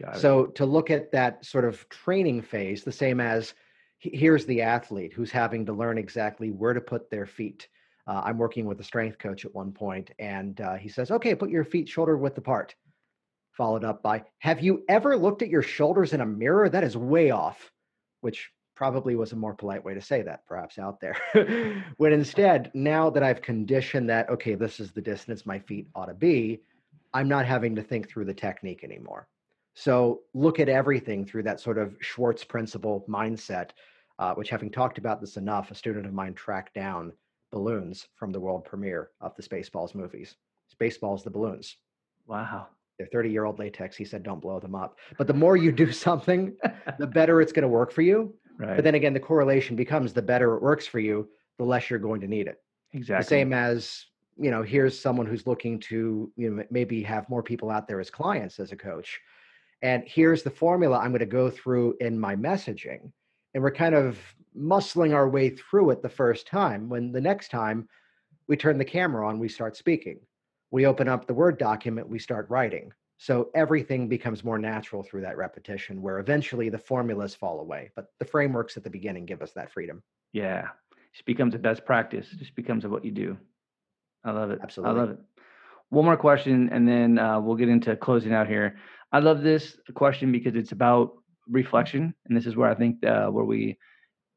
Got 0.00 0.16
it. 0.16 0.20
So 0.20 0.46
to 0.46 0.66
look 0.66 0.90
at 0.90 1.12
that 1.12 1.44
sort 1.44 1.64
of 1.64 1.88
training 1.88 2.42
phase, 2.42 2.84
the 2.84 2.92
same 2.92 3.20
as 3.20 3.54
here's 3.98 4.44
the 4.46 4.62
athlete 4.62 5.12
who's 5.12 5.30
having 5.30 5.66
to 5.66 5.72
learn 5.72 5.98
exactly 5.98 6.50
where 6.50 6.74
to 6.74 6.80
put 6.80 7.10
their 7.10 7.26
feet. 7.26 7.68
Uh, 8.06 8.22
I'm 8.24 8.38
working 8.38 8.66
with 8.66 8.80
a 8.80 8.84
strength 8.84 9.18
coach 9.18 9.44
at 9.44 9.54
one 9.54 9.72
point, 9.72 10.10
and 10.18 10.60
uh, 10.60 10.74
he 10.74 10.88
says, 10.88 11.10
"Okay, 11.10 11.34
put 11.34 11.50
your 11.50 11.64
feet 11.64 11.88
shoulder 11.88 12.16
width 12.16 12.38
apart." 12.38 12.74
Followed 13.52 13.84
up 13.84 14.02
by, 14.02 14.24
"Have 14.38 14.60
you 14.60 14.84
ever 14.88 15.16
looked 15.16 15.42
at 15.42 15.48
your 15.48 15.62
shoulders 15.62 16.12
in 16.12 16.20
a 16.20 16.26
mirror? 16.26 16.68
That 16.68 16.84
is 16.84 16.96
way 16.96 17.30
off." 17.30 17.72
Which 18.20 18.50
probably 18.76 19.16
was 19.16 19.32
a 19.32 19.36
more 19.36 19.54
polite 19.54 19.84
way 19.84 19.94
to 19.94 20.00
say 20.00 20.22
that, 20.22 20.46
perhaps 20.46 20.78
out 20.78 21.00
there. 21.00 21.16
when 21.96 22.12
instead, 22.12 22.70
now 22.74 23.10
that 23.10 23.22
I've 23.22 23.42
conditioned 23.42 24.10
that, 24.10 24.28
okay, 24.28 24.54
this 24.54 24.78
is 24.78 24.92
the 24.92 25.00
distance 25.00 25.46
my 25.46 25.58
feet 25.58 25.88
ought 25.94 26.06
to 26.06 26.14
be, 26.14 26.60
I'm 27.12 27.26
not 27.26 27.46
having 27.46 27.74
to 27.76 27.82
think 27.82 28.08
through 28.08 28.26
the 28.26 28.34
technique 28.34 28.84
anymore. 28.84 29.26
So 29.76 30.22
look 30.32 30.58
at 30.58 30.70
everything 30.70 31.26
through 31.26 31.42
that 31.42 31.60
sort 31.60 31.76
of 31.76 31.96
Schwartz 32.00 32.42
principle 32.42 33.04
mindset, 33.06 33.70
uh, 34.18 34.32
which 34.32 34.48
having 34.48 34.70
talked 34.70 34.96
about 34.96 35.20
this 35.20 35.36
enough, 35.36 35.70
a 35.70 35.74
student 35.74 36.06
of 36.06 36.14
mine 36.14 36.32
tracked 36.32 36.72
down 36.72 37.12
balloons 37.52 38.08
from 38.14 38.32
the 38.32 38.40
world 38.40 38.64
premiere 38.64 39.10
of 39.20 39.36
the 39.36 39.42
Spaceballs 39.42 39.94
movies. 39.94 40.34
Spaceballs, 40.74 41.22
the 41.22 41.30
balloons. 41.30 41.76
wow. 42.26 42.68
They're 42.96 43.06
30 43.08 43.28
year 43.28 43.44
old 43.44 43.58
latex. 43.58 43.94
He 43.94 44.06
said, 44.06 44.22
don't 44.22 44.40
blow 44.40 44.58
them 44.58 44.74
up. 44.74 44.98
But 45.18 45.26
the 45.26 45.34
more 45.34 45.58
you 45.58 45.70
do 45.70 45.92
something, 46.06 46.56
the 46.98 47.06
better 47.14 47.42
it's 47.42 47.52
going 47.52 47.62
to 47.62 47.68
work 47.68 47.92
for 47.92 48.00
you. 48.00 48.34
right. 48.56 48.76
But 48.76 48.84
then 48.84 48.94
again, 48.94 49.12
the 49.12 49.20
correlation 49.20 49.76
becomes 49.76 50.14
the 50.14 50.22
better 50.22 50.54
it 50.54 50.62
works 50.62 50.86
for 50.86 51.00
you, 51.00 51.28
the 51.58 51.64
less 51.64 51.90
you're 51.90 51.98
going 51.98 52.22
to 52.22 52.26
need 52.26 52.46
it. 52.46 52.62
exactly. 52.94 53.22
The 53.22 53.28
same 53.28 53.52
as, 53.52 54.06
you 54.38 54.50
know, 54.50 54.62
here's 54.62 54.98
someone 54.98 55.26
who's 55.26 55.46
looking 55.46 55.78
to, 55.80 56.32
you 56.36 56.50
know, 56.50 56.64
maybe 56.70 57.02
have 57.02 57.28
more 57.28 57.42
people 57.42 57.68
out 57.68 57.86
there 57.86 58.00
as 58.00 58.08
clients 58.08 58.58
as 58.58 58.72
a 58.72 58.76
coach. 58.76 59.20
And 59.82 60.04
here's 60.06 60.42
the 60.42 60.50
formula 60.50 60.98
I'm 60.98 61.10
going 61.10 61.20
to 61.20 61.26
go 61.26 61.50
through 61.50 61.96
in 62.00 62.18
my 62.18 62.36
messaging. 62.36 63.12
And 63.54 63.62
we're 63.62 63.70
kind 63.70 63.94
of 63.94 64.18
muscling 64.56 65.14
our 65.14 65.28
way 65.28 65.50
through 65.50 65.90
it 65.90 66.02
the 66.02 66.08
first 66.08 66.46
time. 66.46 66.88
When 66.88 67.12
the 67.12 67.20
next 67.20 67.50
time 67.50 67.88
we 68.48 68.56
turn 68.56 68.78
the 68.78 68.84
camera 68.84 69.28
on, 69.28 69.38
we 69.38 69.48
start 69.48 69.76
speaking. 69.76 70.20
We 70.70 70.86
open 70.86 71.08
up 71.08 71.26
the 71.26 71.34
Word 71.34 71.58
document, 71.58 72.08
we 72.08 72.18
start 72.18 72.50
writing. 72.50 72.92
So 73.18 73.50
everything 73.54 74.08
becomes 74.08 74.44
more 74.44 74.58
natural 74.58 75.02
through 75.02 75.22
that 75.22 75.38
repetition, 75.38 76.02
where 76.02 76.18
eventually 76.18 76.68
the 76.68 76.78
formulas 76.78 77.34
fall 77.34 77.60
away. 77.60 77.90
But 77.96 78.06
the 78.18 78.26
frameworks 78.26 78.76
at 78.76 78.84
the 78.84 78.90
beginning 78.90 79.24
give 79.24 79.40
us 79.40 79.52
that 79.52 79.72
freedom. 79.72 80.02
Yeah. 80.32 80.68
Just 81.12 81.24
becomes 81.24 81.54
a 81.54 81.58
best 81.58 81.86
practice. 81.86 82.26
it 82.32 82.38
Just 82.38 82.54
becomes 82.54 82.84
of 82.84 82.90
what 82.90 83.04
you 83.04 83.10
do. 83.10 83.38
I 84.22 84.32
love 84.32 84.50
it. 84.50 84.58
Absolutely. 84.62 84.94
I 84.94 85.00
love 85.00 85.10
it. 85.10 85.18
One 85.88 86.04
more 86.04 86.16
question, 86.16 86.68
and 86.72 86.86
then 86.86 87.18
uh, 87.18 87.40
we'll 87.40 87.56
get 87.56 87.68
into 87.68 87.94
closing 87.96 88.34
out 88.34 88.48
here. 88.48 88.76
I 89.12 89.20
love 89.20 89.42
this 89.42 89.76
question 89.94 90.32
because 90.32 90.54
it's 90.54 90.72
about 90.72 91.12
reflection, 91.48 92.14
and 92.26 92.36
this 92.36 92.46
is 92.46 92.56
where 92.56 92.70
I 92.70 92.74
think 92.74 93.04
uh, 93.04 93.26
where 93.26 93.44
we 93.44 93.78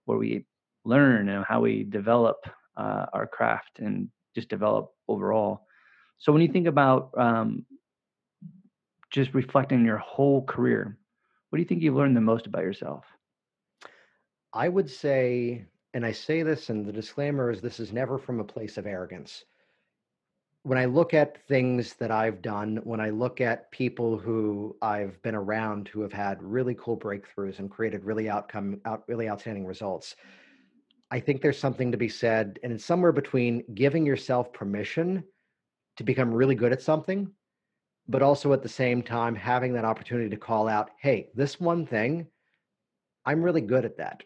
where 0.06 0.18
we 0.18 0.46
learn 0.86 1.30
and 1.30 1.46
how 1.46 1.62
we 1.62 1.84
develop 1.84 2.38
uh, 2.78 3.06
our 3.14 3.28
craft 3.28 3.80
and 3.80 4.10
just 4.36 4.50
develop 4.50 4.92
overall. 5.08 5.66
So 6.18 6.32
when 6.32 6.42
you 6.42 6.48
think 6.48 6.68
about 6.68 7.12
um, 7.18 7.66
just 9.12 9.34
reflecting 9.34 9.86
your 9.86 9.98
whole 9.98 10.44
career, 10.46 10.98
what 11.50 11.58
do 11.58 11.62
you 11.62 11.68
think 11.68 11.82
you've 11.82 11.96
learned 11.96 12.16
the 12.16 12.22
most 12.22 12.48
about 12.48 12.64
yourself? 12.64 13.06
I 14.54 14.68
would 14.68 14.90
say, 14.90 15.66
and 15.94 16.06
I 16.06 16.12
say 16.12 16.44
this, 16.44 16.70
and 16.70 16.86
the 16.86 16.92
disclaimer 16.92 17.52
is 17.52 17.62
this 17.62 17.80
is 17.80 17.94
never 17.94 18.18
from 18.18 18.40
a 18.40 18.44
place 18.44 18.78
of 18.78 18.88
arrogance. 18.88 19.46
When 20.64 20.78
I 20.78 20.86
look 20.86 21.14
at 21.14 21.41
things 21.47 21.93
that 21.95 22.12
I've 22.12 22.41
done, 22.41 22.82
when 22.84 22.99
I 22.99 23.12
look 23.12 23.39
at 23.39 23.72
people 23.72 24.18
who 24.18 24.76
I've 24.82 25.22
been 25.22 25.36
around 25.36 25.88
who 25.88 26.01
have 26.01 26.12
had 26.12 26.43
really 26.43 26.76
cool 26.76 26.97
breakthroughs 26.97 27.60
and 27.60 27.72
created 27.72 28.03
really 28.03 28.30
outcome, 28.30 28.82
out, 28.84 29.03
really 29.07 29.30
outstanding 29.30 29.66
results, 29.66 30.16
I 31.12 31.20
think 31.22 31.41
there's 31.41 31.57
something 31.57 31.91
to 31.91 31.97
be 31.97 32.10
said, 32.10 32.60
and 32.62 32.74
it's 32.74 32.86
somewhere 32.86 33.14
between 33.14 33.64
giving 33.74 34.05
yourself 34.05 34.51
permission 34.53 35.24
to 35.95 36.03
become 36.03 36.34
really 36.34 36.55
good 36.55 36.74
at 36.74 36.82
something, 36.82 37.32
but 38.07 38.22
also 38.22 38.51
at 38.53 38.62
the 38.62 38.70
same 38.70 39.01
time 39.01 39.36
having 39.36 39.74
that 39.74 39.86
opportunity 39.86 40.30
to 40.30 40.38
call 40.38 40.68
out, 40.68 40.91
"Hey, 40.99 41.32
this 41.34 41.60
one 41.60 41.86
thing, 41.86 42.28
I'm 43.26 43.41
really 43.41 43.62
good 43.62 43.86
at 43.86 43.97
that." 43.97 44.24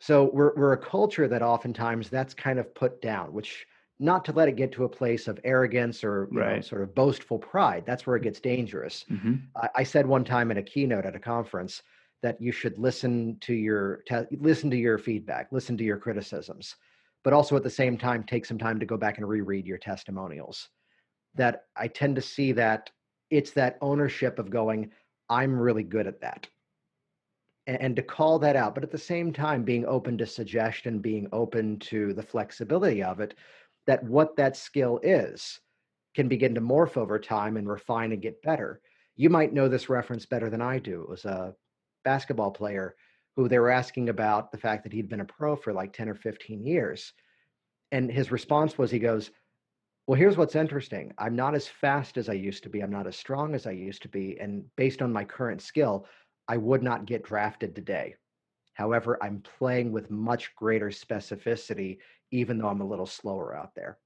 So 0.00 0.24
we're 0.32 0.54
we're 0.56 0.72
a 0.72 0.78
culture 0.78 1.28
that 1.28 1.42
oftentimes 1.42 2.08
that's 2.08 2.34
kind 2.34 2.58
of 2.58 2.74
put 2.74 3.00
down, 3.02 3.32
which 3.32 3.66
not 4.02 4.24
to 4.24 4.32
let 4.32 4.48
it 4.48 4.56
get 4.56 4.72
to 4.72 4.84
a 4.84 4.88
place 4.88 5.28
of 5.28 5.38
arrogance 5.44 6.02
or 6.02 6.28
you 6.32 6.40
know, 6.40 6.60
sort 6.60 6.82
of 6.82 6.94
boastful 6.94 7.38
pride. 7.38 7.84
That's 7.86 8.06
where 8.06 8.16
it 8.16 8.22
gets 8.22 8.40
dangerous. 8.40 9.04
hmm 9.08 9.34
I, 9.56 9.68
I 9.76 9.82
said 9.84 10.06
one 10.06 10.24
time 10.24 10.50
in 10.50 10.58
a 10.58 10.62
keynote 10.62 11.06
at 11.06 11.16
a 11.16 11.20
conference 11.20 11.82
that 12.22 12.40
you 12.40 12.52
should 12.52 12.78
listen 12.78 13.36
to 13.40 13.54
your 13.54 14.02
te- 14.06 14.36
listen 14.38 14.70
to 14.70 14.76
your 14.76 14.98
feedback, 14.98 15.48
listen 15.52 15.76
to 15.78 15.84
your 15.84 15.98
criticisms, 15.98 16.76
but 17.22 17.32
also 17.32 17.56
at 17.56 17.62
the 17.62 17.70
same 17.70 17.96
time 17.96 18.24
take 18.24 18.44
some 18.44 18.58
time 18.58 18.80
to 18.80 18.86
go 18.86 18.96
back 18.96 19.18
and 19.18 19.28
reread 19.28 19.66
your 19.66 19.78
testimonials. 19.78 20.68
That 21.34 21.64
I 21.76 21.88
tend 21.88 22.16
to 22.16 22.22
see 22.22 22.52
that 22.52 22.90
it's 23.30 23.52
that 23.52 23.78
ownership 23.80 24.38
of 24.38 24.50
going, 24.50 24.90
I'm 25.28 25.58
really 25.58 25.84
good 25.84 26.06
at 26.06 26.20
that 26.20 26.48
and, 27.66 27.80
and 27.80 27.96
to 27.96 28.02
call 28.02 28.38
that 28.40 28.56
out, 28.56 28.74
but 28.74 28.84
at 28.84 28.90
the 28.90 28.98
same 28.98 29.32
time, 29.32 29.62
being 29.62 29.86
open 29.86 30.18
to 30.18 30.26
suggestion, 30.26 30.98
being 30.98 31.28
open 31.32 31.78
to 31.78 32.12
the 32.14 32.22
flexibility 32.22 33.02
of 33.02 33.20
it, 33.20 33.34
that 33.86 34.04
what 34.04 34.36
that 34.36 34.56
skill 34.56 35.00
is 35.02 35.60
can 36.14 36.28
begin 36.28 36.54
to 36.54 36.60
morph 36.60 36.96
over 36.96 37.18
time 37.18 37.56
and 37.56 37.68
refine 37.68 38.12
and 38.12 38.22
get 38.22 38.42
better. 38.42 38.80
You 39.16 39.30
might 39.30 39.52
know 39.52 39.68
this 39.68 39.88
reference 39.88 40.26
better 40.26 40.50
than 40.50 40.62
I 40.62 40.78
do. 40.78 41.02
It 41.02 41.08
was 41.08 41.24
a 41.24 41.54
basketball 42.04 42.50
player 42.50 42.94
who 43.36 43.48
they 43.48 43.58
were 43.58 43.70
asking 43.70 44.08
about 44.08 44.52
the 44.52 44.58
fact 44.58 44.84
that 44.84 44.92
he'd 44.92 45.08
been 45.08 45.20
a 45.20 45.24
pro 45.24 45.56
for 45.56 45.72
like 45.72 45.92
10 45.92 46.08
or 46.08 46.14
15 46.14 46.64
years. 46.64 47.12
And 47.90 48.10
his 48.10 48.30
response 48.30 48.76
was, 48.76 48.90
he 48.90 48.98
goes, 48.98 49.30
Well, 50.06 50.18
here's 50.18 50.36
what's 50.36 50.56
interesting. 50.56 51.12
I'm 51.18 51.36
not 51.36 51.54
as 51.54 51.66
fast 51.66 52.16
as 52.16 52.28
I 52.28 52.34
used 52.34 52.62
to 52.64 52.68
be. 52.68 52.82
I'm 52.82 52.90
not 52.90 53.06
as 53.06 53.16
strong 53.16 53.54
as 53.54 53.66
I 53.66 53.72
used 53.72 54.02
to 54.02 54.08
be. 54.08 54.38
And 54.38 54.64
based 54.76 55.02
on 55.02 55.12
my 55.12 55.24
current 55.24 55.62
skill, 55.62 56.06
I 56.48 56.56
would 56.56 56.82
not 56.82 57.06
get 57.06 57.24
drafted 57.24 57.74
today. 57.74 58.16
However, 58.74 59.22
I'm 59.22 59.40
playing 59.58 59.92
with 59.92 60.10
much 60.10 60.54
greater 60.56 60.88
specificity, 60.88 61.98
even 62.30 62.58
though 62.58 62.68
I'm 62.68 62.80
a 62.80 62.86
little 62.86 63.06
slower 63.06 63.54
out 63.54 63.74
there. 63.74 63.98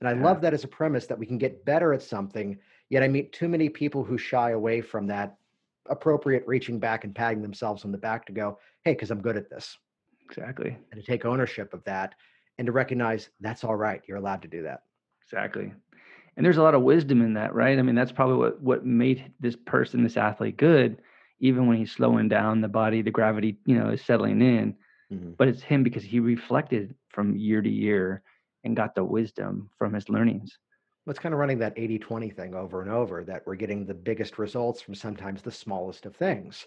And 0.00 0.08
I 0.08 0.12
Yeah. 0.12 0.22
love 0.22 0.40
that 0.42 0.54
as 0.54 0.64
a 0.64 0.68
premise 0.68 1.06
that 1.06 1.18
we 1.18 1.26
can 1.26 1.38
get 1.38 1.64
better 1.64 1.92
at 1.92 2.02
something. 2.02 2.58
Yet 2.88 3.02
I 3.02 3.08
meet 3.08 3.32
too 3.32 3.48
many 3.48 3.68
people 3.68 4.04
who 4.04 4.18
shy 4.18 4.50
away 4.50 4.80
from 4.80 5.06
that 5.08 5.36
appropriate 5.86 6.46
reaching 6.46 6.78
back 6.78 7.04
and 7.04 7.14
patting 7.14 7.42
themselves 7.42 7.84
on 7.84 7.92
the 7.92 7.98
back 7.98 8.26
to 8.26 8.32
go, 8.32 8.58
hey, 8.84 8.92
because 8.92 9.10
I'm 9.10 9.20
good 9.22 9.36
at 9.36 9.50
this. 9.50 9.78
Exactly. 10.24 10.76
And 10.90 11.00
to 11.00 11.06
take 11.06 11.24
ownership 11.24 11.74
of 11.74 11.84
that 11.84 12.14
and 12.58 12.66
to 12.66 12.72
recognize 12.72 13.30
that's 13.40 13.64
all 13.64 13.76
right. 13.76 14.02
You're 14.06 14.16
allowed 14.16 14.42
to 14.42 14.48
do 14.48 14.62
that. 14.62 14.82
Exactly. 15.22 15.72
And 16.36 16.44
there's 16.44 16.56
a 16.56 16.62
lot 16.62 16.74
of 16.74 16.82
wisdom 16.82 17.22
in 17.22 17.34
that, 17.34 17.54
right? 17.54 17.78
I 17.78 17.82
mean, 17.82 17.94
that's 17.94 18.12
probably 18.12 18.36
what 18.36 18.60
what 18.60 18.84
made 18.84 19.32
this 19.40 19.56
person, 19.56 20.02
this 20.02 20.16
athlete 20.16 20.56
good, 20.56 21.00
even 21.44 21.68
when 21.68 21.78
he's 21.78 21.92
slowing 21.92 22.28
down, 22.28 22.60
the 22.62 22.68
body, 22.68 23.02
the 23.02 23.12
gravity, 23.12 23.58
you 23.66 23.76
know, 23.78 23.90
is 23.90 24.04
settling 24.04 24.42
in. 24.42 24.76
Mhm. 25.10 25.38
But 25.38 25.48
it's 25.48 25.62
him 25.62 25.82
because 25.84 26.04
he 26.04 26.20
reflected 26.20 26.96
from 27.10 27.36
year 27.36 27.62
to 27.62 27.70
year 27.70 28.22
and 28.64 28.76
got 28.76 28.94
the 28.96 29.04
wisdom 29.04 29.70
from 29.78 29.94
his 29.94 30.08
learnings. 30.10 30.58
Well, 31.06 31.12
It's 31.12 31.20
kind 31.20 31.34
of 31.34 31.38
running 31.38 31.58
that 31.58 31.72
80 31.76 31.98
20 31.98 32.30
thing 32.30 32.54
over 32.54 32.80
and 32.82 32.90
over 32.90 33.24
that 33.24 33.46
we're 33.46 33.54
getting 33.56 33.86
the 33.86 33.94
biggest 33.94 34.38
results 34.38 34.80
from 34.82 34.94
sometimes 34.94 35.42
the 35.42 35.50
smallest 35.50 36.06
of 36.06 36.16
things. 36.16 36.66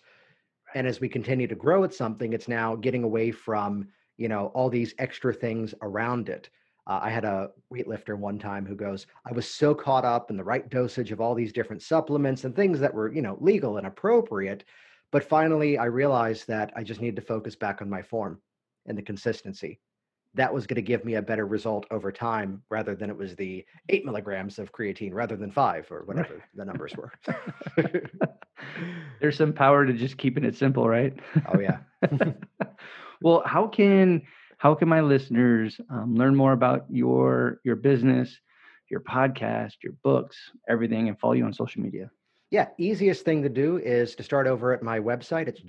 And 0.76 0.88
as 0.88 1.00
we 1.02 1.10
continue 1.10 1.48
to 1.48 1.56
grow 1.56 1.84
at 1.84 1.94
something, 1.94 2.34
it's 2.34 2.48
now 2.50 2.76
getting 2.76 3.04
away 3.04 3.32
from, 3.32 3.90
you 4.18 4.30
know, 4.30 4.48
all 4.50 4.70
these 4.70 4.96
extra 5.00 5.34
things 5.34 5.76
around 5.82 6.30
it. 6.30 6.50
Uh, 6.88 7.00
I 7.04 7.10
had 7.10 7.26
a 7.26 7.50
weightlifter 7.74 8.18
one 8.18 8.40
time 8.40 8.66
who 8.66 8.76
goes, 8.76 9.08
I 9.30 9.34
was 9.34 9.50
so 9.50 9.76
caught 9.76 10.06
up 10.06 10.32
in 10.32 10.38
the 10.38 10.44
right 10.44 10.68
dosage 10.70 11.12
of 11.12 11.20
all 11.20 11.36
these 11.36 11.52
different 11.52 11.82
supplements 11.82 12.46
and 12.46 12.56
things 12.56 12.80
that 12.80 12.94
were, 12.94 13.14
you 13.14 13.22
know, 13.22 13.38
legal 13.42 13.78
and 13.78 13.86
appropriate. 13.86 14.64
But 15.12 15.24
finally, 15.24 15.78
I 15.78 15.86
realized 15.86 16.48
that 16.48 16.72
I 16.76 16.84
just 16.84 17.02
needed 17.02 17.18
to 17.18 17.22
focus 17.22 17.56
back 17.56 17.82
on 17.82 17.90
my 17.90 18.02
form 18.02 18.42
and 18.86 18.98
the 18.98 19.02
consistency. 19.02 19.80
That 20.34 20.54
was 20.54 20.68
going 20.68 20.76
to 20.76 20.82
give 20.82 21.04
me 21.04 21.16
a 21.16 21.22
better 21.22 21.46
result 21.46 21.86
over 21.92 22.12
time 22.12 22.62
rather 22.70 22.96
than 22.96 23.10
it 23.10 23.18
was 23.18 23.36
the 23.36 23.66
eight 23.90 24.06
milligrams 24.06 24.60
of 24.60 24.72
creatine 24.72 25.14
rather 25.14 25.36
than 25.36 25.52
five 25.52 25.88
or 25.92 26.04
whatever 26.06 26.44
the 26.56 26.66
numbers 26.66 26.94
were. 26.96 27.12
There's 29.20 29.38
some 29.38 29.54
power 29.54 29.86
to 29.86 29.94
just 29.94 30.18
keeping 30.18 30.44
it 30.46 30.56
simple, 30.56 30.88
right? 30.88 31.14
oh, 31.54 31.60
yeah. 31.60 31.80
Well, 33.22 33.42
how 33.46 33.68
can 33.68 34.24
how 34.58 34.74
can 34.76 34.90
my 34.90 35.02
listeners 35.02 35.80
um, 35.90 36.16
learn 36.16 36.36
more 36.36 36.54
about 36.54 36.86
your 36.90 37.60
your 37.64 37.76
business, 37.76 38.36
your 38.90 39.02
podcast, 39.02 39.74
your 39.84 39.94
books, 40.04 40.38
everything, 40.68 41.08
and 41.08 41.20
follow 41.20 41.34
you 41.34 41.46
on 41.46 41.54
social 41.54 41.82
media? 41.82 42.10
Yeah, 42.50 42.70
easiest 42.78 43.26
thing 43.26 43.44
to 43.44 43.50
do 43.50 43.78
is 43.78 44.16
to 44.16 44.24
start 44.24 44.48
over 44.48 44.74
at 44.74 44.82
my 44.82 45.00
website. 45.00 45.48
It's 45.48 45.62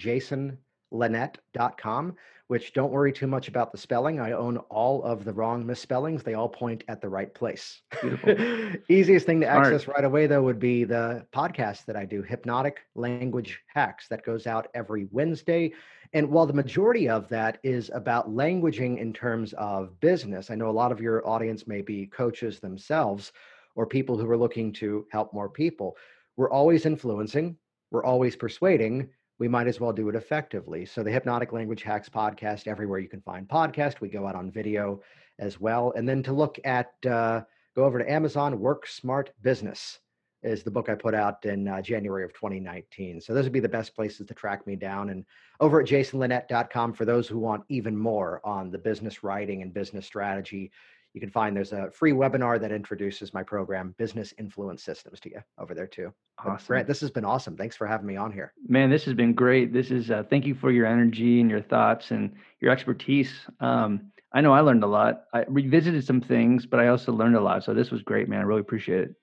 jasonlinett.com, 0.92 2.16
which 2.48 2.72
don't 2.72 2.92
worry 2.92 3.12
too 3.12 3.26
much 3.26 3.48
about 3.48 3.72
the 3.72 3.78
spelling. 3.78 4.20
I 4.20 4.32
own 4.32 4.56
all 4.70 5.02
of 5.02 5.24
the 5.24 5.32
wrong 5.32 5.66
misspellings. 5.66 6.22
They 6.22 6.34
all 6.34 6.48
point 6.48 6.84
at 6.88 7.00
the 7.00 7.08
right 7.08 7.32
place. 7.32 7.82
Easiest 8.88 9.26
thing 9.26 9.40
to 9.40 9.46
access 9.46 9.86
right 9.86 10.04
away, 10.04 10.26
though, 10.26 10.42
would 10.42 10.58
be 10.58 10.84
the 10.84 11.26
podcast 11.34 11.84
that 11.86 11.96
I 11.96 12.04
do, 12.04 12.22
Hypnotic 12.22 12.80
Language 12.94 13.60
Hacks, 13.66 14.08
that 14.08 14.24
goes 14.24 14.46
out 14.46 14.68
every 14.74 15.08
Wednesday. 15.10 15.72
And 16.14 16.30
while 16.30 16.46
the 16.46 16.54
majority 16.54 17.08
of 17.08 17.28
that 17.28 17.58
is 17.62 17.90
about 17.94 18.30
languaging 18.30 18.98
in 18.98 19.12
terms 19.12 19.52
of 19.54 20.00
business, 20.00 20.50
I 20.50 20.54
know 20.54 20.70
a 20.70 20.72
lot 20.72 20.92
of 20.92 21.00
your 21.00 21.26
audience 21.28 21.66
may 21.66 21.82
be 21.82 22.06
coaches 22.06 22.60
themselves 22.60 23.32
or 23.74 23.86
people 23.86 24.16
who 24.16 24.28
are 24.30 24.38
looking 24.38 24.72
to 24.72 25.06
help 25.12 25.34
more 25.34 25.50
people 25.50 25.96
we're 26.38 26.50
always 26.50 26.86
influencing, 26.86 27.56
we're 27.90 28.04
always 28.04 28.36
persuading. 28.36 29.10
We 29.38 29.48
might 29.48 29.68
as 29.68 29.80
well 29.80 29.92
do 29.92 30.08
it 30.08 30.14
effectively. 30.14 30.84
So, 30.84 31.02
the 31.02 31.12
Hypnotic 31.12 31.52
Language 31.52 31.82
Hacks 31.82 32.08
podcast, 32.08 32.66
everywhere 32.66 32.98
you 32.98 33.08
can 33.08 33.20
find 33.20 33.48
podcast, 33.48 34.00
we 34.00 34.08
go 34.08 34.26
out 34.26 34.34
on 34.34 34.50
video 34.50 35.00
as 35.38 35.60
well. 35.60 35.92
And 35.96 36.08
then 36.08 36.22
to 36.24 36.32
look 36.32 36.58
at, 36.64 36.92
uh, 37.06 37.42
go 37.76 37.84
over 37.84 37.98
to 37.98 38.10
Amazon, 38.10 38.58
Work 38.58 38.86
Smart 38.86 39.30
Business 39.42 40.00
is 40.42 40.62
the 40.62 40.70
book 40.70 40.88
I 40.88 40.94
put 40.94 41.14
out 41.14 41.44
in 41.44 41.66
uh, 41.66 41.82
January 41.82 42.24
of 42.24 42.32
2019. 42.32 43.20
So 43.20 43.34
those 43.34 43.44
would 43.44 43.52
be 43.52 43.60
the 43.60 43.68
best 43.68 43.94
places 43.94 44.26
to 44.26 44.34
track 44.34 44.66
me 44.66 44.76
down. 44.76 45.10
And 45.10 45.24
over 45.60 45.80
at 45.80 45.88
jasonlinett.com 45.88 46.92
for 46.92 47.04
those 47.04 47.26
who 47.26 47.38
want 47.38 47.64
even 47.68 47.96
more 47.96 48.40
on 48.44 48.70
the 48.70 48.78
business 48.78 49.24
writing 49.24 49.62
and 49.62 49.74
business 49.74 50.06
strategy 50.06 50.70
you 51.18 51.20
can 51.20 51.30
find 51.30 51.56
there's 51.56 51.72
a 51.72 51.90
free 51.90 52.12
webinar 52.12 52.60
that 52.60 52.70
introduces 52.70 53.34
my 53.34 53.42
program, 53.42 53.92
Business 53.98 54.32
Influence 54.38 54.84
Systems, 54.84 55.18
to 55.18 55.30
you 55.30 55.40
over 55.58 55.74
there 55.74 55.88
too. 55.88 56.14
Awesome. 56.38 56.64
Grant, 56.68 56.86
this 56.86 57.00
has 57.00 57.10
been 57.10 57.24
awesome. 57.24 57.56
Thanks 57.56 57.74
for 57.74 57.88
having 57.88 58.06
me 58.06 58.14
on 58.14 58.30
here. 58.30 58.52
Man, 58.68 58.88
this 58.88 59.04
has 59.04 59.14
been 59.14 59.34
great. 59.34 59.72
This 59.72 59.90
is 59.90 60.12
uh, 60.12 60.22
thank 60.30 60.46
you 60.46 60.54
for 60.54 60.70
your 60.70 60.86
energy 60.86 61.40
and 61.40 61.50
your 61.50 61.60
thoughts 61.60 62.12
and 62.12 62.32
your 62.60 62.70
expertise. 62.70 63.32
Um, 63.58 64.12
I 64.32 64.40
know 64.40 64.52
I 64.52 64.60
learned 64.60 64.84
a 64.84 64.86
lot. 64.86 65.24
I 65.34 65.44
revisited 65.48 66.04
some 66.04 66.20
things, 66.20 66.66
but 66.66 66.78
I 66.78 66.86
also 66.86 67.10
learned 67.12 67.34
a 67.34 67.40
lot. 67.40 67.64
So 67.64 67.74
this 67.74 67.90
was 67.90 68.02
great, 68.02 68.28
man. 68.28 68.38
I 68.38 68.44
really 68.44 68.60
appreciate 68.60 69.00
it. 69.00 69.14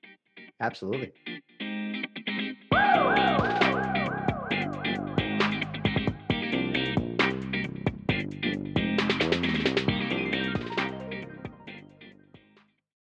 Absolutely. 0.59 1.13